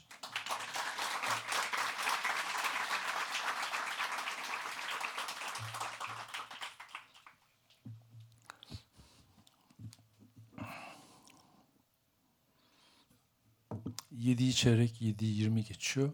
Yediği 14.10 14.54
çeyrek, 14.54 15.02
yediği 15.02 15.36
yirmi 15.38 15.64
geçiyor. 15.64 16.12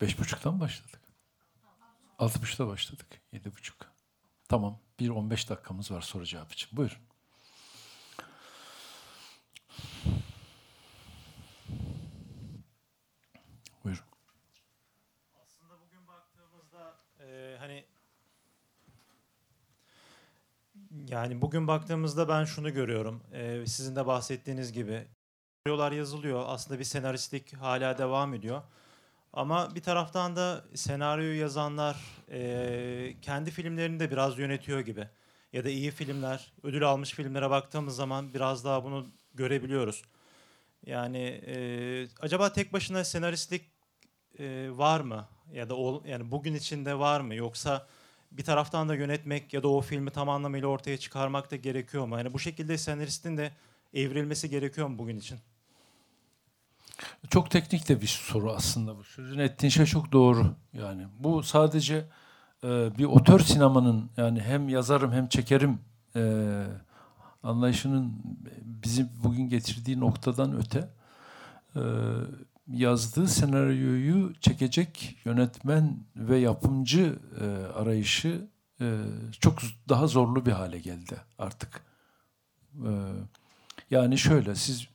Beş 0.00 0.18
buçuktan 0.18 0.60
başladık. 0.60 1.00
Altı 2.18 2.42
buçukta 2.42 2.66
başladık. 2.66 3.06
Yedi 3.32 3.52
buçuk. 3.56 3.76
Tamam. 4.48 4.78
Bir 5.00 5.08
on 5.08 5.30
beş 5.30 5.50
dakikamız 5.50 5.90
var 5.90 6.00
soru 6.00 6.24
cevap 6.24 6.52
için. 6.52 6.76
Buyurun. 6.76 6.98
Buyurun. 13.84 14.04
Aslında 15.42 15.74
bugün 15.80 16.06
baktığımızda 16.08 16.94
e, 17.20 17.56
hani 17.58 17.84
yani 21.08 21.42
bugün 21.42 21.68
baktığımızda 21.68 22.28
ben 22.28 22.44
şunu 22.44 22.72
görüyorum. 22.74 23.22
E, 23.32 23.66
sizin 23.66 23.96
de 23.96 24.06
bahsettiğiniz 24.06 24.72
gibi 24.72 25.06
senaryolar 25.66 25.92
yazılıyor. 25.92 26.44
Aslında 26.46 26.78
bir 26.78 26.84
senaristlik 26.84 27.52
hala 27.52 27.98
devam 27.98 28.34
ediyor. 28.34 28.62
Ama 29.36 29.74
bir 29.74 29.82
taraftan 29.82 30.36
da 30.36 30.64
senaryoyu 30.74 31.40
yazanlar 31.40 31.96
e, 32.30 33.14
kendi 33.22 33.50
filmlerini 33.50 34.00
de 34.00 34.10
biraz 34.10 34.38
yönetiyor 34.38 34.80
gibi. 34.80 35.08
Ya 35.52 35.64
da 35.64 35.68
iyi 35.70 35.90
filmler, 35.90 36.52
ödül 36.62 36.84
almış 36.84 37.12
filmlere 37.12 37.50
baktığımız 37.50 37.96
zaman 37.96 38.34
biraz 38.34 38.64
daha 38.64 38.84
bunu 38.84 39.06
görebiliyoruz. 39.34 40.02
Yani 40.86 41.18
e, 41.46 41.56
acaba 42.20 42.52
tek 42.52 42.72
başına 42.72 43.04
senaristlik 43.04 43.70
e, 44.38 44.68
var 44.72 45.00
mı? 45.00 45.28
Ya 45.52 45.68
da 45.68 45.74
ol, 45.74 46.04
yani 46.04 46.30
bugün 46.30 46.54
içinde 46.54 46.98
var 46.98 47.20
mı? 47.20 47.34
Yoksa 47.34 47.86
bir 48.32 48.44
taraftan 48.44 48.88
da 48.88 48.94
yönetmek 48.94 49.54
ya 49.54 49.62
da 49.62 49.68
o 49.68 49.80
filmi 49.80 50.10
tam 50.10 50.28
anlamıyla 50.28 50.68
ortaya 50.68 50.98
çıkarmak 50.98 51.50
da 51.50 51.56
gerekiyor 51.56 52.06
mu? 52.06 52.18
Yani 52.18 52.32
bu 52.34 52.38
şekilde 52.38 52.78
senaristin 52.78 53.36
de 53.36 53.52
evrilmesi 53.94 54.50
gerekiyor 54.50 54.86
mu 54.88 54.98
bugün 54.98 55.16
için? 55.16 55.38
Çok 57.30 57.50
teknik 57.50 57.88
de 57.88 58.00
bir 58.00 58.06
soru 58.06 58.52
aslında 58.52 58.96
bu. 58.96 59.04
Sözünü 59.04 59.42
ettiğin 59.42 59.70
şey 59.70 59.86
çok 59.86 60.12
doğru. 60.12 60.54
Yani 60.72 61.06
bu 61.18 61.42
sadece 61.42 62.04
e, 62.64 62.98
bir 62.98 63.04
otör 63.04 63.40
sinemanın 63.40 64.10
yani 64.16 64.40
hem 64.40 64.68
yazarım 64.68 65.12
hem 65.12 65.28
çekerim 65.28 65.78
e, 66.16 66.64
anlayışının 67.42 68.12
bizim 68.64 69.08
bugün 69.24 69.48
getirdiği 69.48 70.00
noktadan 70.00 70.56
öte 70.56 70.88
e, 71.76 71.80
yazdığı 72.68 73.28
senaryoyu 73.28 74.34
çekecek 74.40 75.18
yönetmen 75.24 75.98
ve 76.16 76.38
yapımcı 76.38 77.18
e, 77.40 77.44
arayışı 77.72 78.48
e, 78.80 79.00
çok 79.40 79.58
daha 79.88 80.06
zorlu 80.06 80.46
bir 80.46 80.52
hale 80.52 80.78
geldi 80.78 81.16
artık. 81.38 81.82
E, 82.74 82.90
yani 83.90 84.18
şöyle 84.18 84.54
siz 84.54 84.88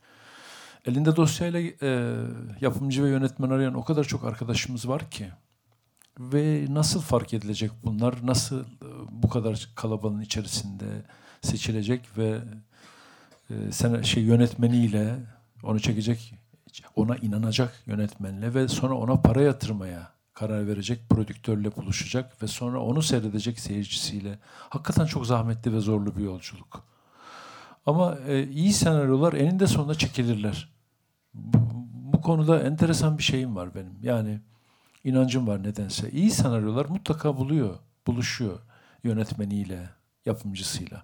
elinde 0.85 1.15
dosyayla 1.15 1.59
e, 1.81 2.15
yapımcı 2.61 3.03
ve 3.03 3.09
yönetmen 3.09 3.49
arayan 3.49 3.73
o 3.73 3.83
kadar 3.83 4.03
çok 4.03 4.23
arkadaşımız 4.23 4.87
var 4.87 5.09
ki 5.09 5.29
ve 6.19 6.65
nasıl 6.69 7.01
fark 7.01 7.33
edilecek 7.33 7.71
bunlar? 7.83 8.15
Nasıl 8.23 8.59
e, 8.59 8.65
bu 9.11 9.29
kadar 9.29 9.69
kalabalığın 9.75 10.21
içerisinde 10.21 10.85
seçilecek 11.41 12.17
ve 12.17 12.39
e, 13.49 13.71
sen 13.71 14.01
şey 14.01 14.23
yönetmeniyle 14.23 15.15
onu 15.63 15.79
çekecek, 15.79 16.33
ona 16.95 17.15
inanacak 17.15 17.83
yönetmenle 17.85 18.53
ve 18.53 18.67
sonra 18.67 18.93
ona 18.93 19.21
para 19.21 19.41
yatırmaya 19.41 20.11
karar 20.33 20.67
verecek 20.67 21.09
prodüktörle 21.09 21.75
buluşacak 21.75 22.43
ve 22.43 22.47
sonra 22.47 22.81
onu 22.81 23.01
seyredecek 23.01 23.59
seyircisiyle. 23.59 24.39
Hakikaten 24.69 25.05
çok 25.05 25.25
zahmetli 25.25 25.73
ve 25.73 25.79
zorlu 25.79 26.15
bir 26.15 26.23
yolculuk. 26.23 26.90
Ama 27.85 28.17
e, 28.27 28.47
iyi 28.47 28.73
senaryolar 28.73 29.33
eninde 29.33 29.67
sonunda 29.67 29.95
çekilirler. 29.95 30.69
Bu, 31.33 31.57
bu 32.13 32.21
konuda 32.21 32.59
enteresan 32.59 33.17
bir 33.17 33.23
şeyim 33.23 33.55
var 33.55 33.75
benim. 33.75 33.93
Yani 34.01 34.39
inancım 35.03 35.47
var 35.47 35.63
nedense. 35.63 36.11
İyi 36.11 36.31
senaryolar 36.31 36.85
mutlaka 36.85 37.37
buluyor, 37.37 37.75
buluşuyor 38.07 38.59
yönetmeniyle, 39.03 39.89
yapımcısıyla. 40.25 41.03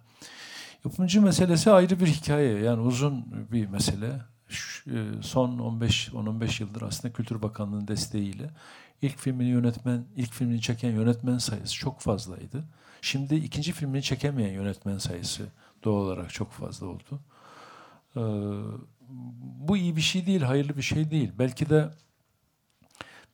Yapımcı 0.86 1.22
meselesi 1.22 1.72
ayrı 1.72 2.00
bir 2.00 2.08
hikaye. 2.08 2.60
Yani 2.60 2.82
uzun 2.82 3.26
bir 3.52 3.68
mesele. 3.68 4.22
Şu, 4.48 4.92
e, 4.92 5.22
son 5.22 5.60
15 5.60 6.14
15 6.14 6.60
yıldır 6.60 6.82
aslında 6.82 7.14
Kültür 7.14 7.42
Bakanlığı'nın 7.42 7.88
desteğiyle 7.88 8.50
ilk 9.02 9.18
filmini 9.18 9.50
yönetmen, 9.50 10.06
ilk 10.16 10.34
filmini 10.34 10.62
çeken 10.62 10.92
yönetmen 10.92 11.38
sayısı 11.38 11.76
çok 11.76 12.00
fazlaydı. 12.00 12.64
Şimdi 13.02 13.36
ikinci 13.36 13.72
filmini 13.72 14.04
çekemeyen 14.04 14.54
yönetmen 14.54 14.98
sayısı 14.98 15.44
doğal 15.84 16.02
olarak 16.02 16.34
çok 16.34 16.52
fazla 16.52 16.88
oldu. 16.88 17.20
Ee, 18.16 18.22
bu 19.60 19.78
iyi 19.78 19.96
bir 19.96 20.02
şey 20.02 20.26
değil, 20.26 20.42
hayırlı 20.42 20.78
bir 20.78 20.82
şey 20.82 21.12
değil. 21.12 21.32
Belki 21.40 21.70
de 21.70 21.90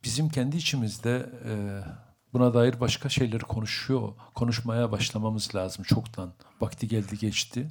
bizim 0.04 0.28
kendi 0.28 0.56
içimizde 0.56 1.30
e, 1.44 1.52
buna 2.32 2.54
dair 2.54 2.80
başka 2.80 3.08
şeyleri 3.08 3.42
konuşuyor, 3.42 4.12
konuşmaya 4.34 4.92
başlamamız 4.92 5.54
lazım 5.54 5.84
çoktan. 5.84 6.32
Vakti 6.60 6.88
geldi 6.88 7.18
geçti. 7.18 7.68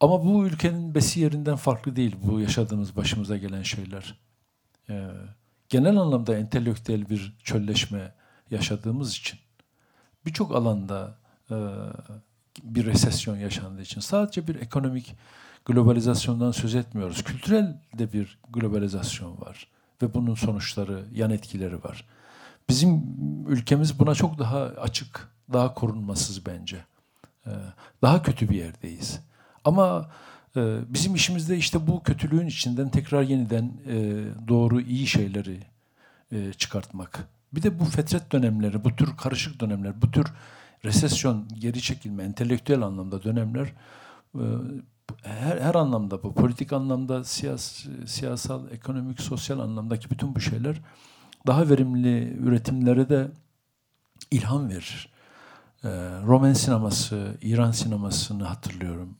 Ama 0.00 0.24
bu 0.24 0.46
ülkenin 0.46 0.94
besi 0.94 1.20
yerinden 1.20 1.56
farklı 1.56 1.96
değil 1.96 2.16
bu 2.22 2.40
yaşadığımız 2.40 2.96
başımıza 2.96 3.36
gelen 3.36 3.62
şeyler. 3.62 4.18
Ee, 4.90 5.10
genel 5.68 5.96
anlamda 5.96 6.38
entelektüel 6.38 7.08
bir 7.10 7.36
çölleşme 7.44 8.14
yaşadığımız 8.50 9.16
için 9.16 9.38
birçok 10.26 10.54
alanda 10.54 11.18
e, 11.50 11.56
bir 12.62 12.86
resesyon 12.86 13.36
yaşandığı 13.36 13.82
için 13.82 14.00
sadece 14.00 14.48
bir 14.48 14.54
ekonomik 14.54 15.14
globalizasyondan 15.64 16.50
söz 16.50 16.74
etmiyoruz. 16.74 17.24
Kültürel 17.24 17.76
de 17.98 18.12
bir 18.12 18.38
globalizasyon 18.50 19.40
var 19.40 19.66
ve 20.02 20.14
bunun 20.14 20.34
sonuçları, 20.34 21.04
yan 21.14 21.30
etkileri 21.30 21.84
var. 21.84 22.04
Bizim 22.68 23.02
ülkemiz 23.48 23.98
buna 23.98 24.14
çok 24.14 24.38
daha 24.38 24.58
açık, 24.58 25.28
daha 25.52 25.74
korunmasız 25.74 26.46
bence. 26.46 26.76
Ee, 27.46 27.50
daha 28.02 28.22
kötü 28.22 28.48
bir 28.48 28.56
yerdeyiz. 28.56 29.20
Ama 29.64 30.10
e, 30.56 30.78
bizim 30.88 31.14
işimizde 31.14 31.56
işte 31.56 31.86
bu 31.86 32.02
kötülüğün 32.02 32.46
içinden 32.46 32.88
tekrar 32.88 33.22
yeniden 33.22 33.72
e, 33.88 34.24
doğru, 34.48 34.80
iyi 34.80 35.06
şeyleri 35.06 35.60
e, 36.32 36.52
çıkartmak. 36.52 37.28
Bir 37.52 37.62
de 37.62 37.78
bu 37.78 37.84
fetret 37.84 38.32
dönemleri, 38.32 38.84
bu 38.84 38.96
tür 38.96 39.16
karışık 39.16 39.60
dönemler, 39.60 40.02
bu 40.02 40.10
tür 40.10 40.26
resesyon, 40.84 41.48
geri 41.58 41.82
çekilme, 41.82 42.22
entelektüel 42.22 42.82
anlamda 42.82 43.22
dönemler 43.22 43.72
her, 45.22 45.58
her 45.58 45.74
anlamda 45.74 46.22
bu, 46.22 46.34
politik 46.34 46.72
anlamda, 46.72 47.24
siyas, 47.24 47.84
siyasal, 48.06 48.70
ekonomik, 48.70 49.20
sosyal 49.20 49.58
anlamdaki 49.58 50.10
bütün 50.10 50.34
bu 50.34 50.40
şeyler 50.40 50.80
daha 51.46 51.68
verimli 51.68 52.36
üretimlere 52.36 53.08
de 53.08 53.30
ilham 54.30 54.68
verir. 54.68 55.08
Ee, 55.84 55.88
Roman 56.26 56.52
sineması, 56.52 57.36
İran 57.42 57.70
sinemasını 57.70 58.44
hatırlıyorum. 58.44 59.16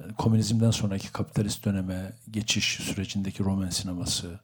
Yani 0.00 0.14
komünizmden 0.18 0.70
sonraki 0.70 1.12
kapitalist 1.12 1.64
döneme 1.64 2.12
geçiş 2.30 2.64
sürecindeki 2.64 3.44
Roman 3.44 3.68
sineması, 3.68 4.40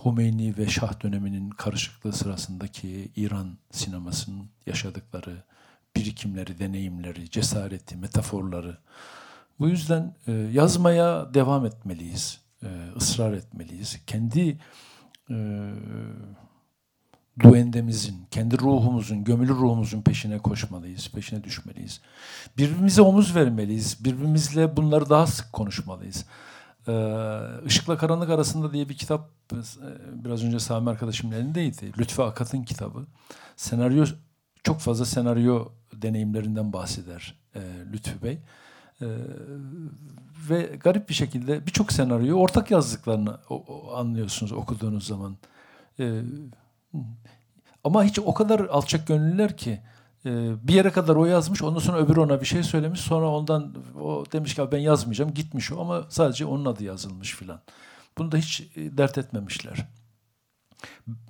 Humeyni 0.00 0.56
ve 0.56 0.68
Şah 0.68 1.02
döneminin 1.02 1.50
karışıklığı 1.50 2.12
sırasındaki 2.12 3.12
İran 3.16 3.58
sinemasının 3.70 4.48
yaşadıkları, 4.66 5.44
birikimleri, 5.96 6.58
deneyimleri, 6.58 7.30
cesareti, 7.30 7.96
metaforları. 7.96 8.78
Bu 9.58 9.68
yüzden 9.68 10.14
e, 10.26 10.32
yazmaya 10.32 11.34
devam 11.34 11.66
etmeliyiz, 11.66 12.40
e, 12.62 12.68
ısrar 12.96 13.32
etmeliyiz. 13.32 14.00
Kendi 14.06 14.58
e, 15.30 15.36
duendemizin, 17.40 18.26
kendi 18.30 18.58
ruhumuzun, 18.58 19.24
gömülü 19.24 19.48
ruhumuzun 19.48 20.02
peşine 20.02 20.38
koşmalıyız, 20.38 21.10
peşine 21.10 21.44
düşmeliyiz. 21.44 22.00
Birbirimize 22.58 23.02
omuz 23.02 23.36
vermeliyiz, 23.36 24.04
birbirimizle 24.04 24.76
bunları 24.76 25.10
daha 25.10 25.26
sık 25.26 25.52
konuşmalıyız. 25.52 26.24
Ee, 26.88 27.66
Işıkla 27.66 27.98
Karanlık 27.98 28.30
Arasında 28.30 28.72
diye 28.72 28.88
bir 28.88 28.96
kitap 28.96 29.30
e, 29.52 29.56
biraz 30.24 30.44
önce 30.44 30.58
Sami 30.58 30.90
arkadaşımın 30.90 31.34
elindeydi. 31.34 31.92
Lütfü 31.98 32.22
Akat'ın 32.22 32.62
kitabı. 32.62 33.06
Senaryo 33.56 34.04
çok 34.64 34.80
fazla 34.80 35.04
senaryo 35.04 35.68
deneyimlerinden 35.92 36.72
bahseder 36.72 37.34
e, 37.54 37.60
Lütfü 37.92 38.22
Bey. 38.22 38.38
E, 39.02 39.06
ve 40.50 40.62
garip 40.62 41.08
bir 41.08 41.14
şekilde 41.14 41.66
birçok 41.66 41.92
senaryoyu 41.92 42.34
ortak 42.34 42.70
yazdıklarını 42.70 43.38
anlıyorsunuz 43.94 44.52
okuduğunuz 44.52 45.06
zaman. 45.06 45.36
E, 46.00 46.22
ama 47.84 48.04
hiç 48.04 48.18
o 48.18 48.34
kadar 48.34 48.60
alçak 48.60 49.06
gönüllüler 49.06 49.56
ki 49.56 49.80
bir 50.62 50.74
yere 50.74 50.90
kadar 50.90 51.16
o 51.16 51.24
yazmış, 51.24 51.62
ondan 51.62 51.78
sonra 51.78 51.98
öbürü 51.98 52.20
ona 52.20 52.40
bir 52.40 52.46
şey 52.46 52.62
söylemiş, 52.62 53.00
sonra 53.00 53.28
ondan 53.30 53.74
o 54.00 54.24
demiş 54.32 54.54
ki 54.54 54.62
ben 54.72 54.78
yazmayacağım, 54.78 55.34
gitmiş 55.34 55.72
o 55.72 55.80
ama 55.80 56.06
sadece 56.08 56.46
onun 56.46 56.64
adı 56.64 56.84
yazılmış 56.84 57.34
filan. 57.34 57.60
Bunu 58.18 58.32
da 58.32 58.36
hiç 58.36 58.60
e, 58.76 58.98
dert 58.98 59.18
etmemişler. 59.18 59.88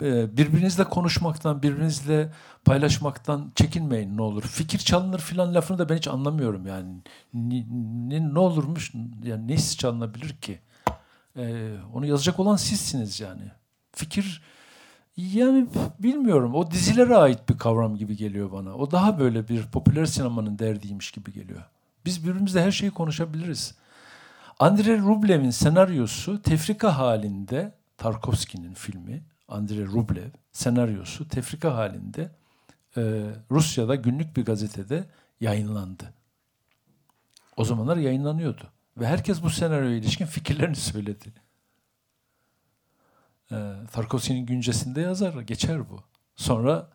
e, 0.03 0.37
birbirinizle 0.37 0.85
konuşmaktan, 0.85 1.63
birbirinizle 1.63 2.33
paylaşmaktan 2.65 3.53
çekinmeyin 3.55 4.17
ne 4.17 4.23
olur. 4.23 4.43
Fikir 4.43 4.79
çalınır 4.79 5.21
filan 5.21 5.55
lafını 5.55 5.79
da 5.79 5.89
ben 5.89 5.97
hiç 5.97 6.09
anlamıyorum 6.09 6.67
yani. 6.67 7.03
Ne, 7.35 7.65
ne, 8.35 8.39
olurmuş 8.39 8.93
yani 9.25 9.49
neyse 9.49 9.77
çalınabilir 9.77 10.37
ki? 10.37 10.61
Ee, 11.37 11.75
onu 11.95 12.07
yazacak 12.07 12.41
olan 12.41 12.57
sizsiniz 12.57 13.21
yani. 13.21 13.51
Fikir 13.93 14.43
yani 15.17 15.67
bilmiyorum. 15.99 16.55
O 16.55 16.71
dizilere 16.71 17.17
ait 17.17 17.49
bir 17.49 17.59
kavram 17.59 17.97
gibi 17.97 18.17
geliyor 18.17 18.53
bana. 18.53 18.75
O 18.75 18.91
daha 18.91 19.19
böyle 19.19 19.49
bir 19.49 19.63
popüler 19.63 20.07
sinemanın 20.07 20.59
derdiymiş 20.59 21.11
gibi 21.11 21.33
geliyor. 21.33 21.63
Biz 22.05 22.25
birbirimizle 22.25 22.63
her 22.63 22.71
şeyi 22.71 22.91
konuşabiliriz. 22.91 23.75
Andrei 24.59 24.99
Rublev'in 24.99 25.51
senaryosu 25.51 26.43
tefrika 26.43 26.99
halinde 26.99 27.73
Tarkovski'nin 27.97 28.75
filmi 28.75 29.23
Andrei 29.49 29.87
Rublev 29.87 30.31
senaryosu 30.53 31.29
tefrika 31.29 31.75
halinde 31.75 32.31
e, 32.97 33.03
Rusya'da 33.51 33.95
günlük 33.95 34.37
bir 34.37 34.45
gazetede 34.45 35.05
yayınlandı. 35.41 36.15
O 37.57 37.65
zamanlar 37.65 37.97
yayınlanıyordu. 37.97 38.71
Ve 38.97 39.07
herkes 39.07 39.43
bu 39.43 39.51
senaryoya 39.51 39.97
ilişkin 39.97 40.27
fikirlerini 40.27 40.77
söyledi. 40.93 41.33
E, 43.53 43.73
Tarkovski'nin 43.93 44.47
güncesinde 44.47 45.01
yazar, 45.01 45.41
geçer 45.41 45.91
bu. 45.91 46.01
Sonra 46.37 46.89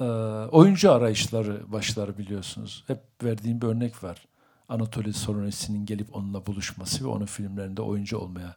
e, 0.00 0.04
oyuncu 0.50 0.92
arayışları 0.92 1.72
başlar 1.72 2.18
biliyorsunuz. 2.18 2.84
Hep 2.86 3.00
verdiğim 3.22 3.60
bir 3.62 3.66
örnek 3.66 4.04
var. 4.04 4.26
Anatoly 4.68 5.12
Soronesi'nin 5.12 5.86
gelip 5.86 6.16
onunla 6.16 6.46
buluşması 6.46 7.04
ve 7.04 7.08
onun 7.08 7.26
filmlerinde 7.26 7.82
oyuncu 7.82 8.18
olmaya 8.18 8.56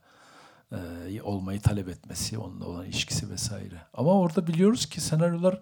e, 0.71 1.21
olmayı 1.21 1.61
talep 1.61 1.89
etmesi, 1.89 2.37
onunla 2.37 2.65
olan 2.65 2.85
ilişkisi 2.85 3.29
vesaire. 3.29 3.81
Ama 3.93 4.11
orada 4.11 4.47
biliyoruz 4.47 4.85
ki 4.85 5.01
senaryolar 5.01 5.61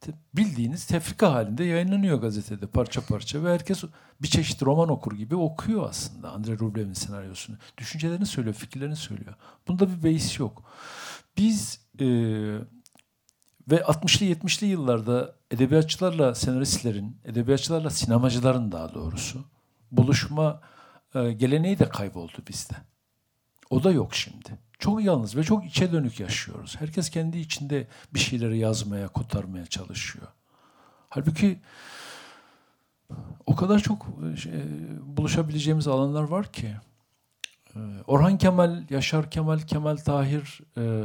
te, 0.00 0.12
bildiğiniz 0.34 0.86
tefrika 0.86 1.32
halinde 1.32 1.64
yayınlanıyor 1.64 2.18
gazetede 2.18 2.66
parça 2.66 3.00
parça 3.00 3.44
ve 3.44 3.52
herkes 3.52 3.84
bir 4.22 4.28
çeşit 4.28 4.62
roman 4.62 4.88
okur 4.88 5.12
gibi 5.12 5.36
okuyor 5.36 5.88
aslında 5.88 6.30
Andrei 6.30 6.58
Rublev'in 6.58 6.92
senaryosunu. 6.92 7.56
Düşüncelerini 7.78 8.26
söylüyor, 8.26 8.54
fikirlerini 8.54 8.96
söylüyor. 8.96 9.34
Bunda 9.68 9.88
bir 9.88 10.02
beis 10.02 10.38
yok. 10.38 10.62
Biz 11.36 11.80
e, 12.00 12.06
ve 13.70 13.76
60'lı 13.76 14.26
70'li 14.26 14.66
yıllarda 14.66 15.34
edebiyatçılarla 15.50 16.34
senaristlerin, 16.34 17.16
edebiyatçılarla 17.24 17.90
sinemacıların 17.90 18.72
daha 18.72 18.94
doğrusu 18.94 19.44
buluşma 19.92 20.60
e, 21.14 21.32
geleneği 21.32 21.78
de 21.78 21.88
kayboldu 21.88 22.42
bizde. 22.48 22.74
O 23.70 23.84
da 23.84 23.90
yok 23.90 24.14
şimdi. 24.14 24.58
Çok 24.78 25.04
yalnız 25.04 25.36
ve 25.36 25.42
çok 25.42 25.66
içe 25.66 25.92
dönük 25.92 26.20
yaşıyoruz. 26.20 26.76
Herkes 26.78 27.10
kendi 27.10 27.38
içinde 27.38 27.88
bir 28.14 28.18
şeyleri 28.18 28.58
yazmaya, 28.58 29.08
kotarmaya 29.08 29.66
çalışıyor. 29.66 30.26
Halbuki 31.08 31.60
o 33.46 33.56
kadar 33.56 33.78
çok 33.78 34.06
şey, 34.42 34.52
buluşabileceğimiz 35.02 35.88
alanlar 35.88 36.22
var 36.22 36.52
ki. 36.52 36.76
E, 37.76 37.78
Orhan 38.06 38.38
Kemal, 38.38 38.84
Yaşar 38.90 39.30
Kemal, 39.30 39.58
Kemal 39.58 39.96
Tahir, 39.96 40.60
e, 40.76 41.02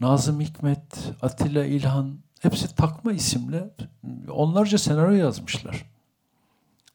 Nazım 0.00 0.40
Hikmet, 0.40 1.12
Atilla 1.22 1.64
İlhan 1.64 2.18
hepsi 2.40 2.76
takma 2.76 3.12
isimle 3.12 3.70
onlarca 4.30 4.78
senaryo 4.78 5.16
yazmışlar. 5.16 5.84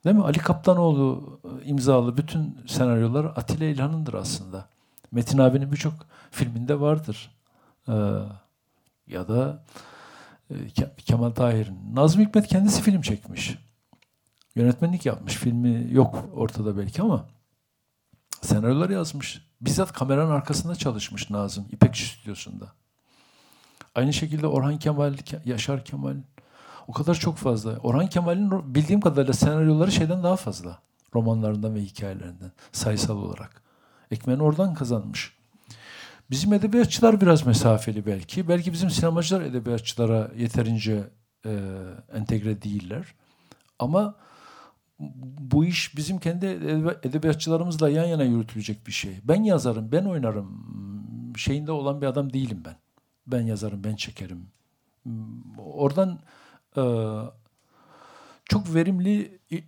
Değil 0.05 0.15
mi? 0.15 0.23
Ali 0.23 0.37
Kaptanoğlu 0.37 1.39
imzalı 1.65 2.17
bütün 2.17 2.57
senaryolar 2.67 3.25
Atilla 3.25 3.65
İlhan'ındır 3.65 4.13
aslında. 4.13 4.65
Metin 5.11 5.37
abinin 5.37 5.71
birçok 5.71 5.93
filminde 6.31 6.79
vardır. 6.79 7.31
Ee, 7.87 7.93
ya 9.07 9.27
da 9.27 9.63
e, 10.49 10.55
Kemal 10.97 11.29
Tahir'in. 11.29 11.95
Nazım 11.95 12.21
Hikmet 12.21 12.47
kendisi 12.47 12.81
film 12.81 13.01
çekmiş. 13.01 13.57
Yönetmenlik 14.55 15.05
yapmış. 15.05 15.35
Filmi 15.35 15.87
yok 15.93 16.29
ortada 16.35 16.77
belki 16.77 17.01
ama 17.01 17.25
senaryolar 18.41 18.89
yazmış. 18.89 19.41
Bizzat 19.61 19.93
kameranın 19.93 20.31
arkasında 20.31 20.75
çalışmış 20.75 21.29
Nazım. 21.29 21.65
İpek 21.71 21.97
Stüdyosu'nda. 21.97 22.65
Aynı 23.95 24.13
şekilde 24.13 24.47
Orhan 24.47 24.79
Kemal, 24.79 25.15
Yaşar 25.45 25.85
Kemal 25.85 26.15
o 26.89 26.93
kadar 26.93 27.15
çok 27.15 27.37
fazla. 27.37 27.77
Orhan 27.77 28.07
Kemal'in 28.07 28.75
bildiğim 28.75 29.01
kadarıyla 29.01 29.33
senaryoları 29.33 29.91
şeyden 29.91 30.23
daha 30.23 30.35
fazla. 30.35 30.79
Romanlarından 31.15 31.75
ve 31.75 31.81
hikayelerinden 31.81 32.51
sayısal 32.71 33.17
olarak. 33.17 33.61
Ekmeğini 34.11 34.43
oradan 34.43 34.73
kazanmış. 34.73 35.33
Bizim 36.31 36.53
edebiyatçılar 36.53 37.21
biraz 37.21 37.45
mesafeli 37.45 38.05
belki. 38.05 38.47
Belki 38.47 38.73
bizim 38.73 38.89
sinemacılar 38.89 39.41
edebiyatçılara 39.41 40.31
yeterince 40.37 41.09
e, 41.45 41.59
entegre 42.13 42.61
değiller. 42.61 43.05
Ama 43.79 44.15
bu 45.39 45.65
iş 45.65 45.97
bizim 45.97 46.19
kendi 46.19 46.45
edebiyatçılarımızla 47.03 47.89
yan 47.89 48.05
yana 48.05 48.23
yürütülecek 48.23 48.87
bir 48.87 48.91
şey. 48.91 49.19
Ben 49.23 49.43
yazarım, 49.43 49.91
ben 49.91 50.05
oynarım 50.05 50.65
şeyinde 51.37 51.71
olan 51.71 52.01
bir 52.01 52.07
adam 52.07 52.33
değilim 52.33 52.61
ben. 52.65 52.75
Ben 53.27 53.41
yazarım, 53.41 53.83
ben 53.83 53.95
çekerim. 53.95 54.47
Oradan 55.57 56.19
e, 56.77 56.83
çok 58.45 58.73
verimli 58.73 59.39
e, 59.51 59.59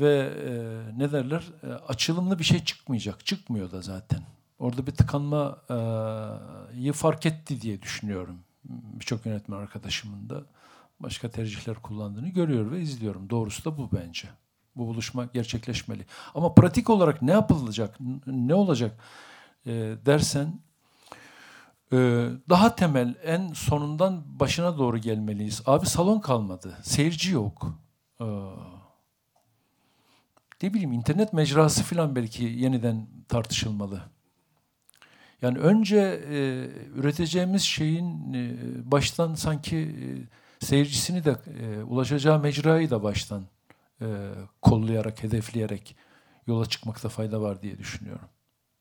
ve 0.00 0.32
e, 0.46 0.52
ne 0.98 1.12
derler 1.12 1.44
açılımlı 1.88 2.38
bir 2.38 2.44
şey 2.44 2.64
çıkmayacak. 2.64 3.26
Çıkmıyor 3.26 3.70
da 3.70 3.82
zaten. 3.82 4.20
Orada 4.58 4.86
bir 4.86 4.92
tıkanmayı 4.92 6.92
fark 6.92 7.26
etti 7.26 7.60
diye 7.60 7.82
düşünüyorum. 7.82 8.38
Birçok 8.64 9.26
yönetmen 9.26 9.56
arkadaşımın 9.56 10.30
da 10.30 10.42
başka 11.00 11.30
tercihler 11.30 11.74
kullandığını 11.74 12.28
görüyor 12.28 12.70
ve 12.70 12.80
izliyorum. 12.80 13.30
Doğrusu 13.30 13.64
da 13.64 13.78
bu 13.78 13.90
bence. 13.92 14.28
Bu 14.76 14.86
buluşma 14.86 15.24
gerçekleşmeli. 15.24 16.06
Ama 16.34 16.54
pratik 16.54 16.90
olarak 16.90 17.22
ne 17.22 17.30
yapılacak, 17.30 17.96
ne 18.26 18.54
olacak 18.54 19.00
e, 19.66 19.72
dersen 20.06 20.60
ee, 21.94 22.28
daha 22.48 22.74
temel, 22.74 23.14
en 23.24 23.52
sonundan 23.52 24.40
başına 24.40 24.78
doğru 24.78 24.98
gelmeliyiz. 24.98 25.62
Abi 25.66 25.86
salon 25.86 26.20
kalmadı, 26.20 26.78
seyirci 26.82 27.30
yok. 27.30 27.78
Ee, 28.20 28.24
ne 30.62 30.74
bileyim 30.74 30.92
internet 30.92 31.32
mecrası 31.32 31.82
falan 31.82 32.16
belki 32.16 32.44
yeniden 32.44 33.06
tartışılmalı. 33.28 34.02
Yani 35.42 35.58
önce 35.58 36.24
e, 36.30 36.68
üreteceğimiz 36.94 37.62
şeyin 37.62 38.32
e, 38.32 38.52
baştan 38.90 39.34
sanki 39.34 39.76
e, 39.76 40.06
seyircisini 40.64 41.24
de 41.24 41.36
e, 41.60 41.82
ulaşacağı 41.82 42.40
mecrayı 42.40 42.90
da 42.90 43.02
baştan 43.02 43.44
e, 44.00 44.06
kollayarak, 44.62 45.22
hedefleyerek 45.22 45.96
yola 46.46 46.66
çıkmakta 46.66 47.08
fayda 47.08 47.40
var 47.40 47.62
diye 47.62 47.78
düşünüyorum. 47.78 48.28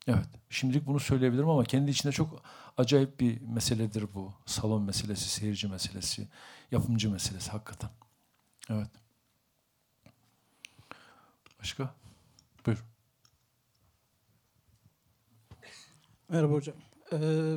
Evet, 0.07 0.27
şimdilik 0.49 0.85
bunu 0.85 0.99
söyleyebilirim 0.99 1.49
ama 1.49 1.63
kendi 1.63 1.91
içinde 1.91 2.13
çok 2.13 2.43
acayip 2.77 3.19
bir 3.19 3.41
meseledir 3.41 4.13
bu. 4.13 4.33
Salon 4.45 4.83
meselesi, 4.83 5.29
seyirci 5.29 5.67
meselesi, 5.67 6.27
yapımcı 6.71 7.11
meselesi 7.11 7.51
hakikaten. 7.51 7.89
Evet. 8.69 8.89
Başka? 11.59 11.95
Buyur. 12.65 12.83
Merhaba 16.29 16.53
hocam. 16.53 16.75
Ee, 17.13 17.55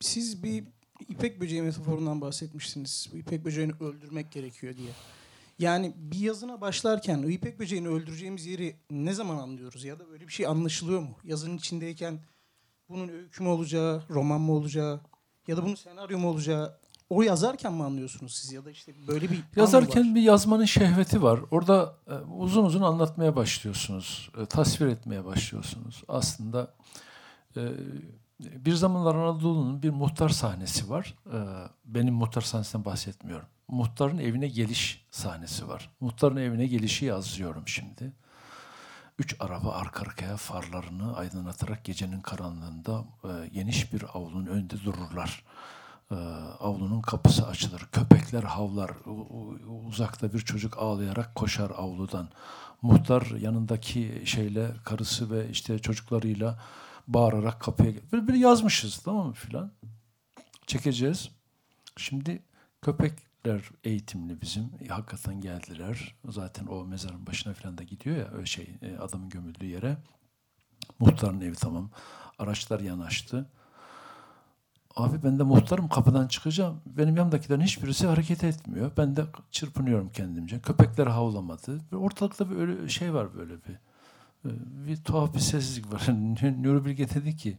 siz 0.00 0.42
bir 0.42 0.64
ipek 1.08 1.40
böceği 1.40 1.62
metaforundan 1.62 2.20
bahsetmiştiniz. 2.20 3.08
İpek 3.14 3.44
böceğini 3.44 3.72
öldürmek 3.80 4.32
gerekiyor 4.32 4.76
diye. 4.76 4.90
Yani 5.58 5.92
bir 5.96 6.18
yazına 6.18 6.60
başlarken 6.60 7.22
ipek 7.22 7.58
böceğini 7.58 7.88
öldüreceğimiz 7.88 8.46
yeri 8.46 8.76
ne 8.90 9.14
zaman 9.14 9.36
anlıyoruz? 9.36 9.84
Ya 9.84 9.98
da 9.98 10.08
böyle 10.08 10.28
bir 10.28 10.32
şey 10.32 10.46
anlaşılıyor 10.46 11.00
mu? 11.00 11.16
Yazının 11.24 11.56
içindeyken 11.56 12.20
bunun 12.88 13.08
öykü 13.08 13.42
mü 13.42 13.48
olacağı, 13.48 14.02
roman 14.10 14.40
mı 14.40 14.52
olacağı 14.52 15.00
ya 15.46 15.56
da 15.56 15.64
bunun 15.64 15.74
senaryo 15.74 16.18
mu 16.18 16.28
olacağı 16.28 16.78
o 17.10 17.22
yazarken 17.22 17.72
mi 17.72 17.82
anlıyorsunuz 17.82 18.34
siz 18.34 18.52
ya 18.52 18.64
da 18.64 18.70
işte 18.70 18.92
böyle 19.08 19.30
bir 19.30 19.42
yazarken 19.56 20.14
bir 20.14 20.22
yazmanın 20.22 20.64
şehveti 20.64 21.22
var. 21.22 21.40
Orada 21.50 21.96
e, 22.06 22.14
uzun 22.14 22.64
uzun 22.64 22.82
anlatmaya 22.82 23.36
başlıyorsunuz, 23.36 24.30
e, 24.42 24.46
tasvir 24.46 24.86
etmeye 24.86 25.24
başlıyorsunuz. 25.24 26.02
Aslında 26.08 26.74
e, 27.56 27.60
bir 28.42 28.74
zamanlar 28.74 29.14
Anadolu'nun 29.14 29.82
bir 29.82 29.90
muhtar 29.90 30.28
sahnesi 30.28 30.90
var. 30.90 31.14
E, 31.32 31.38
benim 31.84 32.14
muhtar 32.14 32.40
sahnesinden 32.40 32.84
bahsetmiyorum. 32.84 33.46
Muhtarın 33.68 34.18
evine 34.18 34.48
geliş 34.48 35.04
sahnesi 35.10 35.68
var. 35.68 35.90
Muhtarın 36.00 36.36
evine 36.36 36.66
gelişi 36.66 37.04
yazıyorum 37.04 37.68
şimdi. 37.68 38.12
Üç 39.18 39.36
araba 39.40 39.72
arka 39.72 40.02
arkaya 40.02 40.36
farlarını 40.36 41.16
aydınlatarak 41.16 41.84
gecenin 41.84 42.20
karanlığında 42.20 43.04
e, 43.24 43.48
geniş 43.48 43.92
bir 43.92 44.04
avlunun 44.14 44.46
önünde 44.46 44.84
dururlar. 44.84 45.44
E, 46.10 46.14
avlunun 46.60 47.00
kapısı 47.00 47.46
açılır. 47.46 47.88
Köpekler 47.92 48.42
havlar. 48.42 48.90
Uzakta 49.88 50.32
bir 50.32 50.40
çocuk 50.40 50.78
ağlayarak 50.78 51.34
koşar 51.34 51.70
avludan. 51.70 52.28
Muhtar 52.82 53.22
yanındaki 53.22 54.22
şeyle 54.24 54.70
karısı 54.84 55.30
ve 55.30 55.48
işte 55.50 55.78
çocuklarıyla 55.78 56.58
bağırarak 57.08 57.60
kapıya 57.60 57.92
böyle, 58.12 58.26
böyle 58.28 58.38
yazmışız 58.38 58.98
tamam 58.98 59.26
mı 59.26 59.32
filan. 59.32 59.72
çekeceğiz. 60.66 61.30
Şimdi 61.96 62.42
köpekler 62.82 63.62
eğitimli 63.84 64.40
bizim. 64.42 64.70
E, 64.80 64.88
hakikaten 64.88 65.40
geldiler. 65.40 66.14
Zaten 66.28 66.66
o 66.66 66.84
mezarın 66.84 67.26
başına 67.26 67.54
falan 67.54 67.78
da 67.78 67.82
gidiyor 67.82 68.16
ya 68.16 68.28
öyle 68.32 68.46
şey 68.46 68.68
e, 68.82 68.96
adamın 68.98 69.28
gömüldüğü 69.28 69.66
yere. 69.66 69.96
Muhtarın 70.98 71.40
evi 71.40 71.54
tamam. 71.54 71.90
Araçlar 72.38 72.80
yanaştı. 72.80 73.46
Abi 74.96 75.22
ben 75.22 75.38
de 75.38 75.42
muhtarım 75.42 75.88
kapıdan 75.88 76.28
çıkacağım. 76.28 76.80
Benim 76.86 77.16
yanımdakilerin 77.16 77.60
hiçbirisi 77.60 78.06
hareket 78.06 78.44
etmiyor. 78.44 78.92
Ben 78.96 79.16
de 79.16 79.24
çırpınıyorum 79.50 80.10
kendimce. 80.10 80.60
Köpekler 80.60 81.06
havlamadı. 81.06 81.80
Ortalıkta 81.92 82.50
bir 82.50 82.56
öyle 82.56 82.88
şey 82.88 83.14
var 83.14 83.34
böyle 83.34 83.54
bir. 83.54 83.76
E, 84.44 84.50
bir 84.86 84.96
tuhaf 84.96 85.34
bir 85.34 85.40
sessizlik 85.40 85.92
var. 85.92 86.02
Nuri 86.62 86.84
Bilge 86.84 87.10
dedi 87.10 87.36
ki 87.36 87.58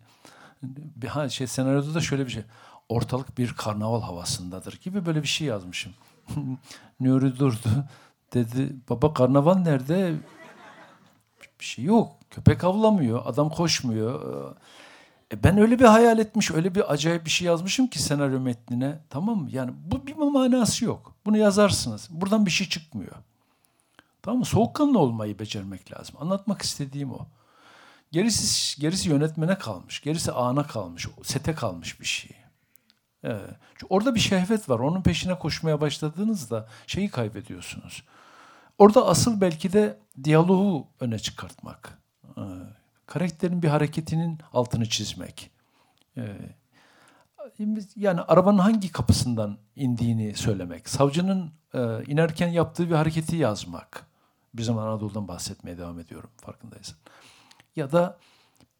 bir 0.95 1.07
ha, 1.07 1.29
şey 1.29 1.47
senaryoda 1.47 1.93
da 1.93 2.01
şöyle 2.01 2.25
bir 2.25 2.31
şey. 2.31 2.43
Ortalık 2.89 3.37
bir 3.37 3.53
karnaval 3.53 4.01
havasındadır 4.01 4.79
gibi 4.81 5.05
böyle 5.05 5.21
bir 5.21 5.27
şey 5.27 5.47
yazmışım. 5.47 5.93
Nuri 6.99 7.39
durdu. 7.39 7.69
Dedi 8.33 8.75
baba 8.89 9.13
karnaval 9.13 9.57
nerede? 9.57 10.15
Bir 11.59 11.65
şey 11.65 11.85
yok. 11.85 12.11
Köpek 12.29 12.63
avlamıyor. 12.63 13.21
Adam 13.25 13.49
koşmuyor. 13.49 14.55
E 15.33 15.43
ben 15.43 15.57
öyle 15.57 15.79
bir 15.79 15.85
hayal 15.85 16.19
etmiş, 16.19 16.51
öyle 16.51 16.75
bir 16.75 16.93
acayip 16.93 17.25
bir 17.25 17.29
şey 17.29 17.47
yazmışım 17.47 17.87
ki 17.87 18.01
senaryo 18.01 18.39
metnine. 18.39 18.99
Tamam 19.09 19.37
mı? 19.37 19.49
Yani 19.51 19.71
bu 19.85 20.07
bir 20.07 20.15
manası 20.15 20.85
yok. 20.85 21.15
Bunu 21.25 21.37
yazarsınız. 21.37 22.07
Buradan 22.11 22.45
bir 22.45 22.51
şey 22.51 22.69
çıkmıyor. 22.69 23.15
Tamam 24.23 24.39
mı? 24.39 24.45
Soğukkanlı 24.45 24.99
olmayı 24.99 25.39
becermek 25.39 25.91
lazım. 25.91 26.15
Anlatmak 26.19 26.61
istediğim 26.61 27.11
o. 27.11 27.27
Gerisi, 28.11 28.81
gerisi 28.81 29.09
yönetmene 29.09 29.57
kalmış. 29.57 30.01
Gerisi 30.01 30.31
ana 30.31 30.67
kalmış. 30.67 31.07
Sete 31.23 31.55
kalmış 31.55 32.01
bir 32.01 32.05
şey. 32.05 32.31
Evet. 33.23 33.49
Çünkü 33.73 33.85
orada 33.93 34.15
bir 34.15 34.19
şehvet 34.19 34.69
var. 34.69 34.79
Onun 34.79 35.01
peşine 35.01 35.39
koşmaya 35.39 35.81
başladığınızda 35.81 36.67
şeyi 36.87 37.09
kaybediyorsunuz. 37.09 38.03
Orada 38.77 39.07
asıl 39.07 39.41
belki 39.41 39.73
de 39.73 39.99
diyaloğu 40.23 40.87
öne 40.99 41.19
çıkartmak. 41.19 41.99
Karakterin 43.05 43.61
bir 43.63 43.67
hareketinin 43.67 44.39
altını 44.53 44.89
çizmek. 44.89 45.51
Yani 47.95 48.21
arabanın 48.21 48.57
hangi 48.57 48.91
kapısından 48.91 49.57
indiğini 49.75 50.35
söylemek. 50.35 50.89
Savcının 50.89 51.51
e, 51.73 51.79
inerken 52.07 52.47
yaptığı 52.47 52.89
bir 52.89 52.95
hareketi 52.95 53.35
yazmak. 53.35 54.12
Bir 54.53 54.63
zaman 54.63 54.87
Anadolu'dan 54.87 55.27
bahsetmeye 55.27 55.77
devam 55.77 55.99
ediyorum 55.99 56.29
farkındaysan. 56.37 56.97
Ya 57.75 57.91
da 57.91 58.19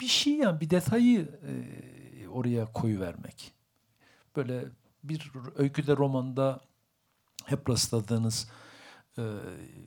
bir 0.02 0.08
şey 0.08 0.34
yani 0.34 0.62
bir 0.62 0.70
detayı 0.70 1.20
e, 1.22 2.28
oraya 2.28 2.66
koyu 2.66 3.00
vermek. 3.00 3.52
Böyle 4.36 4.66
bir 5.04 5.32
öyküde 5.56 5.98
romanda 5.98 6.60
hep 7.46 7.70
rastladığınız 7.70 8.48
e, 9.18 9.22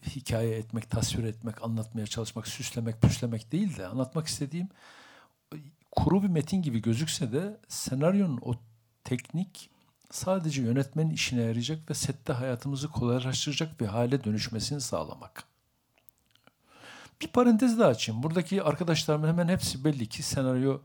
hikaye 0.06 0.56
etmek, 0.56 0.90
tasvir 0.90 1.24
etmek, 1.24 1.62
anlatmaya 1.62 2.06
çalışmak, 2.06 2.48
süslemek, 2.48 3.02
püslemek 3.02 3.52
değil 3.52 3.76
de 3.76 3.86
anlatmak 3.86 4.26
istediğim 4.26 4.68
kuru 5.96 6.22
bir 6.22 6.28
metin 6.28 6.62
gibi 6.62 6.82
gözükse 6.82 7.32
de 7.32 7.60
senaryonun 7.68 8.38
o 8.42 8.54
teknik 9.04 9.70
sadece 10.10 10.62
yönetmenin 10.62 11.10
işine 11.10 11.42
yarayacak 11.42 11.90
ve 11.90 11.94
sette 11.94 12.32
hayatımızı 12.32 12.88
kolaylaştıracak 12.88 13.80
bir 13.80 13.86
hale 13.86 14.24
dönüşmesini 14.24 14.80
sağlamak. 14.80 15.44
Bir 17.20 17.28
parantez 17.28 17.78
daha 17.78 17.88
açayım. 17.88 18.22
Buradaki 18.22 18.62
arkadaşlarımın 18.62 19.28
hemen 19.28 19.48
hepsi 19.48 19.84
belli 19.84 20.06
ki 20.08 20.22
senaryo 20.22 20.80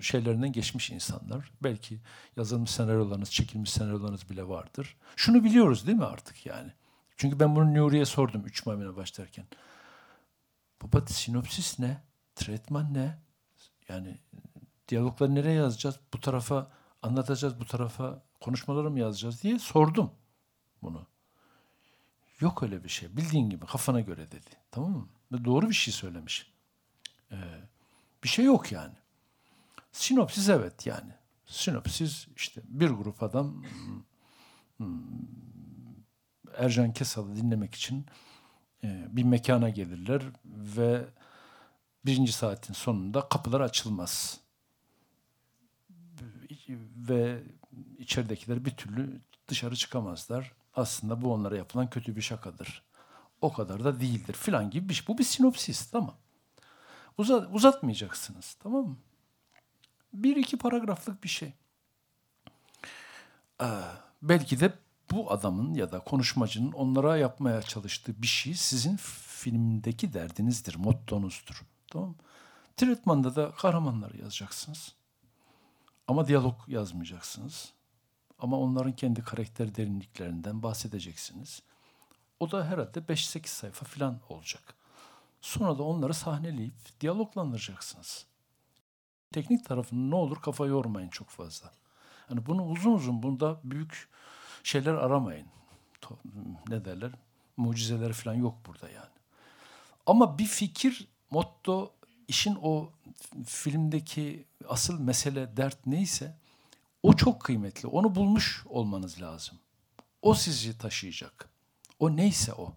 şeylerinden 0.00 0.52
geçmiş 0.52 0.90
insanlar. 0.90 1.50
Belki 1.62 2.00
yazılmış 2.36 2.70
senaryolarınız, 2.70 3.30
çekilmiş 3.30 3.70
senaryolarınız 3.70 4.30
bile 4.30 4.48
vardır. 4.48 4.96
Şunu 5.16 5.44
biliyoruz 5.44 5.86
değil 5.86 5.98
mi 5.98 6.04
artık 6.04 6.46
yani? 6.46 6.72
Çünkü 7.16 7.40
ben 7.40 7.56
bunu 7.56 7.74
Nuri'ye 7.74 8.04
sordum 8.04 8.46
üç 8.46 8.66
maymuna 8.66 8.96
başlarken. 8.96 9.46
Baba 10.82 11.06
sinopsis 11.06 11.78
ne? 11.78 12.02
Tretman 12.34 12.94
ne? 12.94 13.18
Yani 13.88 14.18
diyalogları 14.88 15.34
nereye 15.34 15.54
yazacağız? 15.54 16.00
Bu 16.14 16.20
tarafa 16.20 16.70
anlatacağız, 17.02 17.60
bu 17.60 17.64
tarafa 17.64 18.22
konuşmaları 18.40 18.90
mı 18.90 18.98
yazacağız 18.98 19.42
diye 19.42 19.58
sordum 19.58 20.10
bunu. 20.82 21.06
Yok 22.40 22.62
öyle 22.62 22.84
bir 22.84 22.88
şey. 22.88 23.16
Bildiğin 23.16 23.50
gibi 23.50 23.66
kafana 23.66 24.00
göre 24.00 24.30
dedi. 24.30 24.50
Tamam 24.70 24.90
mı? 24.90 25.08
Doğru 25.32 25.68
bir 25.68 25.74
şey 25.74 25.94
söylemiş. 25.94 26.52
Ee, 27.32 27.36
bir 28.24 28.28
şey 28.28 28.44
yok 28.44 28.72
yani. 28.72 28.94
Sinopsis 29.92 30.48
evet 30.48 30.86
yani. 30.86 31.12
Sinopsis 31.46 32.28
işte 32.36 32.60
bir 32.64 32.90
grup 32.90 33.22
adam 33.22 33.64
hmm, 34.76 35.02
Ercan 36.56 36.92
Kesal'ı 36.92 37.36
dinlemek 37.36 37.74
için 37.74 38.06
e, 38.84 39.06
bir 39.10 39.24
mekana 39.24 39.68
gelirler 39.68 40.22
ve 40.44 41.04
birinci 42.06 42.32
saatin 42.32 42.74
sonunda 42.74 43.28
kapılar 43.28 43.60
açılmaz. 43.60 44.40
Ve 46.96 47.42
içeridekiler 47.98 48.64
bir 48.64 48.70
türlü 48.70 49.20
dışarı 49.48 49.76
çıkamazlar. 49.76 50.52
Aslında 50.74 51.22
bu 51.22 51.32
onlara 51.32 51.56
yapılan 51.56 51.90
kötü 51.90 52.16
bir 52.16 52.22
şakadır. 52.22 52.82
O 53.40 53.52
kadar 53.52 53.84
da 53.84 54.00
değildir 54.00 54.34
filan 54.34 54.70
gibi 54.70 54.88
bir 54.88 54.94
şey. 54.94 55.06
Bu 55.06 55.18
bir 55.18 55.24
sinopsis 55.24 55.90
tamam. 55.90 56.14
Uzat, 57.18 57.48
uzatmayacaksınız 57.52 58.56
tamam 58.62 58.84
mı? 58.86 58.96
Bir 60.12 60.36
iki 60.36 60.58
paragraflık 60.58 61.24
bir 61.24 61.28
şey. 61.28 61.52
Ee, 63.62 63.66
belki 64.22 64.60
de 64.60 64.72
bu 65.10 65.32
adamın 65.32 65.74
ya 65.74 65.92
da 65.92 66.00
konuşmacının 66.00 66.72
onlara 66.72 67.16
yapmaya 67.16 67.62
çalıştığı 67.62 68.22
bir 68.22 68.26
şey 68.26 68.54
sizin 68.54 68.96
filmdeki 68.96 70.12
derdinizdir, 70.12 70.74
mottonuzdur. 70.74 71.62
Tamam 71.90 72.08
mı? 72.08 72.14
Tretmanda 72.76 73.36
da 73.36 73.50
kahramanları 73.50 74.16
yazacaksınız. 74.16 74.94
Ama 76.08 76.28
diyalog 76.28 76.54
yazmayacaksınız. 76.68 77.72
Ama 78.38 78.58
onların 78.58 78.92
kendi 78.92 79.22
karakter 79.22 79.76
derinliklerinden 79.76 80.62
bahsedeceksiniz. 80.62 81.62
O 82.40 82.50
da 82.50 82.64
herhalde 82.64 82.98
5-8 82.98 83.46
sayfa 83.46 83.84
falan 83.84 84.20
olacak. 84.28 84.74
Sonra 85.40 85.78
da 85.78 85.82
onları 85.82 86.14
sahneleyip 86.14 87.00
diyaloglandıracaksınız. 87.00 88.26
Teknik 89.32 89.64
tarafını 89.64 90.10
ne 90.10 90.14
olur 90.14 90.40
kafa 90.40 90.66
yormayın 90.66 91.08
çok 91.08 91.28
fazla. 91.28 91.72
Yani 92.30 92.46
bunu 92.46 92.64
uzun 92.66 92.92
uzun 92.92 93.22
bunda 93.22 93.60
büyük 93.64 94.08
şeyler 94.62 94.94
aramayın. 94.94 95.46
Ne 96.68 96.84
derler? 96.84 97.10
Mucizeler 97.56 98.12
falan 98.12 98.34
yok 98.34 98.54
burada 98.66 98.88
yani. 98.88 99.10
Ama 100.06 100.38
bir 100.38 100.46
fikir, 100.46 101.08
motto, 101.30 101.92
işin 102.28 102.58
o 102.62 102.90
filmdeki 103.46 104.46
asıl 104.68 105.00
mesele, 105.00 105.56
dert 105.56 105.86
neyse 105.86 106.36
o 107.02 107.12
çok 107.12 107.40
kıymetli. 107.40 107.88
Onu 107.88 108.14
bulmuş 108.14 108.64
olmanız 108.66 109.22
lazım. 109.22 109.58
O 110.22 110.34
sizi 110.34 110.78
taşıyacak. 110.78 111.48
O 111.98 112.16
neyse 112.16 112.52
o. 112.52 112.74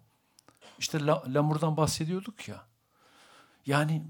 İşte 0.80 1.06
Lamur'dan 1.06 1.78
bahsediyorduk 1.78 2.48
ya. 2.48 2.66
Yani 3.66 4.04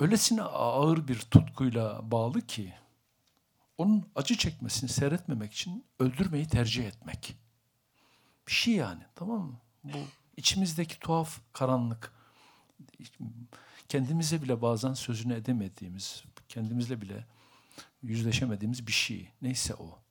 öylesine 0.00 0.42
ağır 0.42 1.08
bir 1.08 1.18
tutkuyla 1.18 2.10
bağlı 2.10 2.40
ki 2.40 2.74
onun 3.78 4.06
acı 4.14 4.36
çekmesini 4.36 4.90
seyretmemek 4.90 5.52
için 5.52 5.84
öldürmeyi 5.98 6.48
tercih 6.48 6.84
etmek. 6.86 7.36
Bir 8.46 8.52
şey 8.52 8.74
yani 8.74 9.02
tamam 9.14 9.40
mı? 9.40 9.60
Bu 9.84 9.98
içimizdeki 10.36 11.00
tuhaf 11.00 11.40
karanlık, 11.52 12.12
kendimize 13.88 14.42
bile 14.42 14.62
bazen 14.62 14.94
sözünü 14.94 15.34
edemediğimiz, 15.34 16.24
kendimizle 16.48 17.00
bile 17.00 17.26
yüzleşemediğimiz 18.02 18.86
bir 18.86 18.92
şey. 18.92 19.30
Neyse 19.42 19.74
o. 19.74 20.03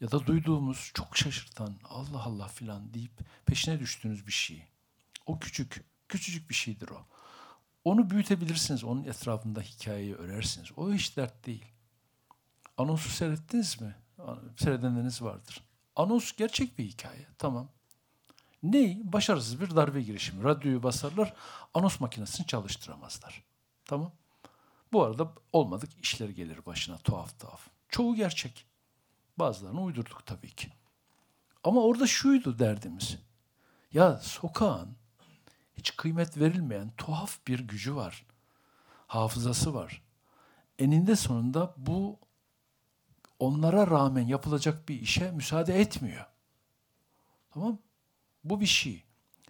Ya 0.00 0.10
da 0.10 0.26
duyduğumuz 0.26 0.90
çok 0.94 1.16
şaşırtan 1.16 1.76
Allah 1.84 2.22
Allah 2.22 2.48
filan 2.48 2.94
deyip 2.94 3.12
peşine 3.46 3.80
düştüğünüz 3.80 4.26
bir 4.26 4.32
şey. 4.32 4.64
O 5.26 5.38
küçük, 5.38 5.84
küçücük 6.08 6.50
bir 6.50 6.54
şeydir 6.54 6.88
o. 6.88 7.06
Onu 7.84 8.10
büyütebilirsiniz, 8.10 8.84
onun 8.84 9.04
etrafında 9.04 9.60
hikayeyi 9.60 10.14
örersiniz. 10.14 10.68
O 10.76 10.92
hiç 10.92 11.16
dert 11.16 11.46
değil. 11.46 11.64
Anonsu 12.76 13.08
seyrettiniz 13.08 13.80
mi? 13.80 13.96
Seyredenleriniz 14.56 15.22
vardır. 15.22 15.64
Anons 15.96 16.32
gerçek 16.36 16.78
bir 16.78 16.84
hikaye. 16.84 17.26
Tamam. 17.38 17.68
Ney? 18.62 19.00
Başarısız 19.04 19.60
bir 19.60 19.76
darbe 19.76 20.02
girişimi. 20.02 20.44
Radyoyu 20.44 20.82
basarlar, 20.82 21.34
anons 21.74 22.00
makinesini 22.00 22.46
çalıştıramazlar. 22.46 23.44
Tamam. 23.84 24.12
Bu 24.92 25.02
arada 25.02 25.32
olmadık 25.52 25.90
işler 26.02 26.28
gelir 26.28 26.66
başına 26.66 26.98
tuhaf 26.98 27.40
tuhaf. 27.40 27.68
Çoğu 27.88 28.14
gerçek. 28.14 28.69
Bazılarını 29.40 29.82
uydurduk 29.82 30.26
tabii 30.26 30.50
ki. 30.50 30.72
Ama 31.64 31.82
orada 31.82 32.06
şuydu 32.06 32.58
derdimiz. 32.58 33.18
Ya 33.92 34.18
sokağın 34.18 34.96
hiç 35.76 35.96
kıymet 35.96 36.38
verilmeyen 36.38 36.90
tuhaf 36.96 37.46
bir 37.46 37.60
gücü 37.60 37.96
var. 37.96 38.26
Hafızası 39.06 39.74
var. 39.74 40.02
Eninde 40.78 41.16
sonunda 41.16 41.74
bu 41.76 42.18
onlara 43.38 43.86
rağmen 43.86 44.26
yapılacak 44.26 44.88
bir 44.88 45.00
işe 45.00 45.30
müsaade 45.30 45.80
etmiyor. 45.80 46.26
Tamam? 47.50 47.78
Bu 48.44 48.60
bir 48.60 48.66
şey. 48.66 49.04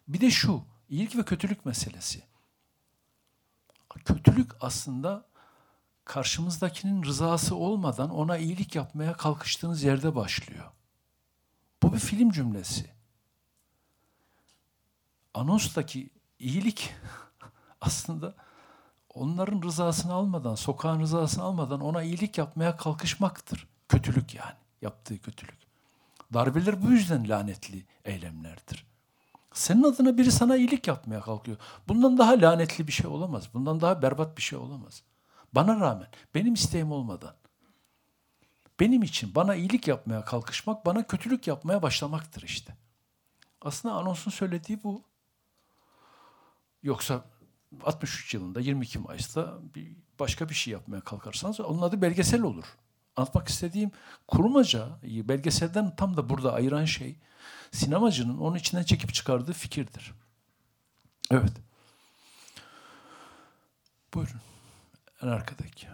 Bir 0.09 0.21
de 0.21 0.31
şu, 0.31 0.65
iyilik 0.89 1.17
ve 1.17 1.25
kötülük 1.25 1.67
meselesi. 1.67 2.23
Kötülük 4.05 4.51
aslında 4.61 5.30
karşımızdakinin 6.11 7.03
rızası 7.03 7.57
olmadan 7.57 8.11
ona 8.11 8.37
iyilik 8.37 8.75
yapmaya 8.75 9.13
kalkıştığınız 9.13 9.83
yerde 9.83 10.15
başlıyor. 10.15 10.65
Bu 11.83 11.93
bir 11.93 11.99
film 11.99 12.31
cümlesi. 12.31 12.91
Anonstaki 15.35 16.11
iyilik 16.39 16.95
aslında 17.81 18.35
onların 19.15 19.63
rızasını 19.63 20.13
almadan, 20.13 20.55
sokağın 20.55 21.01
rızasını 21.01 21.45
almadan 21.45 21.81
ona 21.81 22.03
iyilik 22.03 22.39
yapmaya 22.39 22.77
kalkışmaktır. 22.77 23.69
Kötülük 23.89 24.35
yani, 24.35 24.57
yaptığı 24.83 25.19
kötülük. 25.19 25.59
Darbeler 26.35 26.83
bu 26.83 26.91
yüzden 26.91 27.29
lanetli 27.29 27.87
eylemlerdir. 28.05 28.87
Senin 29.53 29.83
adına 29.83 30.19
biri 30.19 30.33
sana 30.33 30.57
iyilik 30.57 30.87
yapmaya 30.87 31.21
kalkıyor. 31.21 31.57
Bundan 31.89 32.19
daha 32.19 32.41
lanetli 32.41 32.87
bir 32.87 32.93
şey 32.93 33.07
olamaz. 33.07 33.49
Bundan 33.55 33.81
daha 33.81 34.03
berbat 34.03 34.37
bir 34.37 34.43
şey 34.43 34.59
olamaz. 34.59 35.03
Bana 35.53 35.81
rağmen, 35.81 36.09
benim 36.35 36.55
isteğim 36.55 36.93
olmadan. 36.93 37.35
Benim 38.81 39.03
için 39.03 39.35
bana 39.35 39.55
iyilik 39.55 39.89
yapmaya 39.89 40.25
kalkışmak, 40.25 40.87
bana 40.87 41.07
kötülük 41.07 41.47
yapmaya 41.47 41.83
başlamaktır 41.83 42.43
işte. 42.43 42.77
Aslında 43.63 43.95
anonsun 43.95 44.31
söylediği 44.31 44.83
bu. 44.83 45.03
Yoksa 46.83 47.25
63 47.85 48.35
yılında 48.35 48.61
22 48.61 48.99
Mayıs'ta 48.99 49.59
bir 49.75 49.97
başka 50.19 50.49
bir 50.49 50.55
şey 50.55 50.73
yapmaya 50.73 51.01
kalkarsanız 51.01 51.61
onun 51.61 51.83
adı 51.83 52.03
belgesel 52.03 52.43
olur. 52.43 52.65
Anlatmak 53.17 53.49
istediğim 53.49 53.91
kurmaca 54.29 54.89
belgeselden 55.03 55.97
tam 55.97 56.17
da 56.17 56.29
burada 56.29 56.53
ayıran 56.53 56.85
şey 56.85 57.17
sinemacının 57.73 58.39
onun 58.39 58.57
içinden 58.57 58.83
çekip 58.83 59.15
çıkardığı 59.15 59.53
fikirdir. 59.53 60.13
Evet. 61.31 61.53
Buyurun. 64.15 64.41
En 65.23 65.29
arkadaki. 65.29 65.87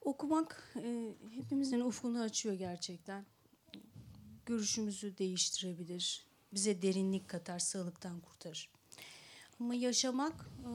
Okumak 0.00 0.74
e, 0.76 1.14
hepimizin 1.30 1.80
ufkunu 1.80 2.20
açıyor 2.20 2.54
gerçekten. 2.54 3.26
Görüşümüzü 4.46 5.18
değiştirebilir. 5.18 6.26
Bize 6.52 6.82
derinlik 6.82 7.28
katar, 7.28 7.58
sağlıktan 7.58 8.20
kurtarır. 8.20 8.70
Ama 9.60 9.74
yaşamak 9.74 10.34
e, 10.42 10.70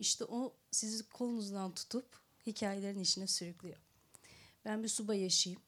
işte 0.00 0.24
o 0.24 0.54
sizi 0.70 1.08
kolunuzdan 1.08 1.74
tutup 1.74 2.06
hikayelerin 2.46 3.00
içine 3.00 3.26
sürüklüyor. 3.26 3.76
Ben 4.64 4.82
bir 4.82 4.88
subay 4.88 5.20
yaşayayım. 5.20 5.62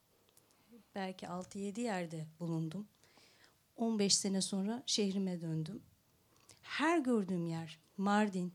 Belki 0.94 1.26
6-7 1.26 1.80
yerde 1.80 2.26
bulundum. 2.40 2.88
15 3.76 4.16
sene 4.16 4.40
sonra 4.40 4.82
şehrime 4.86 5.40
döndüm. 5.40 5.82
Her 6.64 6.98
gördüğüm 6.98 7.46
yer 7.46 7.78
Mardin, 7.96 8.54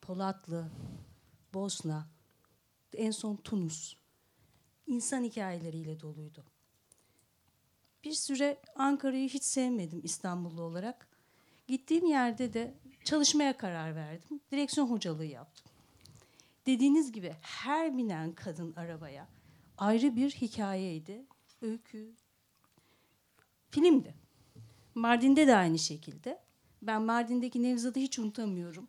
Polatlı, 0.00 0.70
Bosna, 1.54 2.08
en 2.94 3.10
son 3.10 3.36
Tunus. 3.36 3.96
İnsan 4.86 5.22
hikayeleriyle 5.22 6.00
doluydu. 6.00 6.44
Bir 8.04 8.12
süre 8.12 8.60
Ankara'yı 8.74 9.28
hiç 9.28 9.42
sevmedim 9.42 10.00
İstanbullu 10.04 10.62
olarak. 10.62 11.08
Gittiğim 11.66 12.06
yerde 12.06 12.52
de 12.52 12.74
çalışmaya 13.04 13.56
karar 13.56 13.96
verdim. 13.96 14.40
Direksiyon 14.52 14.86
hocalığı 14.86 15.24
yaptım. 15.24 15.66
Dediğiniz 16.66 17.12
gibi 17.12 17.36
her 17.40 17.96
binen 17.96 18.32
kadın 18.32 18.72
arabaya 18.76 19.28
ayrı 19.78 20.16
bir 20.16 20.30
hikayeydi. 20.30 21.24
Öykü, 21.62 22.12
filmdi. 23.70 24.14
Mardin'de 24.94 25.46
de 25.46 25.56
aynı 25.56 25.78
şekilde. 25.78 26.47
Ben 26.82 27.02
Mardin'deki 27.02 27.62
Nevzat'ı 27.62 28.00
hiç 28.00 28.18
unutamıyorum. 28.18 28.88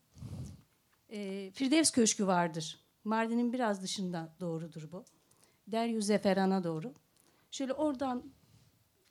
E, 1.10 1.52
Firdevs 1.54 1.92
Köşkü 1.92 2.28
vardır. 2.28 2.80
Mardin'in 3.04 3.54
biraz 3.54 3.84
dışında 3.84 4.36
doğrudur 4.40 4.92
bu. 4.92 5.06
Deryü 5.68 6.02
Zeferan'a 6.02 6.64
doğru. 6.64 6.94
Şöyle 7.52 7.74
oradan 7.74 8.24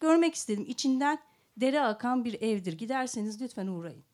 görmek 0.01 0.35
istedim. 0.35 0.65
İçinden 0.69 1.19
dere 1.57 1.81
akan 1.81 2.25
bir 2.25 2.43
evdir. 2.43 2.73
Giderseniz 2.73 3.43
lütfen 3.43 3.67
uğrayın. 3.67 4.05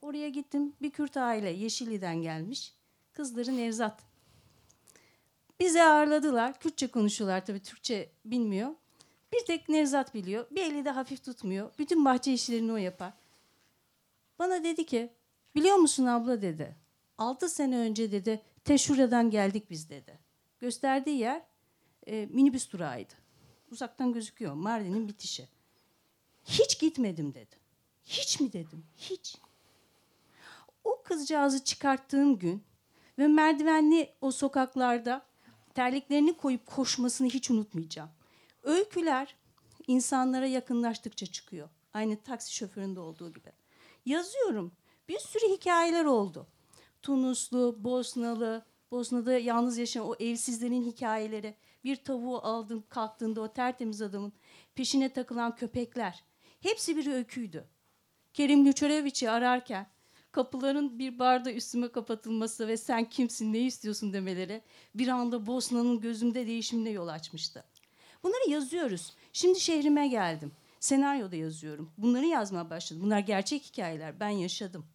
Oraya 0.00 0.28
gittim. 0.28 0.72
Bir 0.82 0.90
Kürt 0.90 1.16
aile 1.16 1.50
Yeşilli'den 1.50 2.22
gelmiş. 2.22 2.74
Kızları 3.12 3.56
Nevzat. 3.56 4.02
Bizi 5.60 5.82
ağırladılar. 5.82 6.60
Kürtçe 6.60 6.86
konuşuyorlar 6.86 7.46
tabii. 7.46 7.62
Türkçe 7.62 8.10
bilmiyor. 8.24 8.70
Bir 9.32 9.44
tek 9.46 9.68
Nevzat 9.68 10.14
biliyor. 10.14 10.46
Bir 10.50 10.62
eli 10.62 10.84
de 10.84 10.90
hafif 10.90 11.24
tutmuyor. 11.24 11.70
Bütün 11.78 12.04
bahçe 12.04 12.32
işlerini 12.32 12.72
o 12.72 12.76
yapar. 12.76 13.12
Bana 14.38 14.64
dedi 14.64 14.86
ki 14.86 15.12
biliyor 15.54 15.76
musun 15.76 16.06
abla 16.06 16.42
dedi. 16.42 16.76
Altı 17.18 17.48
sene 17.48 17.78
önce 17.78 18.12
dedi 18.12 18.42
Teşhura'dan 18.64 19.30
geldik 19.30 19.70
biz 19.70 19.90
dedi. 19.90 20.18
Gösterdiği 20.60 21.18
yer 21.18 21.42
e, 22.06 22.26
minibüs 22.26 22.72
durağıydı. 22.72 23.14
Uzaktan 23.70 24.12
gözüküyor 24.12 24.54
Mardin'in 24.54 25.08
bitişi. 25.08 25.48
Hiç 26.44 26.80
gitmedim 26.80 27.34
dedi. 27.34 27.56
Hiç 28.04 28.40
mi 28.40 28.52
dedim? 28.52 28.86
Hiç. 28.96 29.36
O 30.84 31.02
kızcağızı 31.02 31.64
çıkarttığım 31.64 32.38
gün 32.38 32.64
ve 33.18 33.26
merdivenli 33.26 34.14
o 34.20 34.30
sokaklarda 34.30 35.26
terliklerini 35.74 36.36
koyup 36.36 36.66
koşmasını 36.66 37.28
hiç 37.28 37.50
unutmayacağım. 37.50 38.10
Öyküler 38.62 39.36
insanlara 39.86 40.46
yakınlaştıkça 40.46 41.26
çıkıyor. 41.26 41.68
Aynı 41.94 42.16
taksi 42.22 42.54
şoföründe 42.54 43.00
olduğu 43.00 43.32
gibi. 43.32 43.52
Yazıyorum. 44.04 44.72
Bir 45.08 45.18
sürü 45.18 45.52
hikayeler 45.52 46.04
oldu. 46.04 46.46
Tunuslu, 47.02 47.76
Bosnalı, 47.84 48.64
Bosna'da 48.90 49.38
yalnız 49.38 49.78
yaşayan 49.78 50.08
o 50.08 50.14
evsizlerin 50.20 50.84
hikayeleri. 50.84 51.54
Bir 51.84 51.96
tavuğu 51.96 52.38
aldım 52.38 52.84
kalktığında 52.88 53.40
o 53.40 53.52
tertemiz 53.52 54.02
adamın 54.02 54.32
peşine 54.74 55.12
takılan 55.12 55.56
köpekler. 55.56 56.24
Hepsi 56.60 56.96
bir 56.96 57.06
öyküydü. 57.06 57.68
Kerim 58.34 58.66
Lüçöreviç'i 58.66 59.30
ararken 59.30 59.86
kapıların 60.32 60.98
bir 60.98 61.18
barda 61.18 61.52
üstüme 61.52 61.92
kapatılması 61.92 62.68
ve 62.68 62.76
sen 62.76 63.08
kimsin 63.08 63.52
ne 63.52 63.58
istiyorsun 63.58 64.12
demeleri 64.12 64.62
bir 64.94 65.08
anda 65.08 65.46
Bosna'nın 65.46 66.00
gözümde 66.00 66.46
değişimine 66.46 66.90
yol 66.90 67.08
açmıştı. 67.08 67.64
Bunları 68.22 68.50
yazıyoruz. 68.50 69.12
Şimdi 69.32 69.60
şehrime 69.60 70.08
geldim. 70.08 70.52
Senaryoda 70.84 71.36
yazıyorum. 71.36 71.90
Bunları 71.98 72.26
yazmaya 72.26 72.70
başladım. 72.70 73.02
Bunlar 73.04 73.18
gerçek 73.18 73.62
hikayeler. 73.62 74.20
Ben 74.20 74.28
yaşadım. 74.28 74.86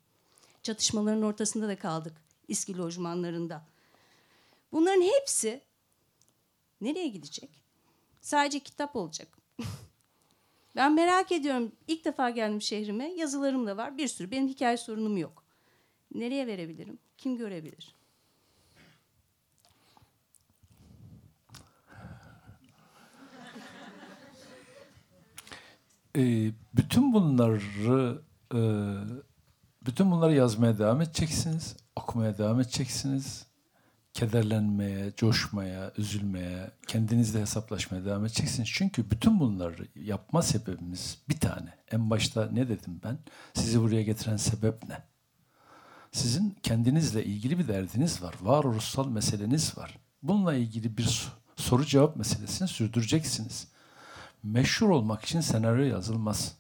Çatışmaların 0.64 1.22
ortasında 1.22 1.68
da 1.68 1.80
kaldık. 1.80 2.14
İSKİ 2.48 2.78
lojmanlarında. 2.78 3.66
Bunların 4.72 5.02
hepsi 5.02 5.62
nereye 6.82 7.08
gidecek? 7.08 7.50
Sadece 8.22 8.60
kitap 8.60 8.96
olacak. 8.96 9.28
ben 10.76 10.94
merak 10.94 11.32
ediyorum. 11.32 11.72
İlk 11.88 12.06
defa 12.06 12.30
geldim 12.30 12.62
şehrime. 12.62 13.14
Yazılarım 13.14 13.68
da 13.68 13.78
var. 13.78 13.98
Bir 13.98 14.08
sürü. 14.08 14.32
Benim 14.32 14.48
hikaye 14.48 14.78
sorunum 14.78 15.18
yok. 15.18 15.44
Nereye 16.14 16.48
verebilirim? 16.48 17.00
Kim 17.18 17.38
görebilir? 17.38 17.96
Ee, 26.18 26.52
bütün 26.76 27.14
bunları 27.14 28.22
e, 28.54 28.60
bütün 29.86 30.12
bunları 30.12 30.34
yazmaya 30.34 30.80
devam 30.80 31.02
edeceksiniz, 31.02 31.76
okumaya 31.96 32.38
devam 32.38 32.60
edeceksiniz. 32.60 33.50
Kederlenmeye, 34.14 35.14
coşmaya, 35.18 35.94
üzülmeye, 35.98 36.72
kendinizle 36.88 37.42
hesaplaşmaya 37.42 38.06
devam 38.06 38.26
edeceksiniz. 38.26 38.70
Çünkü 38.74 39.12
bütün 39.12 39.40
bunları 39.40 39.88
yapma 39.96 40.42
sebebimiz 40.42 41.18
bir 41.30 41.40
tane. 41.40 41.74
En 41.92 42.10
başta 42.10 42.50
ne 42.52 42.70
dedim 42.70 43.02
ben? 43.04 43.18
Sizi 43.54 43.82
buraya 43.82 44.04
getiren 44.04 44.38
sebep 44.38 44.90
ne? 44.90 44.98
Sizin 46.12 46.58
kendinizle 46.64 47.26
ilgili 47.26 47.60
bir 47.60 47.68
derdiniz 47.68 48.22
var. 48.22 48.36
Varoluşsal 48.42 49.08
meseleniz 49.08 49.78
var. 49.78 50.00
Bununla 50.24 50.54
ilgili 50.54 50.98
bir 50.98 51.28
soru 51.56 51.86
cevap 51.86 52.16
meselesini 52.16 52.68
sürdüreceksiniz. 52.68 53.68
Meşhur 54.44 54.90
olmak 54.90 55.24
için 55.24 55.42
senaryo 55.42 55.86
yazılmaz. 55.86 56.56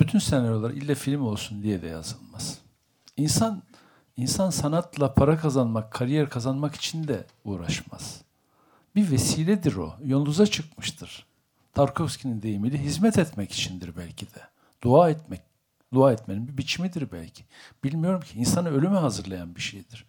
Bütün 0.00 0.18
senaryolar 0.18 0.70
ille 0.70 0.94
film 0.94 1.22
olsun 1.22 1.62
diye 1.62 1.82
de 1.82 1.86
yazılmaz. 1.86 2.58
İnsan 3.16 3.62
insan 4.16 4.50
sanatla 4.50 5.14
para 5.14 5.38
kazanmak, 5.38 5.92
kariyer 5.92 6.30
kazanmak 6.30 6.74
için 6.74 7.08
de 7.08 7.26
uğraşmaz. 7.44 8.22
Bir 8.96 9.10
vesiledir 9.10 9.76
o. 9.76 9.94
Yolunuza 10.04 10.46
çıkmıştır. 10.46 11.26
Tarkovski'nin 11.74 12.42
deyimiyle 12.42 12.78
hizmet 12.82 13.18
etmek 13.18 13.52
içindir 13.52 13.96
belki 13.96 14.26
de. 14.26 14.40
Dua 14.82 15.10
etmek, 15.10 15.40
dua 15.92 16.12
etmenin 16.12 16.48
bir 16.48 16.56
biçimidir 16.58 17.12
belki. 17.12 17.44
Bilmiyorum 17.84 18.20
ki 18.20 18.38
insanı 18.38 18.68
ölüme 18.68 18.98
hazırlayan 18.98 19.56
bir 19.56 19.60
şeydir. 19.60 20.06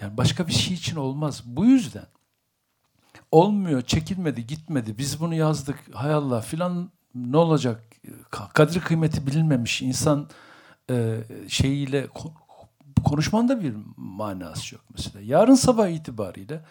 Yani 0.00 0.16
başka 0.16 0.46
bir 0.46 0.52
şey 0.52 0.74
için 0.74 0.96
olmaz. 0.96 1.42
Bu 1.46 1.66
yüzden 1.66 2.06
olmuyor, 3.34 3.82
çekilmedi, 3.82 4.46
gitmedi. 4.46 4.98
Biz 4.98 5.20
bunu 5.20 5.34
yazdık. 5.34 5.78
Hay 5.92 6.12
Allah 6.12 6.40
filan 6.40 6.90
ne 7.14 7.36
olacak? 7.36 7.82
Kadri 8.30 8.80
kıymeti 8.80 9.26
bilinmemiş 9.26 9.82
insan 9.82 10.28
e, 10.90 11.20
şeyiyle 11.48 12.06
konuşmanın 13.04 13.48
da 13.48 13.62
bir 13.62 13.74
manası 13.96 14.74
yok 14.74 14.84
mesela. 14.92 15.20
Yarın 15.20 15.54
sabah 15.54 15.88
itibariyle 15.88 16.64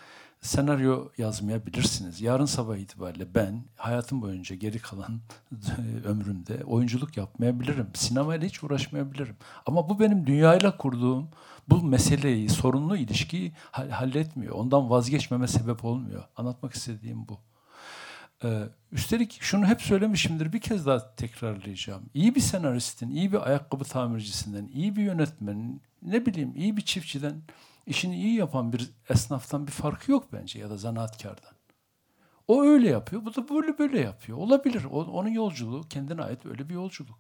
senaryo 0.44 1.10
yazmayabilirsiniz. 1.18 2.22
Yarın 2.22 2.46
sabah 2.46 2.78
itibariyle 2.78 3.36
ben 3.36 3.64
hayatım 3.76 4.22
boyunca 4.22 4.56
geri 4.56 4.80
kalan 4.80 5.22
ömrümde 6.06 6.64
oyunculuk 6.64 7.18
yapmayabilirim. 7.18 7.88
Sinemayla 7.94 8.48
hiç 8.48 8.64
uğraşmayabilirim. 8.64 9.36
Ama 9.66 9.90
bu 9.90 10.00
benim 10.00 10.28
dünyayla 10.28 10.78
kurduğum 10.78 11.30
bu 11.70 11.84
meseleyi, 11.84 12.50
sorunlu 12.50 12.98
ilişkiyi 12.98 13.52
halletmiyor. 13.72 14.56
Ondan 14.56 14.90
vazgeçmeme 14.90 15.48
sebep 15.48 15.86
olmuyor. 15.86 16.24
Anlatmak 16.36 16.74
istediğim 16.74 17.28
bu. 17.28 17.38
Ee, 18.44 18.64
üstelik 18.92 19.38
şunu 19.42 19.66
hep 19.66 19.82
söylemişimdir, 19.82 20.54
bir 20.54 20.62
kez 20.62 20.86
daha 20.86 21.16
tekrarlayacağım. 21.16 22.04
İyi 22.14 22.36
bir 22.36 22.42
senaristin, 22.42 23.10
iyi 23.10 23.32
bir 23.32 23.48
ayakkabı 23.48 23.84
tamircisinden, 23.84 24.70
iyi 24.74 24.96
bir 24.96 25.04
yönetmenin, 25.04 25.82
ne 26.02 26.26
bileyim 26.26 26.54
iyi 26.56 26.78
bir 26.78 26.82
çiftçiden, 26.82 27.36
işini 27.86 28.16
iyi 28.16 28.36
yapan 28.36 28.74
bir 28.74 28.90
esnaftan 29.10 29.68
bir 29.68 29.72
farkı 29.72 30.12
yok 30.12 30.34
bence 30.34 30.60
ya 30.60 30.70
da 30.70 30.78
zanaatkardan. 30.78 31.54
O 32.48 32.64
öyle 32.64 32.90
yapıyor, 32.90 33.26
bu 33.26 33.36
da 33.36 33.50
böyle 33.50 33.78
böyle 33.78 34.00
yapıyor. 34.00 34.38
Olabilir, 34.38 34.84
o, 34.84 35.04
onun 35.04 35.30
yolculuğu 35.30 35.88
kendine 35.90 36.22
ait 36.22 36.46
öyle 36.46 36.70
bir 36.70 36.74
yolculuk. 36.74 37.20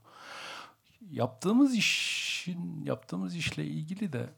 Yaptığımız 1.12 1.76
işin, 1.76 2.86
yaptığımız 2.86 3.36
işle 3.36 3.66
ilgili 3.66 4.14
de 4.14 4.30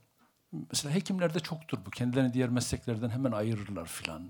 mesela 0.52 0.96
hekimlerde 0.96 1.40
çoktur 1.40 1.78
bu. 1.86 1.90
Kendilerini 1.90 2.34
diğer 2.34 2.50
mesleklerden 2.50 3.10
hemen 3.10 3.32
ayırırlar 3.32 3.86
filan. 3.86 4.30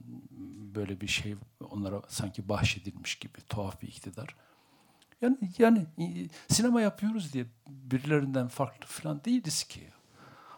Böyle 0.75 1.01
bir 1.01 1.07
şey 1.07 1.35
onlara 1.69 2.01
sanki 2.07 2.49
bahşedilmiş 2.49 3.15
gibi 3.15 3.41
tuhaf 3.49 3.81
bir 3.81 3.87
iktidar. 3.87 4.35
Yani 5.21 5.37
yani 5.57 5.85
sinema 6.47 6.81
yapıyoruz 6.81 7.33
diye 7.33 7.45
birilerinden 7.67 8.47
farklı 8.47 8.87
filan 8.87 9.23
değiliz 9.23 9.63
ki. 9.63 9.89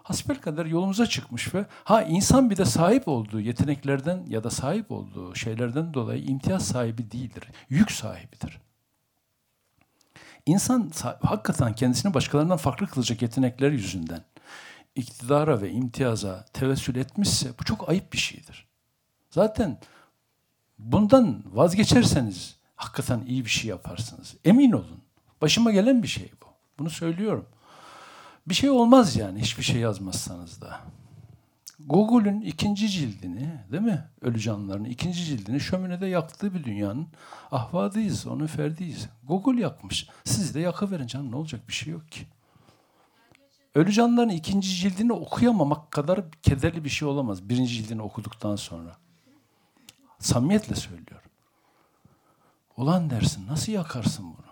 Hasbel 0.07 0.35
kadar 0.35 0.65
yolumuza 0.65 1.07
çıkmış 1.07 1.55
ve 1.55 1.65
ha 1.83 2.01
insan 2.01 2.49
bir 2.49 2.57
de 2.57 2.65
sahip 2.65 3.07
olduğu 3.07 3.39
yeteneklerden 3.39 4.25
ya 4.27 4.43
da 4.43 4.49
sahip 4.49 4.91
olduğu 4.91 5.35
şeylerden 5.35 5.93
dolayı 5.93 6.23
imtiyaz 6.23 6.67
sahibi 6.67 7.11
değildir. 7.11 7.43
Yük 7.69 7.91
sahibidir. 7.91 8.61
İnsan 10.45 10.91
hakikaten 11.21 11.73
kendisini 11.73 12.13
başkalarından 12.13 12.57
farklı 12.57 12.87
kılacak 12.87 13.21
yetenekler 13.21 13.71
yüzünden 13.71 14.23
iktidara 14.95 15.61
ve 15.61 15.71
imtiyaza 15.71 16.45
tevessül 16.53 16.95
etmişse 16.95 17.49
bu 17.59 17.63
çok 17.63 17.89
ayıp 17.89 18.13
bir 18.13 18.17
şeydir. 18.17 18.67
Zaten 19.29 19.79
bundan 20.79 21.43
vazgeçerseniz 21.45 22.57
hakikaten 22.75 23.21
iyi 23.27 23.45
bir 23.45 23.49
şey 23.49 23.69
yaparsınız. 23.69 24.35
Emin 24.45 24.71
olun. 24.71 25.01
Başıma 25.41 25.71
gelen 25.71 26.03
bir 26.03 26.07
şey 26.07 26.31
bu. 26.41 26.45
Bunu 26.79 26.89
söylüyorum. 26.89 27.45
Bir 28.49 28.53
şey 28.53 28.69
olmaz 28.69 29.15
yani 29.15 29.41
hiçbir 29.41 29.63
şey 29.63 29.81
yazmazsanız 29.81 30.61
da. 30.61 30.79
Gogol'ün 31.79 32.41
ikinci 32.41 32.89
cildini, 32.89 33.59
değil 33.71 33.83
mi? 33.83 34.05
Ölü 34.21 34.39
canlıların 34.39 34.85
ikinci 34.85 35.25
cildini 35.25 35.59
şöminede 35.59 36.07
yaktığı 36.07 36.53
bir 36.53 36.63
dünyanın 36.63 37.07
ahvadıyız, 37.51 38.27
onun 38.27 38.47
ferdiyiz. 38.47 39.09
Gogol 39.23 39.55
yakmış. 39.55 40.09
Siz 40.23 40.55
de 40.55 40.59
yakıverin 40.59 41.07
canım 41.07 41.31
ne 41.31 41.35
olacak 41.35 41.67
bir 41.67 41.73
şey 41.73 41.93
yok 41.93 42.11
ki. 42.11 42.27
Ölü 43.75 43.91
canlıların 43.91 44.29
ikinci 44.29 44.75
cildini 44.75 45.13
okuyamamak 45.13 45.91
kadar 45.91 46.31
kederli 46.31 46.83
bir 46.83 46.89
şey 46.89 47.07
olamaz. 47.07 47.49
Birinci 47.49 47.73
cildini 47.73 48.01
okuduktan 48.01 48.55
sonra. 48.55 48.97
Samimiyetle 50.19 50.75
söylüyorum. 50.75 51.29
Ulan 52.77 53.09
dersin 53.09 53.47
nasıl 53.47 53.71
yakarsın 53.71 54.25
bunu? 54.25 54.46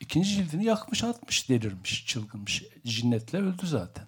İkinci 0.00 0.30
cildini 0.30 0.64
yakmış 0.64 1.04
atmış 1.04 1.48
delirmiş 1.48 2.06
çılgınmış. 2.06 2.64
Cinnetle 2.86 3.38
öldü 3.38 3.66
zaten. 3.66 4.06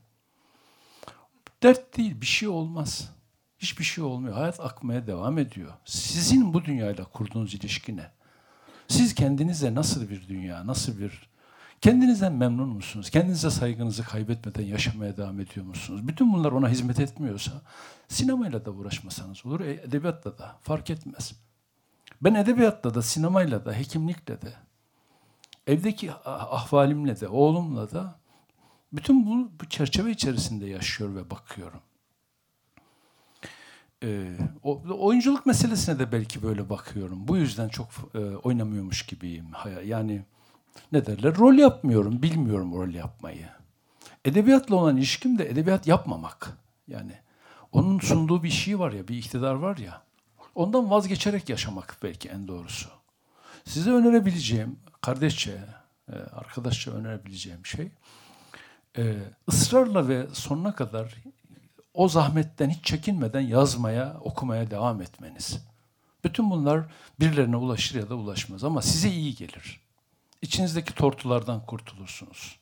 Dert 1.63 1.97
değil 1.97 2.21
bir 2.21 2.27
şey 2.27 2.49
olmaz. 2.49 3.11
Hiçbir 3.59 3.85
şey 3.85 4.05
olmuyor. 4.05 4.35
Hayat 4.35 4.61
akmaya 4.61 5.07
devam 5.07 5.39
ediyor. 5.39 5.73
Sizin 5.85 6.55
bu 6.55 6.65
dünyayla 6.65 7.05
kurduğunuz 7.05 7.55
ilişki 7.55 7.97
ne? 7.97 8.11
Siz 8.89 9.15
kendinize 9.15 9.75
nasıl 9.75 10.09
bir 10.09 10.29
dünya, 10.29 10.67
nasıl 10.67 10.99
bir 10.99 11.33
Kendinizden 11.83 12.33
memnun 12.33 12.69
musunuz? 12.69 13.11
Kendinize 13.11 13.51
saygınızı 13.51 14.05
kaybetmeden 14.05 14.63
yaşamaya 14.63 15.17
devam 15.17 15.41
ediyor 15.41 15.67
musunuz? 15.67 16.09
Bütün 16.09 16.33
bunlar 16.33 16.53
ona 16.53 16.69
hizmet 16.69 17.01
etmiyorsa 17.01 17.53
sinemayla 18.09 18.65
da 18.65 18.71
uğraşmasanız 18.71 19.47
olur, 19.47 19.61
e, 19.61 19.73
edebiyatla 19.73 20.39
da 20.39 20.57
fark 20.63 20.91
etmez. 20.91 21.33
Ben 22.21 22.35
edebiyatla 22.35 22.95
da, 22.95 23.03
sinemayla 23.03 23.65
da, 23.65 23.73
hekimlikle 23.73 24.43
de, 24.43 24.55
evdeki 25.67 26.13
ahvalimle 26.25 27.21
de, 27.21 27.29
oğlumla 27.29 27.91
da 27.91 28.19
bütün 28.93 29.27
bu, 29.27 29.51
bu 29.61 29.69
çerçeve 29.69 30.11
içerisinde 30.11 30.67
yaşıyor 30.67 31.15
ve 31.15 31.31
bakıyorum. 31.31 31.81
Ee, 34.05 34.37
o, 34.63 34.83
oyunculuk 34.99 35.47
meselesine 35.47 35.99
de 35.99 36.13
belki 36.13 36.43
böyle 36.43 36.71
bakıyorum. 36.71 37.29
Bu 37.29 37.37
yüzden 37.37 37.69
çok 37.69 37.89
e, 38.15 38.19
oynamıyormuş 38.19 39.07
gibiyim. 39.07 39.47
Yani 39.85 40.23
ne 40.93 41.07
derler? 41.07 41.37
Rol 41.39 41.55
yapmıyorum, 41.55 42.23
bilmiyorum 42.23 42.73
rol 42.75 42.89
yapmayı. 42.89 43.49
Edebiyatla 44.25 44.77
olan 44.77 44.97
ilişkim 44.97 45.39
de 45.39 45.51
edebiyat 45.51 45.87
yapmamak. 45.87 46.59
Yani 46.89 47.13
onun 47.73 47.99
sunduğu 47.99 48.43
bir 48.43 48.51
şey 48.51 48.79
var 48.79 48.93
ya, 48.93 49.09
bir 49.09 49.17
iktidar 49.17 49.55
var 49.55 49.77
ya. 49.77 50.03
Ondan 50.55 50.91
vazgeçerek 50.91 51.49
yaşamak 51.49 51.97
belki 52.03 52.29
en 52.29 52.49
doğrusu. 52.49 52.89
Size 53.65 53.91
önerebileceğim, 53.91 54.79
kardeşçe, 55.03 55.61
e, 56.09 56.13
arkadaşça 56.13 56.91
önerebileceğim 56.91 57.67
şey, 57.67 57.91
e, 58.99 59.17
ısrarla 59.49 60.09
ve 60.09 60.27
sonuna 60.33 60.75
kadar 60.75 61.15
o 61.95 62.09
zahmetten 62.09 62.71
hiç 62.71 62.85
çekinmeden 62.85 63.41
yazmaya, 63.41 64.17
okumaya 64.21 64.71
devam 64.71 65.03
etmeniz. 65.03 65.59
Bütün 66.25 66.51
bunlar 66.51 66.85
birilerine 67.21 67.57
ulaşır 67.57 68.01
ya 68.01 68.11
da 68.11 68.15
ulaşmaz 68.15 68.65
ama 68.65 68.83
size 68.83 69.11
iyi 69.11 69.35
gelir 69.35 69.83
içinizdeki 70.43 70.95
tortulardan 70.95 71.67
kurtulursunuz. 71.67 72.59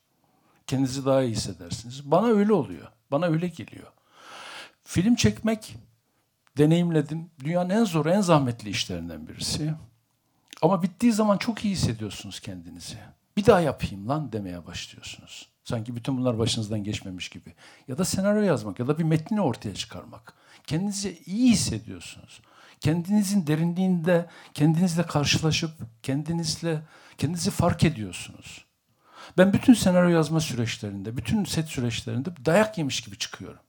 Kendinizi 0.66 1.04
daha 1.04 1.22
iyi 1.22 1.32
hissedersiniz. 1.32 2.10
Bana 2.10 2.26
öyle 2.26 2.52
oluyor. 2.52 2.88
Bana 3.10 3.26
öyle 3.26 3.48
geliyor. 3.48 3.86
Film 4.84 5.14
çekmek 5.14 5.76
deneyimledim. 6.58 7.30
Dünyanın 7.44 7.70
en 7.70 7.84
zor, 7.84 8.06
en 8.06 8.20
zahmetli 8.20 8.70
işlerinden 8.70 9.28
birisi. 9.28 9.74
Ama 10.62 10.82
bittiği 10.82 11.12
zaman 11.12 11.38
çok 11.38 11.64
iyi 11.64 11.72
hissediyorsunuz 11.72 12.40
kendinizi. 12.40 12.98
Bir 13.36 13.46
daha 13.46 13.60
yapayım 13.60 14.08
lan 14.08 14.32
demeye 14.32 14.66
başlıyorsunuz. 14.66 15.48
Sanki 15.64 15.96
bütün 15.96 16.18
bunlar 16.18 16.38
başınızdan 16.38 16.84
geçmemiş 16.84 17.28
gibi. 17.28 17.54
Ya 17.88 17.98
da 17.98 18.04
senaryo 18.04 18.42
yazmak 18.42 18.80
ya 18.80 18.88
da 18.88 18.98
bir 18.98 19.04
metnini 19.04 19.40
ortaya 19.40 19.74
çıkarmak. 19.74 20.34
Kendinizi 20.66 21.22
iyi 21.26 21.52
hissediyorsunuz. 21.52 22.40
Kendinizin 22.80 23.46
derinliğinde 23.46 24.26
kendinizle 24.54 25.02
karşılaşıp 25.02 25.70
kendinizle 26.02 26.82
Kendinizi 27.20 27.50
fark 27.50 27.84
ediyorsunuz. 27.84 28.64
Ben 29.38 29.52
bütün 29.52 29.74
senaryo 29.74 30.08
yazma 30.08 30.40
süreçlerinde, 30.40 31.16
bütün 31.16 31.44
set 31.44 31.68
süreçlerinde 31.68 32.30
dayak 32.44 32.78
yemiş 32.78 33.00
gibi 33.00 33.18
çıkıyorum. 33.18 33.60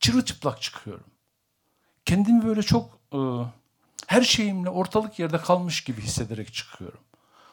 Çırılçıplak 0.00 0.62
çıkıyorum. 0.62 1.06
Kendimi 2.04 2.44
böyle 2.44 2.62
çok 2.62 2.98
e, 3.12 3.18
her 4.06 4.22
şeyimle 4.22 4.70
ortalık 4.70 5.18
yerde 5.18 5.38
kalmış 5.38 5.84
gibi 5.84 6.00
hissederek 6.02 6.54
çıkıyorum. 6.54 7.00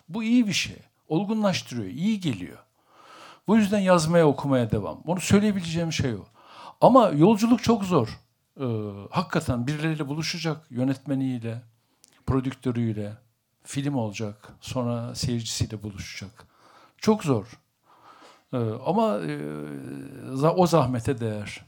Bu 0.09 0.23
iyi 0.23 0.47
bir 0.47 0.53
şey. 0.53 0.77
Olgunlaştırıyor, 1.07 1.87
iyi 1.87 2.19
geliyor. 2.19 2.57
Bu 3.47 3.57
yüzden 3.57 3.79
yazmaya, 3.79 4.27
okumaya 4.27 4.71
devam. 4.71 5.01
Onu 5.05 5.21
söyleyebileceğim 5.21 5.93
şey 5.93 6.13
o. 6.13 6.25
Ama 6.81 7.09
yolculuk 7.09 7.63
çok 7.63 7.83
zor. 7.83 8.19
Ee, 8.59 8.63
hakikaten 9.11 9.67
birileriyle 9.67 10.07
buluşacak, 10.07 10.71
yönetmeniyle, 10.71 11.61
prodüktörüyle, 12.25 13.13
film 13.63 13.95
olacak. 13.95 14.53
Sonra 14.61 15.15
seyircisiyle 15.15 15.83
buluşacak. 15.83 16.47
Çok 16.97 17.23
zor. 17.23 17.59
Ee, 18.53 18.57
ama 18.85 19.17
e, 19.17 20.47
o 20.55 20.67
zahmete 20.67 21.19
değer. 21.19 21.65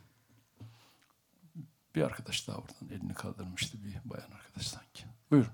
Bir 1.96 2.02
arkadaş 2.02 2.48
daha 2.48 2.58
oradan 2.58 2.98
elini 2.98 3.14
kaldırmıştı. 3.14 3.78
Bir 3.84 4.10
bayan 4.10 4.32
arkadaş 4.32 4.68
sanki. 4.68 5.04
Buyurun. 5.32 5.52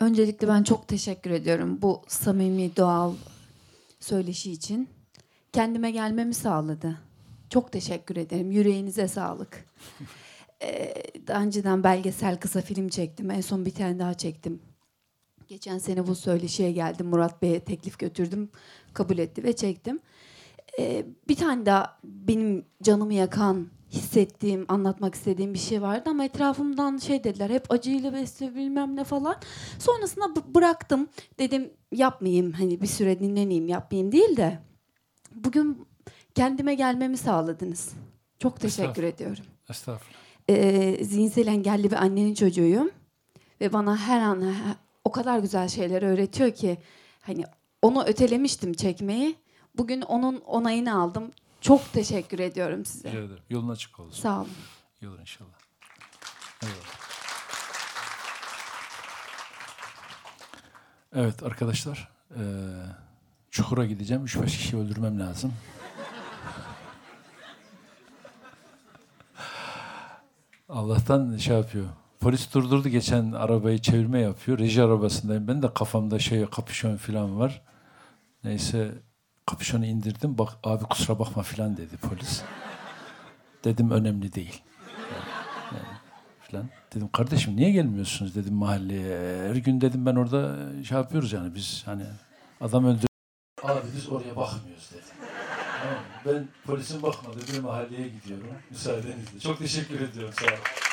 Öncelikle 0.00 0.48
ben 0.48 0.62
çok 0.62 0.88
teşekkür 0.88 1.30
ediyorum 1.30 1.82
bu 1.82 2.02
samimi, 2.08 2.76
doğal 2.76 3.14
söyleşi 4.00 4.52
için. 4.52 4.88
Kendime 5.52 5.90
gelmemi 5.90 6.34
sağladı. 6.34 6.98
Çok 7.50 7.72
teşekkür 7.72 8.16
ederim. 8.16 8.50
Yüreğinize 8.50 9.08
sağlık. 9.08 9.64
Ee, 10.62 10.94
daha 11.26 11.42
önceden 11.42 11.84
belgesel 11.84 12.40
kısa 12.40 12.60
film 12.60 12.88
çektim. 12.88 13.30
En 13.30 13.40
son 13.40 13.66
bir 13.66 13.74
tane 13.74 13.98
daha 13.98 14.14
çektim. 14.14 14.60
Geçen 15.48 15.78
sene 15.78 16.06
bu 16.06 16.14
söyleşiye 16.14 16.72
geldim. 16.72 17.06
Murat 17.06 17.42
Bey'e 17.42 17.60
teklif 17.60 17.98
götürdüm. 17.98 18.50
Kabul 18.94 19.18
etti 19.18 19.44
ve 19.44 19.56
çektim. 19.56 20.00
Ee, 20.78 21.06
bir 21.28 21.34
tane 21.36 21.66
daha 21.66 21.98
benim 22.04 22.64
canımı 22.82 23.14
yakan, 23.14 23.68
hissettiğim, 23.90 24.64
anlatmak 24.68 25.14
istediğim 25.14 25.54
bir 25.54 25.58
şey 25.58 25.82
vardı 25.82 26.10
ama 26.10 26.24
etrafımdan 26.24 26.96
şey 26.96 27.24
dediler. 27.24 27.50
Hep 27.50 27.70
acıyla 27.72 28.12
besliyor 28.12 28.54
bilmem 28.54 28.96
ne 28.96 29.04
falan. 29.04 29.36
Sonrasında 29.78 30.36
b- 30.36 30.54
bıraktım. 30.54 31.08
Dedim 31.38 31.70
yapmayayım 31.92 32.52
hani 32.52 32.80
bir 32.80 32.86
süre 32.86 33.20
dinleneyim 33.20 33.68
yapmayayım 33.68 34.12
değil 34.12 34.36
de. 34.36 34.58
Bugün 35.34 35.86
kendime 36.34 36.74
gelmemi 36.74 37.16
sağladınız. 37.16 37.92
Çok 38.38 38.60
teşekkür 38.60 38.82
Estağfurullah. 38.82 39.08
ediyorum. 39.14 39.44
Estağfurullah. 39.70 40.20
Ee, 40.50 41.04
zihinsel 41.04 41.46
engelli 41.46 41.90
bir 41.90 41.96
annenin 41.96 42.34
çocuğuyum. 42.34 42.90
Ve 43.60 43.72
bana 43.72 43.96
her 43.96 44.20
an 44.20 44.54
o 45.04 45.10
kadar 45.10 45.38
güzel 45.38 45.68
şeyler 45.68 46.02
öğretiyor 46.02 46.50
ki 46.50 46.78
hani 47.20 47.44
onu 47.82 48.04
ötelemiştim 48.04 48.72
çekmeyi. 48.72 49.34
Bugün 49.76 50.00
onun 50.02 50.36
onayını 50.40 51.00
aldım. 51.00 51.30
Çok 51.60 51.92
teşekkür 51.92 52.38
ediyorum 52.38 52.84
size. 52.84 53.08
Rica 53.08 53.18
ederim. 53.18 53.42
Yolun 53.50 53.68
açık 53.68 54.00
olsun. 54.00 54.22
Sağ 54.22 54.36
olun. 54.40 54.48
İyi 55.02 55.08
olur 55.08 55.18
inşallah. 55.18 55.48
Eyvallah. 56.62 57.00
Evet 61.14 61.42
arkadaşlar. 61.42 62.08
eee, 62.36 62.42
Çukur'a 63.50 63.84
gideceğim. 63.86 64.24
3-5 64.26 64.46
kişi 64.46 64.76
öldürmem 64.76 65.20
lazım. 65.20 65.52
Allah'tan 70.68 71.36
şey 71.36 71.56
yapıyor. 71.56 71.86
Polis 72.20 72.54
durdurdu 72.54 72.88
geçen 72.88 73.32
arabayı 73.32 73.78
çevirme 73.78 74.20
yapıyor. 74.20 74.58
Reji 74.58 74.82
arabasındayım. 74.82 75.48
Ben 75.48 75.62
de 75.62 75.74
kafamda 75.74 76.18
şey 76.18 76.46
kapüşon 76.46 76.96
falan 76.96 77.38
var. 77.40 77.62
Neyse 78.44 78.92
kapüşonu 79.50 79.86
indirdim. 79.86 80.38
Bak 80.38 80.48
abi 80.64 80.84
kusura 80.84 81.18
bakma 81.18 81.42
falan 81.42 81.76
dedi 81.76 81.96
polis. 81.96 82.42
Dedim 83.64 83.90
önemli 83.90 84.32
değil. 84.32 84.62
Yani, 85.72 85.84
falan. 86.50 86.68
Dedim 86.94 87.08
kardeşim 87.12 87.56
niye 87.56 87.70
gelmiyorsunuz 87.70 88.34
dedim 88.34 88.54
mahalleye. 88.54 89.48
Her 89.48 89.56
gün 89.56 89.80
dedim 89.80 90.06
ben 90.06 90.16
orada 90.16 90.56
şey 90.84 90.98
yapıyoruz 90.98 91.32
yani 91.32 91.54
biz 91.54 91.82
hani 91.86 92.04
adam 92.60 92.84
öldür. 92.84 93.06
Abi 93.62 93.80
biz 93.96 94.08
oraya 94.08 94.36
bakmıyoruz 94.36 94.90
dedi. 94.92 95.02
Ben 96.26 96.48
polisin 96.66 97.02
bakmadığı 97.02 97.52
bir 97.52 97.58
mahalleye 97.58 98.08
gidiyorum. 98.08 98.46
Müsaadenizle. 98.70 99.40
Çok 99.40 99.58
teşekkür 99.58 100.00
ediyorum. 100.00 100.34
Sağ 100.38 100.46
olun. 100.46 100.89